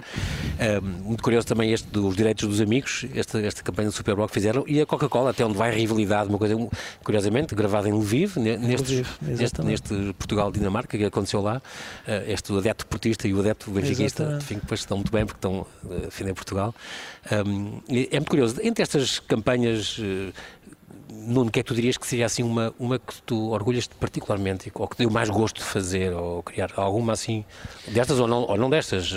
Um, 0.84 1.08
muito 1.08 1.23
curioso 1.23 1.47
também 1.47 1.71
este 1.71 1.88
dos 1.88 2.15
direitos 2.15 2.47
dos 2.47 2.60
amigos, 2.60 3.05
esta, 3.15 3.39
esta 3.39 3.63
campanha 3.63 3.89
do 3.89 3.93
Superbowl 3.93 4.27
que 4.27 4.34
fizeram, 4.34 4.63
e 4.67 4.82
a 4.82 4.86
Coca-Cola, 4.86 5.29
até 5.29 5.45
onde 5.45 5.58
vai 5.58 5.69
a 5.69 5.73
rivalidade, 5.73 6.29
uma 6.29 6.38
coisa, 6.38 6.55
curiosamente, 7.03 7.55
gravada 7.55 7.88
em 7.88 7.93
Lviv, 7.93 8.38
neste, 8.38 9.05
neste, 9.21 9.62
neste 9.62 10.13
Portugal-Dinamarca, 10.17 10.97
que 10.97 11.05
aconteceu 11.05 11.41
lá. 11.41 11.59
Eh, 12.08 12.34
este 12.34 12.56
adepto 12.58 12.86
portista 12.86 13.28
e 13.28 13.34
o 13.34 13.39
adepto 13.39 13.72
benfiquista, 13.72 14.38
enfim, 14.41 14.56
depois 14.56 14.80
estão 14.82 14.98
muito 14.98 15.12
bem 15.12 15.26
porque 15.26 15.38
estão 15.38 15.65
a 15.89 15.93
eh, 15.93 16.00
defender 16.02 16.34
Portugal. 16.34 16.74
Um, 17.32 17.82
é 17.89 18.15
muito 18.19 18.30
curioso, 18.30 18.60
entre 18.63 18.82
estas 18.82 19.19
campanhas, 19.19 19.98
uh, 20.00 20.34
Nuno, 21.12 21.52
que 21.52 21.60
é 21.60 21.63
que 21.63 21.67
tu 21.67 21.76
dirias 21.76 21.98
que 21.98 22.08
seria 22.08 22.26
assim 22.26 22.43
uma, 22.43 22.74
uma 22.80 22.98
que 22.98 23.22
tu 23.24 23.50
orgulhas 23.52 23.88
particularmente 23.88 24.72
ou 24.74 24.88
que 24.88 24.95
te 24.95 25.00
deu 25.00 25.10
mais 25.10 25.30
gosto 25.30 25.58
de 25.58 25.63
fazer 25.63 26.13
ou 26.13 26.41
criar 26.43 26.72
alguma 26.76 27.13
assim 27.13 27.43
destas 27.88 28.19
ou 28.19 28.28
não, 28.28 28.43
ou 28.43 28.58
não 28.58 28.69
destas? 28.69 29.12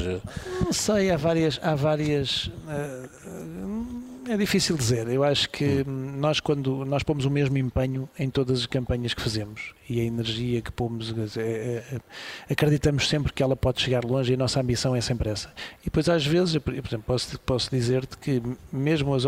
Não 0.60 0.72
sei, 0.72 1.10
há 1.10 1.16
várias, 1.16 1.60
há 1.62 1.74
várias 1.74 2.46
uh, 2.46 4.01
é 4.28 4.36
difícil 4.36 4.76
dizer. 4.76 5.08
Eu 5.08 5.24
acho 5.24 5.48
que 5.50 5.84
hum. 5.86 6.14
nós, 6.18 6.40
quando 6.40 6.84
nós 6.84 7.02
pomos 7.02 7.24
o 7.24 7.30
mesmo 7.30 7.56
empenho 7.58 8.08
em 8.18 8.30
todas 8.30 8.60
as 8.60 8.66
campanhas 8.66 9.14
que 9.14 9.20
fazemos 9.20 9.74
e 9.88 10.00
a 10.00 10.04
energia 10.04 10.60
que 10.60 10.70
pomos, 10.70 11.12
é, 11.36 11.40
é, 11.40 11.84
é, 11.92 12.00
acreditamos 12.52 13.08
sempre 13.08 13.32
que 13.32 13.42
ela 13.42 13.56
pode 13.56 13.80
chegar 13.80 14.04
longe 14.04 14.32
e 14.32 14.34
a 14.34 14.38
nossa 14.38 14.60
ambição 14.60 14.94
é 14.94 15.00
sempre 15.00 15.30
essa. 15.30 15.52
E 15.80 15.84
depois, 15.84 16.08
às 16.08 16.24
vezes, 16.24 16.56
por 16.58 16.72
exemplo, 16.72 17.02
posso, 17.06 17.38
posso 17.40 17.70
dizer-te 17.70 18.16
que 18.18 18.42
mesmo 18.72 19.14
as 19.14 19.24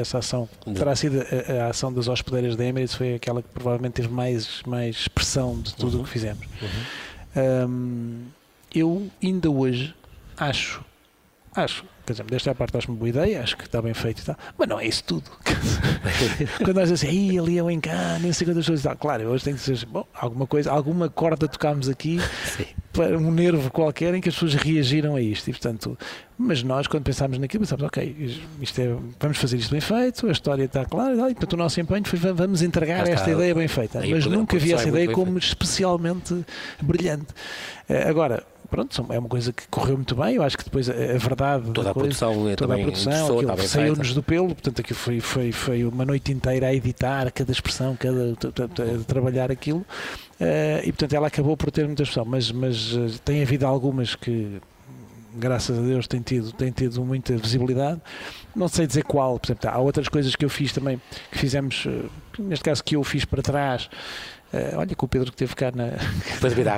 essa 0.00 0.18
ação, 0.18 0.48
terá 0.74 0.94
sido 0.94 1.20
a, 1.20 1.64
a, 1.64 1.70
ação 1.70 1.92
das 1.92 2.08
hospedeiras 2.08 2.56
da 2.56 2.64
Emirates, 2.64 2.94
foi 2.94 3.14
aquela 3.14 3.42
que 3.42 3.48
provavelmente 3.48 3.94
teve 3.94 4.08
mais, 4.08 4.62
mais 4.66 4.96
expressão 4.96 5.60
de 5.60 5.74
tudo 5.74 5.94
o 5.94 5.98
uhum. 5.98 6.04
que 6.04 6.10
fizemos. 6.10 6.46
Uhum. 6.62 7.68
Um, 7.68 8.26
eu 8.74 9.10
ainda 9.22 9.50
hoje 9.50 9.94
acho, 10.36 10.84
acho 11.54 11.84
Quer 12.08 12.14
dizer, 12.14 12.24
desta 12.24 12.54
parte 12.54 12.74
acho-me 12.74 12.96
boa 12.96 13.10
ideia, 13.10 13.42
acho 13.42 13.54
que 13.54 13.66
está 13.66 13.82
bem 13.82 13.92
feito 13.92 14.22
e 14.22 14.24
tal, 14.24 14.36
mas 14.56 14.66
não 14.66 14.80
é 14.80 14.86
isso 14.86 15.04
tudo. 15.04 15.30
Quando 16.64 16.76
nós 16.76 16.90
dizemos 16.90 17.04
assim, 17.04 17.38
ali 17.38 17.58
é 17.58 17.62
o 17.62 17.70
encano, 17.70 18.26
não 18.26 18.32
sei 18.32 18.46
quantas 18.46 18.66
coisas 18.66 18.82
e 18.82 18.88
tal. 18.88 18.96
Claro, 18.96 19.28
hoje 19.28 19.44
tem 19.44 19.54
que 19.54 19.60
dizer, 19.60 19.84
bom, 19.84 20.06
alguma 20.14 20.46
coisa, 20.46 20.72
alguma 20.72 21.10
corda 21.10 21.46
tocámos 21.46 21.86
aqui, 21.86 22.18
para 22.94 23.18
um 23.18 23.30
nervo 23.30 23.70
qualquer 23.70 24.14
em 24.14 24.22
que 24.22 24.30
as 24.30 24.34
pessoas 24.34 24.54
reagiram 24.54 25.16
a 25.16 25.20
isto. 25.20 25.48
E, 25.48 25.52
portanto, 25.52 25.98
mas 26.38 26.62
nós, 26.62 26.86
quando 26.86 27.04
pensámos 27.04 27.36
naquilo, 27.36 27.64
pensámos, 27.64 27.84
ok, 27.84 28.38
isto 28.58 28.80
é, 28.80 28.96
vamos 29.20 29.36
fazer 29.36 29.58
isto 29.58 29.70
bem 29.70 29.82
feito, 29.82 30.26
a 30.28 30.32
história 30.32 30.64
está 30.64 30.86
clara, 30.86 31.12
e 31.12 31.34
portanto 31.34 31.52
o 31.52 31.56
nosso 31.58 31.78
empenho 31.78 32.08
foi 32.08 32.18
vamos 32.18 32.62
entregar 32.62 33.06
esta 33.06 33.30
ideia 33.30 33.54
bem 33.54 33.68
feita. 33.68 34.00
Mas 34.08 34.24
nunca 34.24 34.56
vi 34.58 34.72
essa 34.72 34.88
ideia 34.88 35.12
como 35.12 35.36
especialmente 35.36 36.42
brilhante. 36.80 37.34
Eh, 37.86 38.08
agora, 38.08 38.42
pronto, 38.70 39.06
é 39.10 39.18
uma 39.18 39.28
coisa 39.28 39.52
que 39.52 39.66
correu 39.68 39.96
muito 39.96 40.14
bem. 40.14 40.36
Eu 40.36 40.42
acho 40.42 40.56
que 40.56 40.64
depois 40.64 40.88
a, 40.88 40.92
verdade. 40.92 41.70
Toda 41.72 41.90
a 41.90 41.94
coisa, 41.94 42.08
produção, 42.08 42.54
toda 42.56 42.74
a 42.74 42.78
produção, 42.78 43.42
saiu-nos 43.58 44.14
do 44.14 44.22
pelo, 44.22 44.48
portanto, 44.48 44.80
aquilo 44.80 44.98
foi, 44.98 45.20
foi, 45.20 45.52
foi 45.52 45.84
uma 45.84 46.04
noite 46.04 46.32
inteira 46.32 46.66
a 46.66 46.74
editar 46.74 47.30
cada 47.32 47.52
expressão, 47.52 47.96
cada, 47.96 48.32
a 48.32 49.04
trabalhar 49.04 49.50
aquilo. 49.50 49.84
Uh, 50.40 50.80
e 50.84 50.92
portanto 50.92 51.14
ela 51.14 51.26
acabou 51.26 51.56
por 51.56 51.70
ter 51.70 51.84
muita 51.86 52.04
expressão, 52.04 52.24
mas, 52.24 52.52
mas 52.52 52.92
uh, 52.92 53.18
tem 53.24 53.42
havido 53.42 53.66
algumas 53.66 54.14
que 54.14 54.60
graças 55.34 55.76
a 55.76 55.82
Deus 55.82 56.06
tem 56.06 56.20
tido, 56.20 56.52
tem 56.52 56.70
tido 56.70 57.04
muita 57.04 57.36
visibilidade. 57.36 58.00
Não 58.54 58.68
sei 58.68 58.86
dizer 58.86 59.04
qual, 59.04 59.38
por 59.38 59.48
exemplo, 59.48 59.70
há 59.70 59.78
outras 59.78 60.08
coisas 60.08 60.34
que 60.36 60.44
eu 60.44 60.48
fiz 60.48 60.72
também, 60.72 61.00
que 61.30 61.38
fizemos, 61.38 61.86
uh, 61.86 62.08
neste 62.38 62.64
caso 62.64 62.84
que 62.84 62.96
eu 62.96 63.02
fiz 63.02 63.24
para 63.24 63.42
trás, 63.42 63.90
Uh, 64.50 64.78
olha, 64.78 64.96
com 64.96 65.04
o 65.04 65.08
Pedro 65.08 65.30
que 65.30 65.36
teve 65.36 65.54
cá 65.54 65.70
na. 65.74 65.90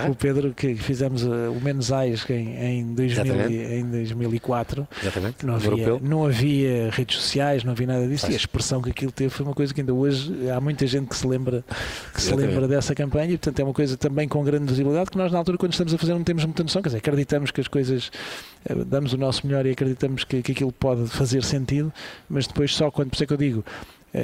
com 0.04 0.10
o 0.10 0.14
Pedro 0.16 0.52
que 0.54 0.74
fizemos 0.74 1.22
uh, 1.22 1.52
o 1.56 1.60
Menos 1.60 1.92
Ais 1.92 2.28
em, 2.28 2.56
em, 2.56 2.94
2000, 2.94 3.48
em 3.48 3.84
2004. 3.84 4.88
Exatamente. 5.00 5.46
Não 5.46 5.54
havia, 5.54 5.98
não 6.00 6.26
havia 6.26 6.90
redes 6.90 7.18
sociais, 7.18 7.62
não 7.62 7.70
havia 7.70 7.86
nada 7.86 8.08
disso. 8.08 8.22
Faz. 8.22 8.34
E 8.34 8.36
a 8.36 8.38
expressão 8.38 8.82
que 8.82 8.90
aquilo 8.90 9.12
teve 9.12 9.30
foi 9.30 9.46
uma 9.46 9.54
coisa 9.54 9.72
que 9.72 9.80
ainda 9.80 9.94
hoje 9.94 10.50
há 10.50 10.60
muita 10.60 10.84
gente 10.84 11.08
que 11.08 11.16
se 11.16 11.24
lembra, 11.24 11.64
que 12.12 12.20
se 12.20 12.34
lembra 12.34 12.66
dessa 12.66 12.92
campanha. 12.92 13.34
E, 13.34 13.38
portanto, 13.38 13.60
é 13.60 13.64
uma 13.64 13.74
coisa 13.74 13.96
também 13.96 14.26
com 14.26 14.42
grande 14.42 14.66
visibilidade 14.66 15.08
que 15.08 15.16
nós, 15.16 15.30
na 15.30 15.38
altura, 15.38 15.56
quando 15.56 15.72
estamos 15.72 15.94
a 15.94 15.98
fazer, 15.98 16.12
não 16.12 16.24
temos 16.24 16.44
muita 16.44 16.64
noção. 16.64 16.82
Quer 16.82 16.88
dizer, 16.88 16.98
acreditamos 16.98 17.52
que 17.52 17.60
as 17.60 17.68
coisas. 17.68 18.10
Uh, 18.68 18.84
damos 18.84 19.12
o 19.12 19.16
nosso 19.16 19.46
melhor 19.46 19.64
e 19.64 19.70
acreditamos 19.70 20.24
que, 20.24 20.42
que 20.42 20.52
aquilo 20.52 20.72
pode 20.72 21.06
fazer 21.06 21.44
sentido, 21.44 21.92
mas 22.28 22.48
depois, 22.48 22.74
só 22.74 22.90
quando. 22.90 23.10
Por 23.10 23.14
isso 23.14 23.24
é 23.24 23.26
que 23.28 23.32
eu 23.32 23.36
digo 23.36 23.64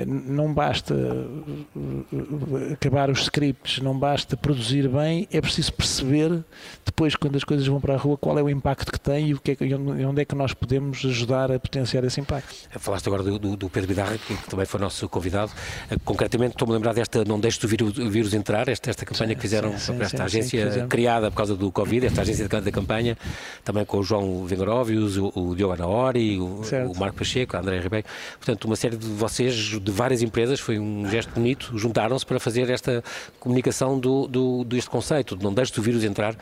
não 0.06 0.52
basta 0.52 0.94
eh, 0.94 2.72
acabar 2.72 3.08
os 3.08 3.20
scripts, 3.22 3.78
não 3.80 3.96
basta 3.96 4.36
produzir 4.36 4.88
bem, 4.88 5.28
é 5.30 5.40
preciso 5.40 5.72
perceber 5.72 6.44
depois, 6.84 7.14
quando 7.14 7.36
as 7.36 7.44
coisas 7.44 7.66
vão 7.66 7.80
para 7.80 7.94
a 7.94 7.96
rua, 7.96 8.16
qual 8.16 8.38
é 8.38 8.42
o 8.42 8.50
impacto 8.50 8.90
que 8.90 8.98
tem 8.98 9.28
e, 9.28 9.34
o 9.34 9.40
que 9.40 9.52
é, 9.52 10.06
onde 10.06 10.22
é 10.22 10.24
que 10.24 10.34
nós 10.34 10.52
podemos 10.52 11.04
ajudar 11.04 11.52
a 11.52 11.58
potenciar 11.58 12.02
esse 12.04 12.20
impacto. 12.20 12.54
Falaste 12.78 13.06
agora 13.06 13.22
do, 13.22 13.38
do, 13.38 13.56
do 13.56 13.68
Pedro 13.68 13.88
Bidarra, 13.88 14.18
que 14.18 14.34
também 14.48 14.66
foi 14.66 14.80
nosso 14.80 15.08
convidado. 15.08 15.52
Eh, 15.90 15.96
concretamente, 16.04 16.54
estou-me 16.54 16.72
a 16.72 16.76
lembrar 16.76 16.94
desta 16.94 17.24
Não 17.24 17.36
o 17.36 17.68
Vírus, 17.68 17.98
o 17.98 18.10
vírus 18.10 18.34
Entrar, 18.34 18.68
esta, 18.68 18.90
esta 18.90 19.04
campanha 19.04 19.30
sim, 19.30 19.34
que 19.36 19.40
fizeram 19.40 19.72
sim, 19.78 19.94
sim, 19.94 20.02
esta 20.02 20.24
agência 20.24 20.86
criada 20.88 21.30
por 21.30 21.36
causa 21.36 21.56
do 21.56 21.70
Covid, 21.70 22.06
esta 22.06 22.22
agência 22.22 22.48
da 22.48 22.72
campanha, 22.72 23.16
também 23.64 23.84
com 23.84 23.98
o 23.98 24.02
João 24.02 24.44
Vengaróvios, 24.44 25.16
o, 25.16 25.32
o 25.34 25.54
Diogo 25.54 25.74
Anaori, 25.74 26.38
o, 26.38 26.62
o 26.90 26.98
Marco 26.98 27.18
Pacheco, 27.18 27.56
a 27.56 27.60
André 27.60 27.78
Ribeiro. 27.80 28.06
Portanto, 28.38 28.64
uma 28.64 28.76
série 28.76 28.96
de 28.96 29.06
vocês 29.06 29.75
de 29.80 29.92
várias 29.92 30.22
empresas, 30.22 30.60
foi 30.60 30.78
um 30.78 31.08
gesto 31.08 31.32
bonito, 31.32 31.76
juntaram-se 31.76 32.24
para 32.24 32.38
fazer 32.38 32.68
esta 32.70 33.02
comunicação 33.40 33.98
do, 33.98 34.26
do, 34.26 34.64
deste 34.64 34.90
conceito, 34.90 35.36
de 35.36 35.44
não 35.44 35.52
deixes 35.52 35.76
o 35.76 35.82
vírus 35.82 36.04
entrar 36.04 36.36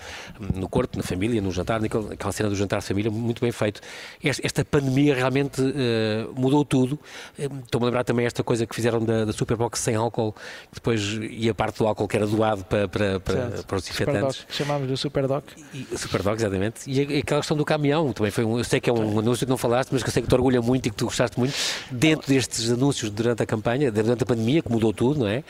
no 0.55 0.69
corpo, 0.69 0.97
na 0.97 1.03
família, 1.03 1.41
no 1.41 1.51
jantar, 1.51 1.81
naquela 1.81 2.33
cena 2.33 2.49
do 2.49 2.57
jantar 2.57 2.81
de 2.81 2.87
família, 2.87 3.11
muito 3.11 3.41
bem 3.41 3.53
feito. 3.53 3.81
Esta 4.23 4.65
pandemia 4.65 5.15
realmente 5.15 5.61
uh, 5.61 6.33
mudou 6.35 6.65
tudo. 6.65 6.99
Eh, 7.39 7.49
estou-me 7.65 7.85
a 7.85 7.87
lembrar 7.87 8.05
também 8.05 8.27
esta 8.27 8.43
coisa 8.43 8.67
que 8.67 8.75
fizeram 8.75 9.05
da, 9.05 9.25
da 9.25 9.33
Superbox 9.33 9.81
sem 9.81 9.95
álcool, 9.95 10.35
depois 10.73 11.01
ia 11.31 11.55
parte 11.55 11.79
do 11.79 11.87
álcool 11.87 12.09
que 12.09 12.17
era 12.17 12.27
doado 12.27 12.65
para, 12.65 12.89
para, 12.89 13.21
para, 13.21 13.63
para 13.63 13.77
os 13.77 13.89
infectantes. 13.89 14.47
Chamámos 14.49 14.89
de 14.89 14.97
Superdoc. 14.97 15.45
E, 15.73 15.99
Superdoc, 15.99 16.37
exatamente. 16.37 16.91
E 16.91 17.19
aquela 17.19 17.41
questão 17.41 17.57
do 17.57 17.65
caminhão 17.65 18.13
também 18.13 18.31
foi 18.31 18.45
um, 18.45 18.59
eu 18.59 18.65
sei 18.65 18.81
que 18.81 18.89
é 18.89 18.93
um 18.93 19.19
anúncio 19.19 19.47
que 19.47 19.51
não 19.51 19.57
falaste, 19.57 19.91
mas 19.93 20.03
que 20.03 20.09
eu 20.09 20.13
sei 20.13 20.23
que 20.23 20.29
te 20.29 20.35
orgulha 20.35 20.61
muito 20.61 20.87
e 20.87 20.91
que 20.91 20.97
tu 20.97 21.07
gostaste 21.07 21.39
muito 21.39 21.55
dentro 21.91 22.29
destes 22.29 22.71
anúncios 22.71 23.11
durante 23.25 23.43
a 23.43 23.47
campanha, 23.47 23.91
durante 23.91 24.23
a 24.23 24.27
pandemia, 24.27 24.63
que 24.63 24.71
mudou 24.71 24.93
tudo, 24.93 25.21
não 25.21 25.27
é? 25.27 25.43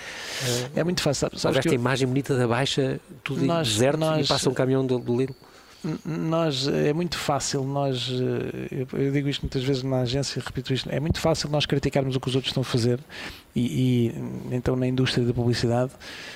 É 0.75 0.83
muito 0.85 1.03
fácil. 1.03 1.29
Sabes 1.37 1.59
esta 1.59 1.69
eu... 1.69 1.75
imagem 1.75 2.09
bonita 2.09 2.37
da 2.37 2.47
Baixa, 2.47 3.01
tudo 3.23 3.45
nós, 3.45 3.69
deserto 3.69 3.99
nós... 3.99 4.25
e 4.25 4.29
passa 4.29 4.49
um 4.49 4.55
caminhão 4.55 4.87
do, 4.87 4.99
do 4.99 5.17
Lidl. 5.17 5.35
Nós, 6.03 6.67
é 6.67 6.95
muito 6.95 7.19
fácil 7.19 7.63
nós, 7.63 8.11
eh, 8.11 8.87
eu 8.95 9.13
digo 9.13 9.29
isto 9.29 9.43
muitas 9.43 9.63
vezes 9.63 9.83
na 9.83 10.01
agência, 10.01 10.43
repito 10.43 10.73
isto, 10.73 10.89
é 10.91 10.99
muito 10.99 11.21
fácil 11.21 11.51
nós 11.51 11.67
criticarmos 11.67 12.17
o 12.17 12.21
que 12.21 12.27
os 12.27 12.35
outros 12.35 12.53
estão 12.53 12.63
a 12.63 12.65
fazer 12.65 12.99
e, 13.55 14.09
e 14.11 14.55
então 14.55 14.77
na 14.77 14.87
indústria 14.87 15.27
da 15.27 15.35
publicidade 15.35 15.93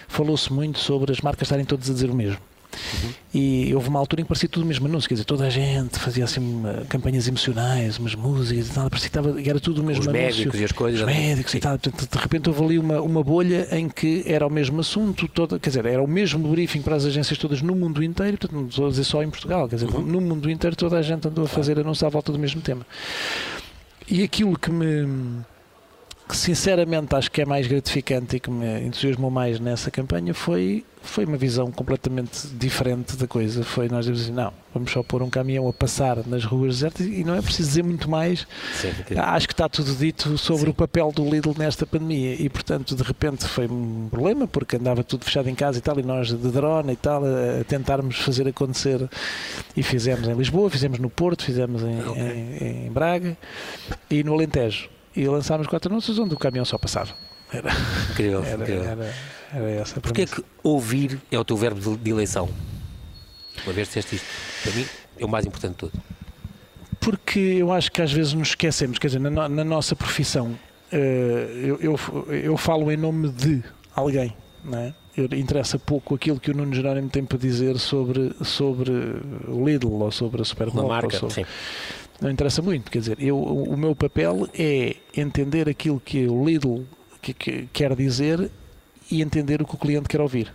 falou-se 0.06 0.52
muito 0.52 0.78
sobre 0.78 1.12
as 1.12 1.22
marcas 1.22 1.46
estarem 1.46 1.64
todas 1.64 1.88
a 1.88 1.94
dizer 1.94 2.10
o 2.10 2.14
mesmo. 2.14 2.42
Uhum. 3.02 3.10
E 3.34 3.74
houve 3.74 3.88
uma 3.88 3.98
altura 3.98 4.22
em 4.22 4.24
que 4.24 4.28
parecia 4.28 4.48
tudo 4.48 4.64
o 4.64 4.66
mesmo 4.66 4.86
anúncio, 4.86 5.08
quer 5.08 5.14
dizer, 5.14 5.24
toda 5.24 5.46
a 5.46 5.50
gente 5.50 5.98
fazia 5.98 6.24
assim 6.24 6.62
campanhas 6.88 7.28
emocionais, 7.28 7.98
umas 7.98 8.14
músicas 8.14 8.68
e 8.68 8.72
tal, 8.72 8.90
parecia 8.90 9.10
que 9.10 9.18
estava, 9.18 9.40
era 9.40 9.60
tudo 9.60 9.82
o 9.82 9.84
mesmo 9.84 10.02
Os 10.02 10.08
anúncio. 10.08 10.26
médicos 10.26 10.60
e 10.60 10.64
as 10.64 10.72
coisas. 10.72 11.00
Os 11.00 11.06
médicos 11.06 11.52
sim. 11.52 11.58
e 11.58 11.60
tal. 11.60 11.78
Portanto, 11.78 12.08
de 12.10 12.18
repente 12.18 12.48
houve 12.48 12.64
ali 12.64 12.78
uma, 12.78 13.00
uma 13.00 13.22
bolha 13.22 13.68
em 13.72 13.88
que 13.88 14.24
era 14.26 14.46
o 14.46 14.50
mesmo 14.50 14.80
assunto, 14.80 15.28
toda, 15.28 15.58
quer 15.58 15.70
dizer, 15.70 15.86
era 15.86 16.02
o 16.02 16.08
mesmo 16.08 16.48
briefing 16.48 16.82
para 16.82 16.96
as 16.96 17.04
agências 17.04 17.38
todas 17.38 17.62
no 17.62 17.74
mundo 17.74 18.02
inteiro, 18.02 18.38
portanto, 18.38 18.58
não 18.58 18.68
estou 18.68 18.86
a 18.86 18.90
dizer 18.90 19.04
só 19.04 19.22
em 19.22 19.30
Portugal, 19.30 19.68
quer 19.68 19.76
dizer, 19.76 19.90
uhum. 19.90 20.02
no 20.02 20.20
mundo 20.20 20.50
inteiro 20.50 20.74
toda 20.74 20.98
a 20.98 21.02
gente 21.02 21.28
andou 21.28 21.44
a 21.44 21.48
fazer 21.48 21.78
anúncios 21.78 22.02
à 22.02 22.08
volta 22.08 22.32
do 22.32 22.38
mesmo 22.38 22.60
tema. 22.60 22.86
E 24.10 24.22
aquilo 24.22 24.58
que 24.58 24.70
me 24.70 25.44
que 26.28 26.36
sinceramente 26.36 27.14
acho 27.14 27.30
que 27.30 27.40
é 27.40 27.46
mais 27.46 27.66
gratificante 27.66 28.36
e 28.36 28.40
que 28.40 28.50
me 28.50 28.82
entusiasmou 28.82 29.30
mais 29.30 29.58
nessa 29.58 29.90
campanha 29.90 30.34
foi, 30.34 30.84
foi 31.08 31.24
uma 31.24 31.36
visão 31.36 31.70
completamente 31.72 32.46
diferente 32.48 33.16
da 33.16 33.26
coisa. 33.26 33.64
Foi 33.64 33.88
nós 33.88 34.04
dizemos 34.04 34.22
assim, 34.22 34.32
não, 34.32 34.52
vamos 34.72 34.92
só 34.92 35.02
pôr 35.02 35.22
um 35.22 35.30
caminhão 35.30 35.66
a 35.68 35.72
passar 35.72 36.26
nas 36.26 36.44
ruas 36.44 36.76
desertas 36.76 37.06
e 37.06 37.24
não 37.24 37.34
é 37.34 37.42
preciso 37.42 37.68
dizer 37.68 37.82
muito 37.82 38.08
mais. 38.08 38.46
Sim, 38.74 38.90
acho 39.16 39.46
que 39.46 39.54
está 39.54 39.68
tudo 39.68 39.94
dito 39.94 40.36
sobre 40.38 40.66
Sim. 40.66 40.70
o 40.70 40.74
papel 40.74 41.10
do 41.10 41.28
Lidl 41.28 41.54
nesta 41.56 41.86
pandemia 41.86 42.34
e 42.34 42.48
portanto 42.48 42.94
de 42.94 43.02
repente 43.02 43.46
foi 43.46 43.66
um 43.66 44.08
problema 44.10 44.46
porque 44.46 44.76
andava 44.76 45.02
tudo 45.02 45.24
fechado 45.24 45.48
em 45.48 45.54
casa 45.54 45.78
e 45.78 45.80
tal 45.80 45.98
e 45.98 46.02
nós 46.02 46.28
de 46.28 46.36
drone 46.36 46.92
e 46.92 46.96
tal 46.96 47.22
a, 47.24 47.64
tentarmos 47.64 48.18
fazer 48.18 48.46
acontecer 48.46 49.08
e 49.76 49.82
fizemos 49.82 50.28
em 50.28 50.34
Lisboa, 50.34 50.70
fizemos 50.70 50.98
no 50.98 51.08
Porto, 51.08 51.44
fizemos 51.44 51.82
em, 51.82 52.00
okay. 52.00 52.22
em, 52.60 52.86
em 52.86 52.90
Braga 52.90 53.36
e 54.10 54.22
no 54.22 54.34
Alentejo 54.34 54.88
e 55.16 55.26
lançámos 55.26 55.66
quatro 55.66 55.90
anúncios 55.90 56.18
onde 56.18 56.34
o 56.34 56.38
caminhão 56.38 56.64
só 56.64 56.78
passava. 56.78 57.12
Era, 57.52 57.70
incrível, 58.10 58.44
era, 58.44 58.62
incrível. 58.62 58.84
Era, 58.84 59.14
era 59.52 59.70
essa 59.70 60.00
Porquê 60.00 60.22
é 60.22 60.26
que 60.26 60.44
ouvir 60.62 61.20
é 61.30 61.38
o 61.38 61.44
teu 61.44 61.56
verbo 61.56 61.96
de 61.96 62.10
eleição? 62.10 62.48
Uma 63.64 63.72
vez 63.72 63.88
disseste 63.88 64.16
isto, 64.16 64.26
para 64.62 64.72
mim 64.72 64.86
é 65.18 65.24
o 65.24 65.28
mais 65.28 65.46
importante 65.46 65.72
de 65.72 65.78
tudo. 65.78 65.92
Porque 67.00 67.38
eu 67.38 67.72
acho 67.72 67.90
que 67.90 68.02
às 68.02 68.12
vezes 68.12 68.32
nos 68.34 68.48
esquecemos, 68.48 68.98
quer 68.98 69.06
dizer, 69.08 69.18
na, 69.18 69.48
na 69.48 69.64
nossa 69.64 69.96
profissão, 69.96 70.58
uh, 70.92 70.96
eu, 70.96 71.78
eu, 71.80 71.98
eu, 72.32 72.56
falo 72.56 72.90
em 72.92 72.96
nome 72.96 73.30
de 73.30 73.62
alguém, 73.94 74.36
não 74.64 74.78
é? 74.78 74.94
Interessa 75.16 75.78
pouco 75.78 76.14
aquilo 76.14 76.38
que 76.38 76.50
o 76.50 76.54
Nuno 76.54 76.72
Jerónimo 76.72 77.08
tem 77.08 77.24
para 77.24 77.38
dizer 77.38 77.76
sobre, 77.78 78.32
sobre 78.44 78.92
o 79.48 79.64
Lidl 79.64 80.00
ou 80.00 80.12
sobre 80.12 80.42
a 80.42 80.44
Superboc. 80.44 80.78
Uma 80.78 80.88
marca, 80.88 81.18
sobre... 81.18 81.34
sim 81.34 81.44
não 82.20 82.30
interessa 82.30 82.60
muito. 82.60 82.90
Quer 82.90 82.98
dizer, 82.98 83.16
eu, 83.20 83.40
o 83.40 83.76
meu 83.76 83.94
papel 83.94 84.48
é 84.52 84.96
entender 85.16 85.68
aquilo 85.68 86.00
que 86.00 86.26
o 86.26 86.44
Lidl 86.44 86.84
que, 87.20 87.34
que 87.34 87.68
quer 87.72 87.94
dizer 87.94 88.50
e 89.10 89.22
entender 89.22 89.62
o 89.62 89.66
que 89.66 89.74
o 89.74 89.78
cliente 89.78 90.08
quer 90.08 90.20
ouvir. 90.20 90.52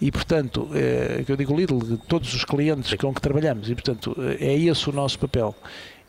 E, 0.00 0.12
portanto, 0.12 0.68
é, 0.74 1.24
eu 1.26 1.36
digo 1.36 1.56
Lidl, 1.56 1.96
todos 2.08 2.32
os 2.32 2.44
clientes 2.44 2.94
com 2.94 3.12
que 3.12 3.20
trabalhamos, 3.20 3.68
e, 3.68 3.74
portanto, 3.74 4.16
é 4.38 4.54
esse 4.54 4.88
o 4.88 4.92
nosso 4.92 5.18
papel. 5.18 5.54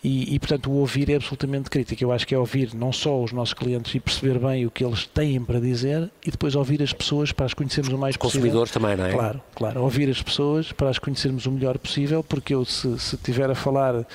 E, 0.02 0.34
e, 0.34 0.40
portanto, 0.40 0.72
o 0.72 0.76
ouvir 0.76 1.10
é 1.10 1.16
absolutamente 1.16 1.70
crítico. 1.70 2.02
Eu 2.02 2.12
acho 2.12 2.26
que 2.26 2.34
é 2.34 2.38
ouvir 2.38 2.74
não 2.74 2.92
só 2.94 3.22
os 3.22 3.34
nossos 3.34 3.54
clientes 3.54 3.94
e 3.94 4.00
perceber 4.00 4.40
bem 4.40 4.66
o 4.66 4.72
que 4.72 4.84
eles 4.84 5.06
têm 5.06 5.44
para 5.44 5.60
dizer 5.60 6.10
e 6.26 6.32
depois 6.32 6.56
ouvir 6.56 6.82
as 6.82 6.94
pessoas 6.94 7.34
para 7.34 7.46
as 7.46 7.54
conhecermos 7.54 7.94
o 7.94 7.98
mais 7.98 8.14
os 8.14 8.18
possível. 8.18 8.42
consumidores 8.42 8.72
também, 8.72 8.96
não 8.96 9.06
é? 9.06 9.12
Claro, 9.12 9.42
claro. 9.54 9.82
Ouvir 9.82 10.10
as 10.10 10.22
pessoas 10.22 10.72
para 10.72 10.90
as 10.90 10.98
conhecermos 10.98 11.46
o 11.46 11.52
melhor 11.52 11.78
possível, 11.78 12.24
porque 12.24 12.56
eu, 12.56 12.64
se, 12.64 12.98
se 12.98 13.18
tiver 13.18 13.50
a 13.50 13.56
falar 13.56 14.06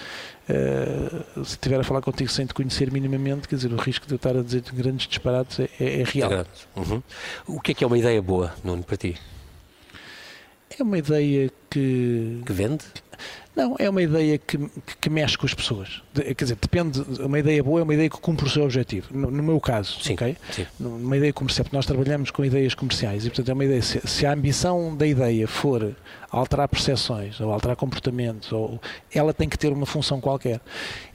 Uh, 0.46 1.42
se 1.42 1.52
estiver 1.52 1.80
a 1.80 1.82
falar 1.82 2.02
contigo 2.02 2.30
sem 2.30 2.44
te 2.44 2.52
conhecer 2.52 2.92
minimamente, 2.92 3.48
quer 3.48 3.56
dizer, 3.56 3.72
o 3.72 3.76
risco 3.76 4.06
de 4.06 4.12
eu 4.12 4.16
estar 4.16 4.36
a 4.36 4.42
dizer 4.42 4.62
grandes 4.74 5.06
disparates 5.06 5.58
é, 5.58 5.70
é, 5.80 6.02
é 6.02 6.04
real. 6.04 6.44
Uhum. 6.76 7.02
O 7.46 7.60
que 7.62 7.72
é 7.72 7.74
que 7.74 7.82
é 7.82 7.86
uma 7.86 7.96
ideia 7.96 8.20
boa, 8.20 8.52
Nuno, 8.62 8.82
para 8.82 8.98
ti? 8.98 9.16
É 10.78 10.82
uma 10.82 10.98
ideia 10.98 11.50
que. 11.74 12.42
Que 12.46 12.52
vende? 12.52 12.84
Não, 13.56 13.76
é 13.78 13.88
uma 13.88 14.02
ideia 14.02 14.36
que, 14.36 14.58
que, 15.00 15.08
mexe 15.08 15.38
com 15.38 15.46
as 15.46 15.54
pessoas. 15.54 16.02
De, 16.12 16.22
quer 16.34 16.44
dizer, 16.44 16.58
depende. 16.60 17.00
Uma 17.20 17.38
ideia 17.38 17.62
boa 17.62 17.80
é 17.80 17.82
uma 17.84 17.94
idea 17.94 18.10
que 18.10 18.18
cumpre 18.18 18.46
o 18.46 18.50
seu 18.50 18.64
objetivo. 18.64 19.16
No, 19.16 19.30
no 19.30 19.42
meu 19.42 19.60
caso, 19.60 20.00
sim, 20.02 20.14
ok? 20.14 20.36
Sim. 20.50 20.66
Uma 20.80 21.16
ideia 21.16 21.32
comercial, 21.32 21.64
porque 21.64 21.76
nós 21.76 21.86
trabalhamos 21.86 22.32
com 22.32 22.44
ideias 22.44 22.74
comerciais 22.74 23.24
e, 23.24 23.28
portanto, 23.30 23.48
é 23.48 23.52
uma 23.52 23.64
ideia. 23.64 23.80
Se, 23.80 24.00
se 24.04 24.26
a 24.26 24.32
ambição 24.32 24.96
da 24.96 25.06
ideia 25.06 25.46
for 25.46 25.94
alterar 26.30 26.66
percepções 26.68 27.40
ou 27.40 27.52
alterar 27.52 27.76
comportamentos, 27.76 28.50
ou, 28.50 28.80
ela 29.14 29.32
tem 29.32 29.48
que 29.48 29.56
ter 29.56 29.72
uma 29.72 29.86
função 29.86 30.20
qualquer. 30.20 30.60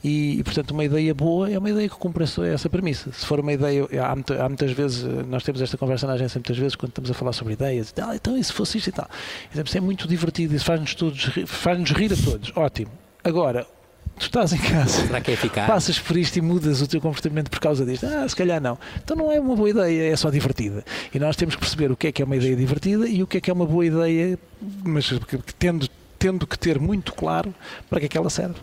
E, 0.02 0.38
e, 0.38 0.42
portanto, 0.42 0.70
uma 0.70 0.84
ideia 0.84 1.12
boa 1.12 1.50
é 1.50 1.58
uma 1.58 1.68
ideia 1.68 1.90
que 1.90 1.96
cumpre 1.96 2.24
essa, 2.24 2.46
essa 2.46 2.70
premissa. 2.70 3.12
Se 3.12 3.26
for 3.26 3.38
uma 3.38 3.52
ideia. 3.52 3.86
Há, 4.02 4.44
há, 4.44 4.48
muitas 4.48 4.72
vezes. 4.72 5.02
Nós 5.26 5.42
temos 5.42 5.60
esta 5.60 5.76
conversa 5.76 6.06
na 6.06 6.14
agência 6.14 6.38
muitas 6.38 6.56
vezes 6.56 6.74
quando 6.74 6.90
estamos 6.90 7.10
a 7.10 7.14
falar 7.14 7.34
sobre 7.34 7.52
ideias. 7.52 7.90
E 7.90 7.94
tal, 7.94 8.14
então, 8.14 8.38
e 8.38 8.42
se 8.42 8.52
fosse 8.52 8.78
isto 8.78 8.88
e 8.88 8.92
tal? 8.92 9.10
Isso 9.54 9.76
é 9.76 9.80
muito 9.80 10.08
divertido, 10.08 10.49
isso 10.54 10.64
faz-nos 10.64 10.94
todos 10.94 11.30
faz-nos 11.46 11.90
rir 11.92 12.12
a 12.12 12.16
todos. 12.16 12.52
Ótimo. 12.54 12.90
Agora, 13.22 13.66
tu 14.18 14.26
estás 14.26 14.52
em 14.52 14.58
casa, 14.58 15.02
é 15.04 15.66
passas 15.66 15.98
por 15.98 16.16
isto 16.16 16.36
e 16.36 16.42
mudas 16.42 16.82
o 16.82 16.86
teu 16.86 17.00
comportamento 17.00 17.50
por 17.50 17.58
causa 17.58 17.84
disto. 17.84 18.06
Ah, 18.06 18.28
se 18.28 18.36
calhar 18.36 18.60
não. 18.60 18.78
Então 19.02 19.16
não 19.16 19.32
é 19.32 19.40
uma 19.40 19.56
boa 19.56 19.70
ideia, 19.70 20.12
é 20.12 20.16
só 20.16 20.30
divertida. 20.30 20.84
E 21.12 21.18
nós 21.18 21.36
temos 21.36 21.54
que 21.54 21.60
perceber 21.60 21.90
o 21.90 21.96
que 21.96 22.08
é 22.08 22.12
que 22.12 22.22
é 22.22 22.24
uma 22.24 22.36
ideia 22.36 22.54
divertida 22.54 23.08
e 23.08 23.22
o 23.22 23.26
que 23.26 23.38
é 23.38 23.40
que 23.40 23.50
é 23.50 23.54
uma 23.54 23.66
boa 23.66 23.84
ideia, 23.84 24.38
mas 24.84 25.10
tendo, 25.58 25.88
tendo 26.18 26.46
que 26.46 26.58
ter 26.58 26.78
muito 26.78 27.14
claro 27.14 27.54
para 27.88 28.00
que 28.00 28.06
é 28.06 28.08
que 28.08 28.18
ela 28.18 28.30
serve. 28.30 28.56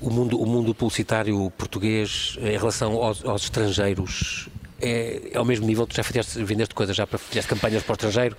O 0.00 0.10
mundo, 0.10 0.40
o 0.40 0.46
mundo 0.46 0.74
publicitário 0.74 1.50
português, 1.58 2.38
em 2.40 2.56
relação 2.56 2.94
aos, 3.02 3.24
aos 3.24 3.42
estrangeiros, 3.42 4.48
é, 4.80 5.30
é 5.32 5.38
ao 5.38 5.44
mesmo 5.44 5.66
nível, 5.66 5.86
tu 5.86 5.94
já 5.94 6.02
fizeste, 6.02 6.42
vendeste 6.42 6.74
coisas, 6.74 6.96
já 6.96 7.06
fizeste 7.06 7.48
campanhas 7.48 7.82
para 7.82 7.92
o 7.92 7.94
estrangeiro, 7.94 8.36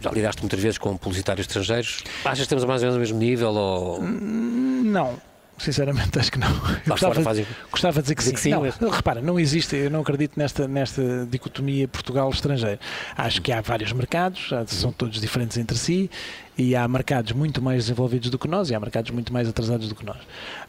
já 0.00 0.10
lidaste 0.10 0.42
muitas 0.42 0.60
vezes 0.60 0.78
com 0.78 0.96
publicitários 0.96 1.46
estrangeiros. 1.46 2.02
Achas 2.24 2.38
que 2.38 2.42
estamos 2.42 2.64
mais 2.64 2.82
ou 2.82 2.88
menos 2.88 2.94
ao 2.94 3.00
mesmo 3.00 3.18
nível? 3.18 3.52
Ou... 3.52 4.02
Não, 4.02 5.20
Sinceramente, 5.58 6.18
acho 6.18 6.32
que 6.32 6.38
não. 6.38 6.48
gostava, 6.86 7.14
fazem... 7.22 7.46
gostava 7.70 7.94
de 8.00 8.02
dizer 8.02 8.14
que 8.14 8.22
dizer 8.22 8.36
sim. 8.36 8.60
Que 8.60 8.72
sim 8.72 8.80
não. 8.80 8.90
Repara, 8.90 9.20
não 9.20 9.38
existe, 9.38 9.76
eu 9.76 9.90
não 9.90 10.00
acredito 10.00 10.36
nesta, 10.36 10.66
nesta 10.66 11.26
dicotomia 11.30 11.86
Portugal-estrangeiro. 11.86 12.80
Acho 13.16 13.40
que 13.40 13.52
há 13.52 13.60
vários 13.60 13.92
mercados, 13.92 14.50
são 14.66 14.92
todos 14.92 15.20
diferentes 15.20 15.56
entre 15.56 15.76
si, 15.76 16.10
e 16.56 16.74
há 16.74 16.86
mercados 16.86 17.32
muito 17.32 17.62
mais 17.62 17.84
desenvolvidos 17.84 18.28
do 18.28 18.38
que 18.38 18.48
nós 18.48 18.70
e 18.70 18.74
há 18.74 18.80
mercados 18.80 19.10
muito 19.10 19.32
mais 19.32 19.48
atrasados 19.48 19.88
do 19.88 19.94
que 19.94 20.04
nós. 20.04 20.18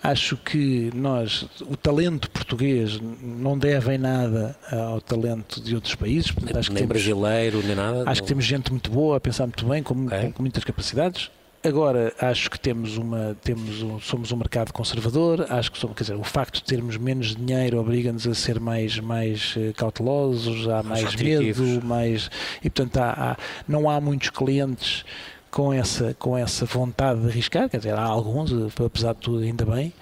Acho 0.02 0.38
que 0.38 0.92
nós, 0.94 1.48
o 1.62 1.76
talento 1.76 2.30
português 2.30 3.00
não 3.22 3.58
deve 3.58 3.96
em 3.96 3.98
nada 3.98 4.56
ao 4.72 5.02
talento 5.02 5.62
de 5.62 5.76
outros 5.76 5.96
países. 5.96 6.32
Portanto, 6.32 6.58
acho 6.58 6.72
nem 6.72 6.84
que 6.84 6.88
temos, 6.88 7.04
brasileiro, 7.04 7.64
nem 7.64 7.76
nada. 7.76 8.04
Acho 8.10 8.22
não. 8.22 8.26
que 8.26 8.28
temos 8.28 8.46
gente 8.46 8.72
muito 8.72 8.92
boa, 8.92 9.18
a 9.18 9.20
pensar 9.20 9.46
muito 9.46 9.66
bem, 9.66 9.82
com, 9.82 10.06
okay. 10.06 10.32
com 10.32 10.44
muitas 10.44 10.64
capacidades 10.64 11.32
Agora, 11.66 12.14
acho 12.20 12.52
que 12.52 12.60
temos 12.60 12.98
uma, 12.98 13.38
temos 13.42 13.82
um, 13.82 13.98
somos 13.98 14.34
um 14.34 14.36
mercado 14.36 14.74
conservador, 14.74 15.46
acho 15.50 15.72
que 15.72 15.78
somos, 15.78 15.96
quer 15.96 16.04
dizer, 16.04 16.16
o 16.16 16.24
facto 16.24 16.56
de 16.56 16.64
termos 16.66 16.98
menos 16.98 17.38
dinheiro 17.38 17.80
obriga-nos 17.80 18.28
a 18.28 18.34
ser 18.34 18.60
mais, 18.60 19.00
mais 19.00 19.56
eh, 19.58 19.72
cautelosos, 19.72 20.68
há 20.68 20.84
mais, 20.84 21.16
medo, 21.16 21.82
mais. 21.86 22.30
E 22.62 22.70
portanto 22.70 22.98
há, 22.98 23.12
há, 23.12 23.38
não 23.66 23.90
há 23.90 24.02
muitos 24.02 24.30
clientes 24.30 25.06
com 25.50 25.72
essa, 25.72 26.14
com 26.20 26.38
essa 26.38 26.66
vontade 26.66 27.22
de 27.22 27.28
arriscar, 27.28 27.70
quer 27.70 27.78
dizer, 27.78 27.94
há 27.94 28.04
alguns, 28.04 28.52
apesar 28.86 29.14
de 29.14 29.22
tudo, 29.22 29.44
ainda 29.44 29.66
bem, 29.66 29.94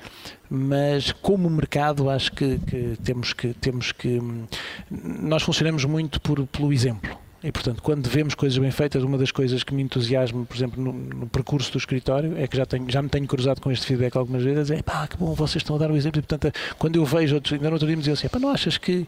mas 0.50 1.12
como 1.12 1.47
mercado 1.47 2.10
acho 2.10 2.32
que, 2.32 2.58
que 2.58 2.97
temos 3.04 3.34
que 3.34 3.54
temos 3.54 3.91
que 3.91 4.17
hum, 4.17 4.47
nós 4.89 5.43
funcionamos 5.43 5.86
muito 5.86 6.19
por, 6.19 6.47
pelo 6.47 6.74
exemplo 6.74 7.19
e, 7.43 7.51
portanto, 7.51 7.82
quando 7.82 8.08
vemos 8.08 8.36
coisas 8.36 8.58
bem 8.58 8.69
feitas, 8.69 9.04
uma 9.04 9.17
das 9.17 9.32
coisas 9.32 9.63
que 9.63 9.73
me 9.73 9.82
entusiasma, 9.82 10.45
por 10.45 10.56
exemplo, 10.56 10.84
no, 10.84 10.93
no 10.93 11.27
percurso 11.27 11.71
do 11.71 11.77
escritório, 11.80 12.38
é 12.38 12.47
que 12.47 12.56
já, 12.56 12.67
tenho, 12.67 12.89
já 12.89 13.01
me 13.01 13.10
tenho 13.10 13.25
cruzado 13.25 13.60
com 13.60 13.71
este 13.71 13.88
feedback 13.88 14.15
algumas 14.15 14.43
vezes, 14.43 14.69
é 14.69 14.84
pá, 14.84 15.08
que 15.08 15.17
bom, 15.17 15.34
vocês 15.34 15.58
estão 15.58 15.75
a 15.75 15.80
dar 15.80 15.89
o 15.89 15.97
exemplo. 15.97 16.19
E, 16.19 16.21
portanto, 16.21 16.54
quando 16.77 16.97
eu 16.97 17.06
vejo 17.06 17.36
outros, 17.36 17.54
ainda 17.54 17.67
no 17.67 17.73
outro 17.73 17.88
dia 17.88 17.95
me 17.95 18.01
diziam 18.01 18.13
assim, 18.13 18.27
pá, 18.27 18.38
não 18.38 18.49
achas 18.49 18.77
que 18.77 19.08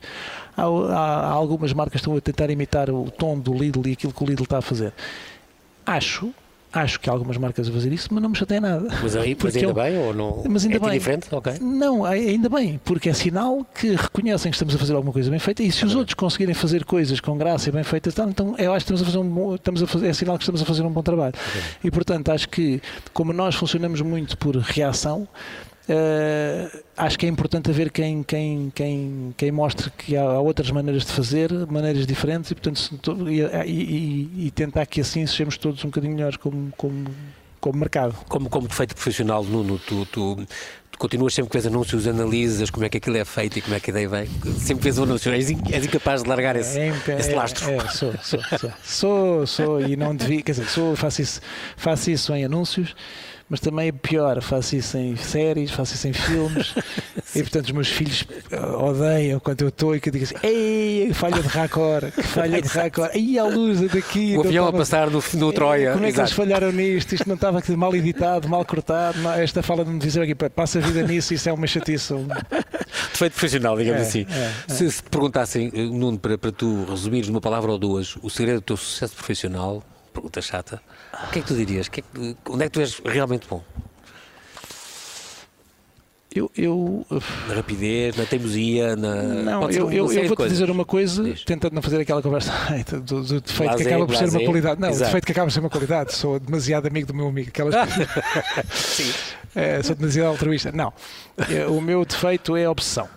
há, 0.57 0.63
há 0.63 1.29
algumas 1.29 1.73
marcas 1.73 1.93
que 1.93 1.97
estão 1.97 2.17
a 2.17 2.21
tentar 2.21 2.49
imitar 2.49 2.89
o 2.89 3.11
tom 3.11 3.37
do 3.37 3.53
Lidl 3.53 3.87
e 3.87 3.91
aquilo 3.91 4.11
que 4.11 4.23
o 4.23 4.25
Lidl 4.25 4.43
está 4.43 4.57
a 4.57 4.61
fazer? 4.61 4.93
Acho, 5.85 6.33
Acho 6.73 6.99
que 6.99 7.09
há 7.09 7.13
algumas 7.13 7.37
marcas 7.37 7.69
a 7.69 7.71
fazer 7.71 7.93
isso, 7.93 8.09
mas 8.11 8.23
não 8.23 8.29
me 8.29 8.35
chateia 8.35 8.59
nada. 8.59 8.87
Mas, 9.01 9.15
aí, 9.15 9.37
mas 9.41 9.55
ainda 9.55 9.69
eu, 9.69 9.73
bem 9.73 9.97
ou 9.97 10.13
não? 10.13 10.43
Mas 10.49 10.65
ainda 10.65 10.77
é 10.77 10.79
bem. 10.79 10.91
diferente? 10.93 11.27
Okay. 11.33 11.53
Não, 11.61 12.03
ainda 12.03 12.49
bem, 12.49 12.79
porque 12.83 13.09
é 13.09 13.13
sinal 13.13 13.63
que 13.75 13.95
reconhecem 13.95 14.51
que 14.51 14.55
estamos 14.55 14.73
a 14.73 14.79
fazer 14.79 14.93
alguma 14.95 15.13
coisa 15.13 15.29
bem 15.29 15.39
feita 15.39 15.61
e 15.61 15.71
se 15.71 15.85
os 15.85 15.93
outros 15.93 16.15
conseguirem 16.15 16.55
fazer 16.55 16.83
coisas 16.83 17.19
com 17.19 17.37
graça 17.37 17.69
e 17.69 17.71
bem 17.71 17.83
feitas, 17.83 18.17
então 18.17 18.55
eu 18.57 18.73
acho 18.73 18.85
que 18.85 18.91
estamos 18.93 19.01
a 19.03 19.05
fazer 19.05 19.17
um 19.19 19.29
bom, 19.29 19.55
estamos 19.55 19.83
a 19.83 19.87
fazer, 19.87 20.07
é 20.07 20.13
sinal 20.13 20.35
que 20.37 20.43
estamos 20.43 20.61
a 20.63 20.65
fazer 20.65 20.81
um 20.81 20.91
bom 20.91 21.03
trabalho. 21.03 21.33
Okay. 21.35 21.61
E 21.83 21.91
portanto, 21.91 22.29
acho 22.29 22.49
que 22.49 22.81
como 23.13 23.31
nós 23.31 23.53
funcionamos 23.53 24.01
muito 24.01 24.35
por 24.37 24.55
reação, 24.57 25.27
Uh, 25.83 26.83
acho 26.95 27.19
que 27.19 27.25
é 27.25 27.29
importante 27.29 27.69
haver 27.69 27.91
quem, 27.91 28.23
quem, 28.23 28.71
quem, 28.73 29.33
quem 29.35 29.51
mostre 29.51 29.91
que 29.91 30.15
há 30.15 30.39
outras 30.39 30.71
maneiras 30.71 31.05
de 31.05 31.11
fazer, 31.11 31.51
maneiras 31.67 32.07
diferentes 32.07 32.51
e, 32.51 32.55
portanto, 32.55 33.29
e, 33.29 33.41
e, 33.41 34.45
e 34.47 34.51
tentar 34.51 34.85
que 34.85 35.01
assim 35.01 35.25
sejamos 35.27 35.57
todos 35.57 35.83
um 35.83 35.87
bocadinho 35.87 36.15
melhores 36.15 36.37
como, 36.37 36.71
como, 36.77 37.05
como 37.59 37.79
mercado. 37.79 38.15
Como, 38.29 38.49
como 38.49 38.67
defeito 38.67 38.95
profissional, 38.95 39.43
Nuno, 39.43 39.77
tu, 39.77 40.05
tu 40.05 40.45
continuas 40.97 41.33
sempre 41.33 41.49
que 41.49 41.57
vês 41.57 41.65
anúncios, 41.65 42.07
analisas 42.07 42.69
como 42.69 42.85
é 42.85 42.89
que 42.89 42.97
aquilo 42.97 43.17
é 43.17 43.25
feito 43.25 43.59
e 43.59 43.61
como 43.61 43.75
é 43.75 43.79
que 43.81 43.91
a 43.91 43.93
ideia 43.93 44.07
vem. 44.07 44.29
Sempre 44.57 44.85
vês 44.85 44.97
o 44.97 45.03
anúncio, 45.03 45.33
és, 45.33 45.49
incapaz 45.49 46.23
de 46.23 46.29
largar 46.29 46.55
esse, 46.55 46.79
É, 46.79 46.93
esse 47.19 47.31
é, 47.31 47.35
lastro. 47.35 47.69
É, 47.69 47.79
sou, 47.89 48.13
sou, 48.21 48.39
sou, 48.57 48.71
sou, 48.83 49.47
sou, 49.47 49.81
e 49.81 49.97
não 49.97 50.15
devia, 50.15 50.41
quer 50.41 50.53
dizer, 50.53 50.69
sou, 50.69 50.95
faço, 50.95 51.21
isso, 51.21 51.41
faço 51.75 52.09
isso 52.09 52.33
em 52.33 52.45
anúncios, 52.45 52.95
mas 53.49 53.59
também 53.59 53.87
é 53.89 53.91
pior, 53.91 54.41
faço 54.41 54.75
isso 54.75 54.97
em 54.97 55.15
séries, 55.15 55.71
faço 55.71 55.93
isso 55.95 56.07
em 56.07 56.13
filmes, 56.13 56.73
e 57.35 57.41
portanto 57.41 57.65
os 57.65 57.71
meus 57.71 57.87
filhos 57.89 58.25
eh, 58.51 58.59
odeiam 58.59 59.39
quando 59.39 59.61
eu 59.61 59.67
estou 59.69 59.95
e 59.95 59.99
que 59.99 60.09
eu 60.09 60.13
digo 60.13 60.23
assim, 60.25 60.35
ei, 60.43 61.11
falha 61.13 61.41
de 61.41 61.47
raccord, 61.47 62.11
que 62.11 62.23
falha 62.23 62.61
de 62.61 62.67
raccord, 62.73 63.11
aí 63.13 63.37
a 63.37 63.43
luz 63.43 63.81
daqui. 63.91 64.35
O 64.37 64.41
avião 64.41 64.67
a 64.67 64.73
passar 64.73 65.09
no, 65.09 65.23
no 65.35 65.53
Troia. 65.53 65.93
Como 65.93 66.05
é 66.05 66.11
que 66.11 66.19
eles 66.19 66.31
Exato. 66.31 66.35
falharam 66.35 66.71
nisto? 66.71 67.13
Isto 67.13 67.27
não 67.27 67.35
estava 67.35 67.61
mal 67.75 67.95
editado, 67.95 68.47
mal 68.49 68.65
cortado. 68.65 69.19
não- 69.19 69.33
esta 69.33 69.61
fala 69.61 69.83
de 69.85 69.91
me 69.91 69.99
dizer 69.99 70.21
aqui, 70.21 70.33
passa 70.35 70.79
a 70.79 70.81
vida 70.81 71.03
nisso, 71.03 71.33
isso 71.33 71.47
é 71.49 71.53
uma 71.53 71.67
chatice. 71.67 72.13
Defeito 73.13 73.33
profissional, 73.33 73.77
digamos 73.77 74.01
É, 74.01 74.05
assim. 74.05 74.25
é, 74.29 74.51
é. 74.69 74.73
Se, 74.73 74.89
se 74.91 75.03
perguntassem, 75.03 75.71
eh, 75.73 75.83
Nuno, 75.83 76.17
para, 76.17 76.37
para 76.37 76.51
tu 76.51 76.85
resumires 76.89 77.27
numa 77.27 77.41
palavra 77.41 77.71
ou 77.71 77.77
duas 77.77 78.15
o 78.21 78.29
segredo 78.29 78.55
do 78.55 78.61
teu 78.61 78.77
sucesso 78.77 79.15
profissional, 79.15 79.83
pergunta 80.13 80.41
chata, 80.41 80.81
o 81.27 81.31
que 81.31 81.39
é 81.39 81.41
que 81.41 81.47
tu 81.47 81.55
dirias? 81.55 81.87
O 81.87 81.91
que 81.91 81.99
é 81.99 82.03
que- 82.03 82.37
onde 82.49 82.63
é 82.63 82.67
que 82.67 82.71
tu 82.73 82.79
és 82.81 82.99
realmente 83.05 83.47
bom? 83.49 83.63
Eu, 86.35 86.49
eu, 86.57 87.05
Na 87.47 87.53
rapidez, 87.53 88.15
na 88.17 88.25
teimosia, 88.25 88.95
na. 88.95 89.13
Não, 89.21 89.71
ser 89.71 89.79
eu, 89.81 89.91
eu, 89.91 90.11
eu 90.11 90.27
vou-te 90.27 90.47
dizer 90.49 90.67
uma 90.71 90.83
coisa, 90.83 91.23
Diz. 91.23 91.43
tentando 91.43 91.73
não 91.75 91.81
fazer 91.83 92.01
aquela 92.01 92.23
conversa 92.23 92.51
ai, 92.71 92.83
do, 92.83 93.01
do 93.01 93.39
defeito 93.39 93.69
Blasé, 93.69 93.83
que 93.83 93.89
acaba 93.89 94.05
por 94.07 94.15
ser 94.15 94.21
blasé. 94.23 94.37
uma 94.39 94.45
qualidade. 94.45 94.81
Não, 94.81 94.87
o 94.87 94.91
Exato. 94.91 95.05
defeito 95.05 95.25
que 95.25 95.31
acaba 95.31 95.45
por 95.47 95.53
ser 95.53 95.59
uma 95.59 95.69
qualidade. 95.69 96.13
Sou 96.15 96.39
demasiado 96.39 96.87
amigo 96.87 97.05
do 97.05 97.13
meu 97.13 97.27
amigo. 97.27 97.49
Aquelas 97.49 97.75
Sim. 98.73 99.13
É, 99.53 99.83
sou 99.83 99.95
demasiado 99.95 100.29
altruísta. 100.29 100.71
Não. 100.71 100.91
É, 101.37 101.67
O 101.67 101.79
meu 101.79 102.03
defeito 102.03 102.55
é 102.57 102.65
a 102.65 102.71
obsessão. 102.71 103.07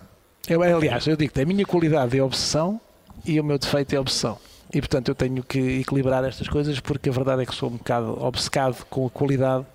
Eu, 0.47 0.61
aliás, 0.61 1.07
eu 1.07 1.15
digo 1.17 1.33
que 1.33 1.41
a 1.41 1.45
minha 1.45 1.65
qualidade 1.65 2.15
é 2.15 2.19
a 2.21 2.25
obsessão 2.25 2.79
e 3.25 3.39
o 3.39 3.43
meu 3.43 3.57
defeito 3.57 3.93
é 3.93 3.97
a 3.97 4.01
obsessão. 4.01 4.37
E 4.73 4.81
portanto 4.81 5.09
eu 5.09 5.15
tenho 5.15 5.41
que 5.43 5.59
equilibrar 5.79 6.23
estas 6.23 6.47
coisas 6.47 6.79
porque 6.79 7.09
a 7.09 7.11
verdade 7.11 7.43
é 7.43 7.45
que 7.45 7.55
sou 7.55 7.69
um 7.69 7.77
bocado 7.77 8.21
obcecado 8.21 8.85
com 8.89 9.05
a 9.05 9.09
qualidade 9.09 9.65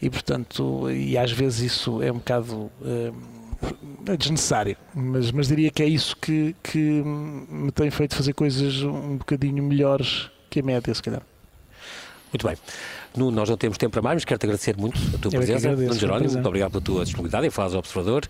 e 0.00 0.08
portanto, 0.08 0.90
e 0.90 1.16
às 1.16 1.30
vezes 1.30 1.72
isso 1.72 2.02
é 2.02 2.10
um 2.10 2.16
bocado 2.16 2.70
hum, 2.82 3.12
é 4.06 4.16
desnecessário, 4.16 4.76
mas, 4.94 5.30
mas 5.30 5.48
diria 5.48 5.70
que 5.70 5.82
é 5.82 5.86
isso 5.86 6.16
que, 6.16 6.54
que 6.62 6.78
me 6.78 7.70
tem 7.70 7.90
feito 7.90 8.14
fazer 8.14 8.32
coisas 8.32 8.82
um 8.82 9.16
bocadinho 9.16 9.62
melhores 9.62 10.30
que 10.50 10.60
a 10.60 10.62
média, 10.62 10.94
se 10.94 11.02
calhar. 11.02 11.22
Muito 12.32 12.46
bem. 12.46 12.56
Nuno, 13.16 13.30
nós 13.30 13.48
não 13.48 13.56
temos 13.56 13.78
tempo 13.78 13.92
para 13.92 14.02
mais, 14.02 14.16
mas 14.16 14.24
quero-te 14.24 14.44
agradecer 14.44 14.76
muito 14.76 14.98
a 15.14 15.18
tua 15.18 15.32
Eu 15.32 15.40
é 15.40 15.44
presença. 15.44 15.70
agradeço, 15.70 16.00
Jerónimo, 16.00 16.32
muito 16.32 16.46
obrigado 16.46 16.72
pela 16.72 16.82
tua 16.82 17.04
disponibilidade 17.04 17.46
em 17.46 17.50
Faz 17.50 17.72
ao 17.72 17.78
Observador. 17.78 18.28